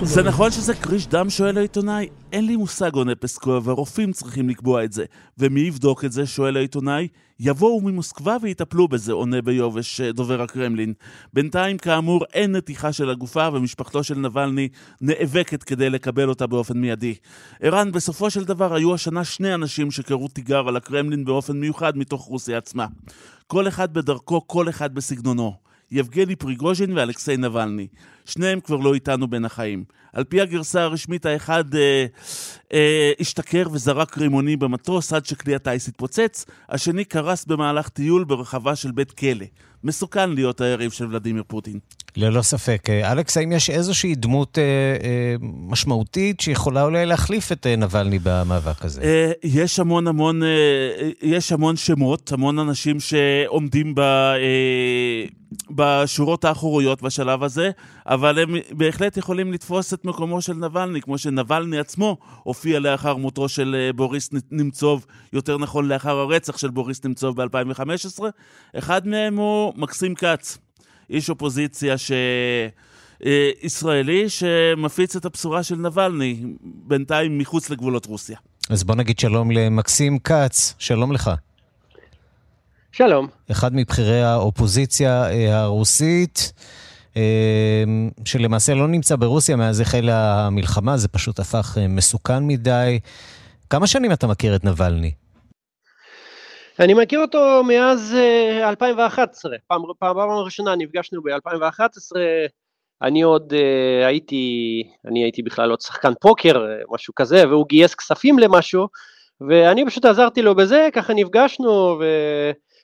זה 0.03 0.23
נכון 0.23 0.51
שזה 0.51 0.75
כריש 0.75 1.07
דם? 1.07 1.31
שואל 1.31 1.59
העיתונאי. 1.59 2.09
אין 2.33 2.47
לי 2.47 2.57
מושג, 2.57 2.95
עונה 2.95 3.15
פסקוב, 3.15 3.69
הרופאים 3.69 4.13
צריכים 4.13 4.49
לקבוע 4.49 4.85
את 4.85 4.93
זה. 4.93 5.05
ומי 5.39 5.61
יבדוק 5.61 6.05
את 6.05 6.13
זה? 6.13 6.27
שואל 6.27 6.57
העיתונאי. 6.57 7.09
יבואו 7.41 7.81
ממוסקבה 7.81 8.37
ויטפלו 8.43 8.89
בזה, 8.89 9.13
עונה 9.13 9.43
ביובש 9.43 10.01
דובר 10.01 10.43
הקרמלין. 10.43 10.93
בינתיים, 11.33 11.79
כאמור, 11.79 12.25
אין 12.35 12.53
נתיחה 12.57 12.93
של 12.93 13.11
הגופה, 13.11 13.49
ומשפחתו 13.53 14.05
של 14.05 14.19
נבלני 14.19 14.69
נאבקת 15.01 15.63
כדי 15.63 15.91
לקבל 15.91 16.29
אותה 16.29 16.47
באופן 16.47 16.79
מיידי. 16.79 17.15
ערן, 17.61 17.93
בסופו 17.93 18.31
של 18.31 18.45
דבר 18.45 18.75
היו 18.75 18.95
השנה 18.95 19.25
שני 19.25 19.55
אנשים 19.55 19.91
שקראו 19.91 20.29
תיגר 20.29 20.69
על 20.69 20.77
הקרמלין 20.77 21.25
באופן 21.25 21.61
מיוחד 21.61 21.99
מתוך 21.99 22.23
רוסיה 22.23 22.59
עצמה. 22.59 22.87
כל 23.47 23.69
אחד 23.69 23.95
בדרכו, 23.95 24.47
כל 24.47 24.69
אחד 24.69 24.95
בסגנונו. 24.95 25.68
יבגני 25.91 26.37
פריגוז'ין 26.37 26.97
ואלכסיי 26.97 27.37
נבלני. 27.37 27.87
שניהם 28.25 28.61
כבר 28.61 28.77
לא 28.77 28.95
איתנו 28.95 29.29
בין 29.29 29.45
החיים. 29.45 29.85
על 30.13 30.25
פי 30.25 30.41
הגרסה 30.41 30.83
הרשמית, 30.83 31.27
האחד 31.27 31.75
אה, 31.75 32.07
אה, 32.73 33.13
השתכר 33.21 33.65
וזרק 33.73 34.19
רימוני 34.19 34.57
במטוס 34.57 35.13
עד 35.13 35.27
שכלי 35.27 35.55
הטיס 35.55 35.89
התפוצץ, 35.89 36.45
השני 36.69 37.05
קרס 37.05 37.45
במהלך 37.45 37.89
טיול 37.89 38.25
ברחבה 38.25 38.77
של 38.77 38.91
בית 38.91 39.11
כלא. 39.11 39.47
מסוכן 39.85 40.31
להיות 40.31 40.61
היריב 40.61 40.91
של 40.91 41.07
ולדימיר 41.07 41.43
פוטין. 41.47 41.79
ללא 42.17 42.43
ספק. 42.43 42.91
אה, 42.91 43.13
אלכס, 43.13 43.37
האם 43.37 43.53
יש 43.53 43.71
איזושהי 43.71 44.15
דמות 44.15 44.59
אה, 44.59 44.63
אה, 44.65 45.35
משמעותית 45.41 46.41
שיכולה 46.41 46.83
אולי 46.83 47.07
להחליף 47.07 47.53
את 47.53 47.67
אה, 47.67 47.77
נבלני 47.77 48.19
במאבק 48.23 48.85
הזה? 48.85 49.03
אה, 49.03 49.33
יש 49.43 49.81
המון 49.81 50.07
המון, 50.07 50.43
אה, 50.43 50.49
יש 51.23 51.53
המון 51.53 51.77
שמות, 51.77 52.33
המון 52.33 52.59
אנשים 52.59 53.01
שעומדים 53.01 53.95
ב, 53.95 54.01
אה, 54.01 55.25
בשורות 55.71 56.45
האחוריות 56.45 57.03
בשלב 57.03 57.43
הזה, 57.43 57.71
אבל 58.07 58.39
הם 58.39 58.55
בהחלט 58.71 59.17
יכולים 59.17 59.53
לתפוס 59.53 59.95
את 59.95 60.05
מקומו 60.05 60.43
של 60.43 60.53
נבלני, 60.55 61.01
כמו 61.01 61.19
שנבלני 61.19 61.79
עצמו 61.79 62.17
הופיע 62.43 62.79
לאחר 62.79 63.17
מותו 63.17 63.49
של 63.49 63.77
אה, 63.79 63.93
בוריס 63.93 64.31
נמצוב, 64.51 65.07
יותר 65.33 65.59
נכון 65.59 65.89
לאחר 65.89 66.19
הרצח 66.19 66.59
של 66.59 66.71
בוריס 66.71 67.05
נמצוב 67.05 67.43
ב-2015. 67.43 68.23
אחד 68.79 69.07
מהם 69.07 69.37
הוא 69.37 69.73
מקסים 69.77 70.15
כץ. 70.15 70.59
איש 71.11 71.31
אופוזיציה 71.31 71.99
ש... 71.99 72.13
אה, 73.27 73.51
ישראלי 73.63 74.29
שמפיץ 74.29 75.17
את 75.17 75.25
הבשורה 75.25 75.63
של 75.63 75.77
נבלני, 75.77 76.43
בינתיים 76.63 77.39
מחוץ 77.39 77.71
לגבולות 77.71 78.07
רוסיה. 78.07 78.37
אז 78.71 78.85
בוא 78.85 78.95
נגיד 78.95 79.19
שלום 79.19 79.51
למקסים 79.51 80.19
כץ, 80.19 80.75
שלום 80.79 81.13
לך. 81.13 81.31
שלום. 82.93 83.27
אחד 83.51 83.75
מבכירי 83.75 84.23
האופוזיציה 84.23 85.31
אה, 85.31 85.61
הרוסית, 85.61 86.53
אה, 87.17 87.23
שלמעשה 88.25 88.75
לא 88.75 88.89
נמצא 88.89 89.17
ברוסיה 89.17 89.57
מאז 89.57 89.81
החלה 89.81 90.47
המלחמה, 90.47 90.97
זה 90.97 91.09
פשוט 91.09 91.41
הפך 91.41 91.79
מסוכן 91.89 92.47
מדי. 92.47 92.99
כמה 93.71 93.87
שנים 93.87 94.13
אתה 94.13 94.27
מכיר 94.27 94.57
את 94.57 94.65
נבלני? 94.65 95.13
אני 96.81 96.95
מכיר 96.95 97.21
אותו 97.21 97.65
מאז 97.65 98.17
2011, 98.63 99.57
פעם, 99.67 99.83
פעם, 99.99 100.17
פעם 100.17 100.31
ראשונה 100.31 100.77
נפגשנו 100.77 101.23
ב-2011, 101.23 102.17
אני 103.03 103.23
עוד 103.23 103.53
uh, 103.53 104.07
הייתי, 104.07 104.83
אני 105.07 105.23
הייתי 105.23 105.43
בכלל 105.43 105.71
עוד 105.71 105.81
שחקן 105.81 106.13
פוקר, 106.21 106.67
משהו 106.91 107.15
כזה, 107.15 107.49
והוא 107.49 107.67
גייס 107.69 107.95
כספים 107.95 108.39
למשהו, 108.39 108.89
ואני 109.49 109.87
פשוט 109.87 110.05
עזרתי 110.05 110.43
לו 110.43 110.55
בזה, 110.55 110.89
ככה 110.93 111.15
נפגשנו, 111.15 112.01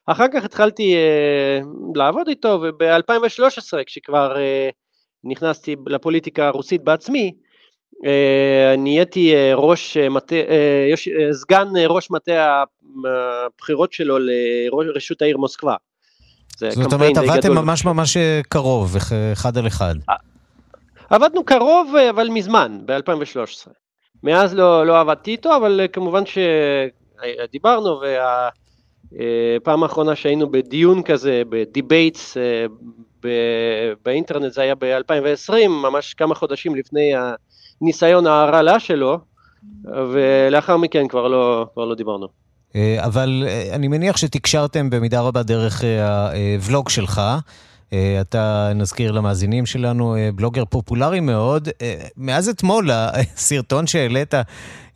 ואחר 0.08 0.26
כך 0.32 0.44
התחלתי 0.44 0.94
uh, 0.94 1.66
לעבוד 1.94 2.28
איתו, 2.28 2.60
וב-2013, 2.62 3.84
כשכבר 3.86 4.34
uh, 4.34 4.72
נכנסתי 5.24 5.76
לפוליטיקה 5.86 6.46
הרוסית 6.46 6.84
בעצמי, 6.84 7.34
נהייתי 8.78 9.34
ראש 9.54 9.96
מטה, 9.96 10.36
סגן 11.32 11.66
ראש 11.88 12.10
מטה 12.10 12.64
הבחירות 13.04 13.92
שלו 13.92 14.18
לראשות 14.84 15.22
העיר 15.22 15.36
מוסקבה. 15.36 15.74
זאת 16.58 16.92
אומרת, 16.92 17.16
עבדתם 17.16 17.52
ממש 17.52 17.84
ממש 17.84 18.16
קרוב, 18.48 18.96
אחד 19.32 19.58
על 19.58 19.66
אחד. 19.66 19.94
עבדנו 21.10 21.44
קרוב, 21.44 21.96
אבל 22.10 22.28
מזמן, 22.28 22.78
ב-2013. 22.84 23.70
מאז 24.22 24.54
לא, 24.54 24.86
לא 24.86 25.00
עבדתי 25.00 25.30
איתו, 25.30 25.56
אבל 25.56 25.80
כמובן 25.92 26.22
שדיברנו, 27.46 28.00
והפעם 29.12 29.82
האחרונה 29.82 30.16
שהיינו 30.16 30.50
בדיון 30.50 31.02
כזה, 31.02 31.42
ב 31.48 31.59
debates 31.59 32.36
באינטרנט, 34.04 34.52
זה 34.52 34.62
היה 34.62 34.74
ב-2020, 34.74 35.68
ממש 35.68 36.14
כמה 36.14 36.34
חודשים 36.34 36.74
לפני 36.74 37.12
הניסיון 37.80 38.26
ההרעלה 38.26 38.80
שלו, 38.80 39.18
ולאחר 39.84 40.76
מכן 40.76 41.08
כבר 41.08 41.28
לא, 41.28 41.66
כבר 41.74 41.84
לא 41.84 41.94
דיברנו. 41.94 42.43
אה, 42.76 42.96
אבל 43.04 43.44
אה, 43.46 43.74
אני 43.74 43.88
מניח 43.88 44.16
שתקשרתם 44.16 44.90
במידה 44.90 45.20
רבה 45.20 45.42
דרך 45.42 45.84
אה, 45.84 46.28
הוולוג 46.56 46.88
שלך. 46.88 47.22
אתה, 48.20 48.72
נזכיר 48.74 49.12
למאזינים 49.12 49.66
שלנו, 49.66 50.16
בלוגר 50.34 50.64
פופולרי 50.64 51.20
מאוד. 51.20 51.68
מאז 52.16 52.48
אתמול, 52.48 52.90
הסרטון 52.92 53.86
שהעלית, 53.86 54.34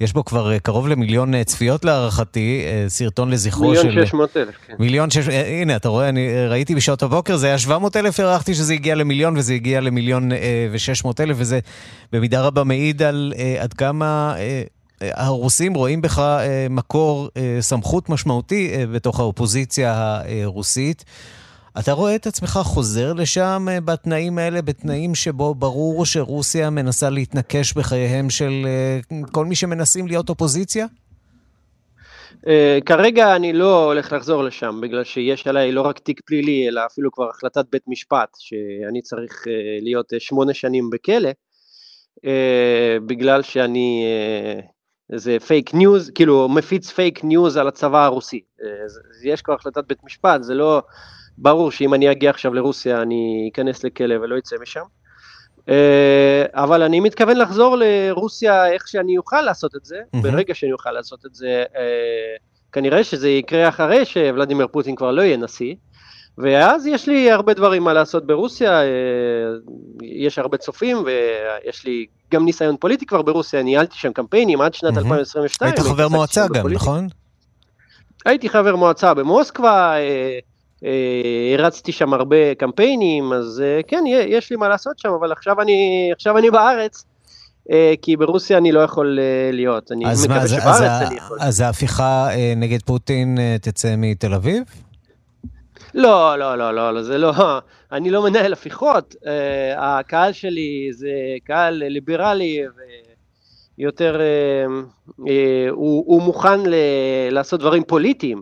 יש 0.01 0.12
בו 0.12 0.24
כבר 0.24 0.59
קרוב 0.59 0.89
למיליון 0.89 1.45
צפיות 1.45 1.85
להערכתי, 1.85 2.64
סרטון 2.89 3.31
לזכרו 3.31 3.68
מיליון 3.68 3.83
של... 3.83 3.89
מיליון 3.89 4.07
שש 4.07 4.14
מאות 4.14 4.37
אלף, 4.37 4.55
כן. 4.66 4.74
מיליון 4.79 5.11
שש... 5.11 5.29
הנה, 5.29 5.76
אתה 5.76 5.89
רואה, 5.89 6.09
אני 6.09 6.47
ראיתי 6.47 6.74
בשעות 6.74 7.03
הבוקר, 7.03 7.37
זה 7.37 7.47
היה 7.47 7.59
700 7.59 7.97
אלף, 7.97 8.20
הערכתי 8.20 8.55
שזה 8.55 8.74
הגיע 8.74 8.95
למיליון, 8.95 9.37
וזה 9.37 9.55
הגיע 9.55 9.81
למיליון 9.81 10.31
ושש 10.72 11.05
מאות 11.05 11.20
אלף, 11.20 11.37
וזה 11.41 11.59
במידה 12.12 12.41
רבה 12.41 12.64
מעיד 12.64 13.03
על 13.03 13.33
עד 13.61 13.72
כמה 13.72 14.35
הרוסים 15.01 15.74
רואים 15.74 16.03
בך 16.03 16.18
אה, 16.18 16.66
מקור 16.70 17.28
אה, 17.36 17.57
סמכות 17.61 18.09
משמעותי 18.09 18.70
אה, 18.74 18.86
בתוך 18.86 19.20
האופוזיציה 19.20 20.20
הרוסית. 20.42 21.05
אתה 21.78 21.92
רואה 21.92 22.14
את 22.14 22.26
עצמך 22.26 22.59
חוזר 22.62 23.12
לשם 23.12 23.66
בתנאים 23.84 24.38
האלה, 24.38 24.62
בתנאים 24.62 25.14
שבו 25.14 25.55
ברור 25.55 26.07
שרוסיה 26.07 26.70
מנסה 26.70 27.11
להתנקש 27.11 27.72
בחייהם 27.72 28.30
של 28.30 28.66
כל 29.32 29.46
מי 29.46 29.55
שמנסים 29.55 30.07
להיות 30.07 30.28
אופוזיציה? 30.28 30.86
כרגע 32.86 33.36
אני 33.36 33.53
לא 33.53 33.84
הולך 33.84 34.12
לחזור 34.12 34.44
לשם, 34.44 34.80
בגלל 34.82 35.05
שיש 35.05 35.46
עליי 35.46 35.72
לא 35.72 35.82
רק 35.82 35.99
תיק 35.99 36.20
פלילי, 36.26 36.68
אלא 36.68 36.80
אפילו 36.86 37.12
כבר 37.12 37.30
החלטת 37.30 37.64
בית 37.72 37.82
משפט, 37.86 38.28
שאני 38.38 39.03
צריך 39.03 39.44
להיות 39.80 40.12
שמונה 40.18 40.55
שנים 40.55 40.90
בכלא, 40.90 41.30
בגלל 43.07 43.42
שאני 43.42 44.05
זה 45.15 45.37
פייק 45.47 45.75
ניוז, 45.75 46.11
כאילו 46.15 46.49
מפיץ 46.49 46.91
פייק 46.91 47.25
ניוז 47.25 47.57
על 47.57 47.69
הצבא 47.69 48.05
הרוסי. 48.05 48.41
אה, 48.63 48.69
יש 49.25 49.43
כבר 49.43 49.55
החלטת 49.55 49.85
בית 49.87 50.05
משפט, 50.05 50.43
זה 50.43 50.55
לא 50.55 50.83
ברור 51.39 51.71
שאם 51.71 51.95
אני 51.95 52.11
אגיע 52.11 52.31
עכשיו 52.31 52.55
לרוסיה 52.55 53.03
אני 53.03 53.51
אכנס 53.53 53.85
לכלא 53.85 54.15
ולא 54.15 54.39
אצא 54.39 54.57
משם. 54.63 54.83
אה, 55.69 56.45
אבל 56.53 56.83
אני 56.83 57.01
מתכוון 57.01 57.37
לחזור 57.37 57.77
לרוסיה 57.79 58.73
איך 58.73 58.89
שאני 58.89 59.19
אוכל 59.19 59.41
לעשות 59.41 59.77
את 59.77 59.85
זה. 59.85 59.99
ברגע 60.23 60.55
שאני 60.55 60.73
אוכל 60.73 60.93
לעשות 60.93 61.27
את 61.27 61.35
זה, 61.35 61.65
אה, 61.77 62.37
כנראה 62.73 63.05
שזה 63.05 63.29
יקרה 63.29 63.69
אחרי 63.69 64.05
שוולדימיר 64.05 64.67
פוטין 64.67 64.97
כבר 64.97 65.11
לא 65.11 65.23
יהיה 65.23 65.37
נשיא. 65.37 65.75
ואז 66.39 66.86
יש 66.86 67.09
לי 67.09 67.30
הרבה 67.30 67.55
דברים 67.55 67.84
מה 67.84 67.93
לעשות 67.93 68.26
ברוסיה, 68.26 68.80
יש 70.03 70.39
הרבה 70.39 70.57
צופים 70.57 71.05
ויש 71.05 71.84
לי 71.84 72.07
גם 72.32 72.45
ניסיון 72.45 72.76
פוליטי 72.80 73.07
כבר 73.07 73.22
ברוסיה, 73.22 73.62
ניהלתי 73.62 73.97
שם 73.99 74.12
קמפיינים 74.12 74.61
עד 74.61 74.74
שנת 74.74 74.99
2022. 74.99 75.72
היית 75.72 75.80
חבר 75.80 76.09
מועצה 76.09 76.47
גם, 76.47 76.53
בפוליטי. 76.55 76.76
נכון? 76.76 77.09
הייתי 78.26 78.49
חבר 78.49 78.76
מועצה 78.76 79.14
במוסקבה, 79.14 79.95
הרצתי 81.59 81.93
שם 81.93 82.14
הרבה 82.14 82.55
קמפיינים, 82.55 83.32
אז 83.32 83.62
כן, 83.86 84.05
יש 84.07 84.51
לי 84.51 84.57
מה 84.57 84.68
לעשות 84.68 84.99
שם, 84.99 85.09
אבל 85.20 85.32
עכשיו 85.32 85.61
אני, 85.61 86.11
עכשיו 86.14 86.39
אני 86.39 86.51
בארץ. 86.51 87.05
כי 88.03 88.16
ברוסיה 88.16 88.59
אני 88.59 88.72
לא 88.72 88.80
יכול 88.80 89.18
להיות. 89.53 89.93
אני 89.93 90.05
מקווה 90.05 90.49
שבארץ 90.49 90.66
אז, 90.66 90.82
אני 90.82 91.16
יכול. 91.16 91.39
אז 91.41 91.61
ההפיכה 91.61 92.28
נגד 92.57 92.82
פוטין 92.82 93.39
תצא 93.61 93.95
מתל 93.99 94.34
אביב? 94.34 94.62
לא, 95.95 96.39
לא, 96.39 96.59
לא, 96.59 96.74
לא, 96.74 96.95
לא, 96.95 97.03
זה 97.03 97.18
לא, 97.18 97.32
אני 97.93 98.11
לא 98.11 98.22
מנהל 98.22 98.53
הפיכות, 98.53 99.14
uh, 99.22 99.26
הקהל 99.76 100.32
שלי 100.32 100.89
זה 100.93 101.11
קהל 101.45 101.74
ליברלי 101.74 102.62
ויותר, 103.78 104.20
uh, 104.20 105.11
uh, 105.11 105.24
הוא, 105.70 106.05
הוא 106.07 106.22
מוכן 106.22 106.61
ל, 106.66 106.74
לעשות 107.30 107.61
דברים 107.61 107.84
פוליטיים. 107.84 108.41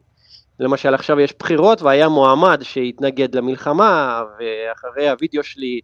למשל 0.61 0.95
עכשיו 0.95 1.21
יש 1.21 1.35
בחירות 1.39 1.83
והיה 1.83 2.09
מועמד 2.09 2.59
שהתנגד 2.63 3.35
למלחמה 3.35 4.23
ואחרי 4.39 5.09
הווידאו 5.09 5.43
שלי 5.43 5.81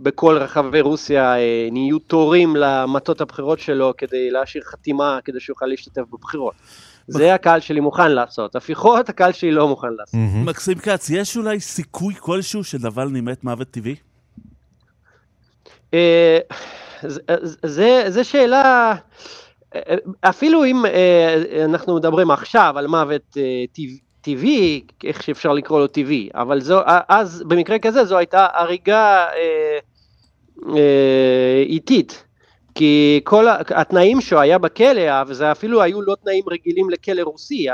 בכל 0.00 0.38
רחבי 0.38 0.80
רוסיה 0.80 1.34
נהיו 1.72 1.98
תורים 1.98 2.56
למטות 2.56 3.20
הבחירות 3.20 3.58
שלו 3.58 3.94
כדי 3.98 4.30
להשאיר 4.30 4.64
חתימה 4.64 5.18
כדי 5.24 5.40
שיוכל 5.40 5.66
להשתתף 5.66 6.02
בבחירות. 6.12 6.54
זה 7.08 7.34
הקהל 7.34 7.60
שלי 7.60 7.80
מוכן 7.80 8.12
לעשות, 8.12 8.56
הפיכות 8.56 9.08
הקהל 9.08 9.32
שלי 9.32 9.50
לא 9.50 9.68
מוכן 9.68 9.92
לעשות. 9.98 10.20
מקסים 10.44 10.78
כץ, 10.78 11.10
יש 11.10 11.36
אולי 11.36 11.60
סיכוי 11.60 12.14
כלשהו 12.18 12.64
שנבלני 12.64 13.20
מת 13.20 13.44
מוות 13.44 13.68
טבעי? 13.70 13.96
זה 18.08 18.24
שאלה, 18.24 18.94
אפילו 20.20 20.64
אם 20.64 20.84
אנחנו 21.64 21.96
מדברים 21.96 22.30
עכשיו 22.30 22.74
על 22.78 22.86
מוות 22.86 23.36
טבעי, 24.20 24.84
איך 25.04 25.22
שאפשר 25.22 25.52
לקרוא 25.52 25.80
לו 25.80 25.86
טבעי, 25.86 26.28
אבל 26.34 26.60
זו, 26.60 26.80
אז 27.08 27.42
במקרה 27.46 27.78
כזה 27.78 28.04
זו 28.04 28.18
הייתה 28.18 28.46
הריגה 28.52 29.26
איטית. 31.66 32.25
כי 32.76 33.20
כל 33.24 33.46
התנאים 33.68 34.20
שהוא 34.20 34.40
היה 34.40 34.58
בכלא, 34.58 35.22
וזה 35.26 35.52
אפילו 35.52 35.82
היו 35.82 36.02
לא 36.02 36.16
תנאים 36.22 36.44
רגילים 36.50 36.90
לכלא 36.90 37.22
רוסי, 37.22 37.66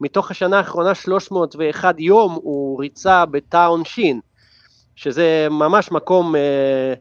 מתוך 0.00 0.30
השנה 0.30 0.58
האחרונה 0.58 0.94
301 0.94 2.00
יום 2.00 2.38
הוא 2.42 2.80
ריצה 2.80 3.26
בתא 3.26 3.68
עונשין, 3.68 4.20
שזה 4.96 5.48
ממש 5.50 5.92
מקום 5.92 6.34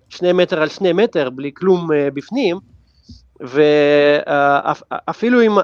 שני 0.09 0.33
מטר 0.33 0.61
על 0.61 0.69
שני 0.69 0.93
מטר, 0.93 1.29
בלי 1.29 1.51
כלום 1.53 1.87
בפנים, 2.13 2.57
ואפילו 3.39 5.41
אם 5.41 5.57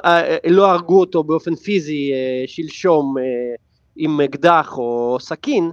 לא 0.49 0.72
הרגו 0.72 0.99
אותו 0.99 1.24
באופן 1.24 1.55
פיזי 1.55 2.11
שלשום 2.47 3.16
עם 3.95 4.22
אקדח 4.22 4.78
או 4.78 5.18
סכין, 5.20 5.72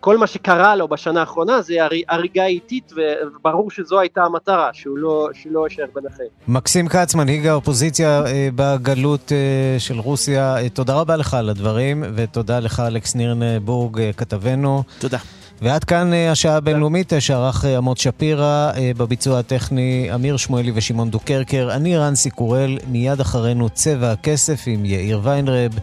כל 0.00 0.18
מה 0.18 0.26
שקרה 0.26 0.76
לו 0.76 0.88
בשנה 0.88 1.20
האחרונה 1.20 1.62
זה 1.62 1.74
הריגה 2.08 2.44
איטית 2.44 2.92
וברור 2.96 3.70
שזו 3.70 4.00
הייתה 4.00 4.22
המטרה, 4.22 4.70
שהוא 4.72 4.98
לא, 4.98 5.28
לא 5.50 5.66
יישאר 5.68 5.84
בין 5.94 6.04
החיים. 6.06 6.28
מקסים 6.48 6.88
כץ, 6.88 7.14
מנהיג 7.14 7.46
האופוזיציה 7.46 8.22
uh, 8.24 8.28
בגלות 8.54 9.28
uh, 9.28 9.80
של 9.80 9.98
רוסיה, 9.98 10.56
uh, 10.56 10.70
תודה 10.72 10.94
רבה 10.94 11.16
לך 11.16 11.34
על 11.34 11.48
הדברים 11.48 12.04
ותודה 12.14 12.58
לך 12.58 12.82
אלכס 12.86 13.14
נירנבורג, 13.14 13.98
uh, 13.98 14.00
כתבנו. 14.16 14.82
תודה. 14.98 15.18
ועד 15.62 15.84
כאן 15.84 16.10
uh, 16.12 16.32
השעה 16.32 16.56
הבינלאומית, 16.56 17.12
שערך 17.18 17.64
uh, 17.64 17.66
עמוד 17.66 17.96
שפירא, 17.96 18.72
uh, 18.74 18.98
בביצוע 18.98 19.38
הטכני 19.38 20.10
אמיר 20.14 20.36
שמואלי 20.36 20.72
ושמעון 20.74 21.10
דוקרקר, 21.10 21.68
אני 21.72 21.96
רנסי 21.96 22.30
קורל, 22.30 22.78
מיד 22.88 23.20
אחרינו 23.20 23.68
צבע 23.68 24.12
הכסף 24.12 24.60
עם 24.66 24.84
יאיר 24.84 25.20
ויינרב, 25.22 25.78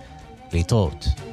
להתראות. 0.54 1.33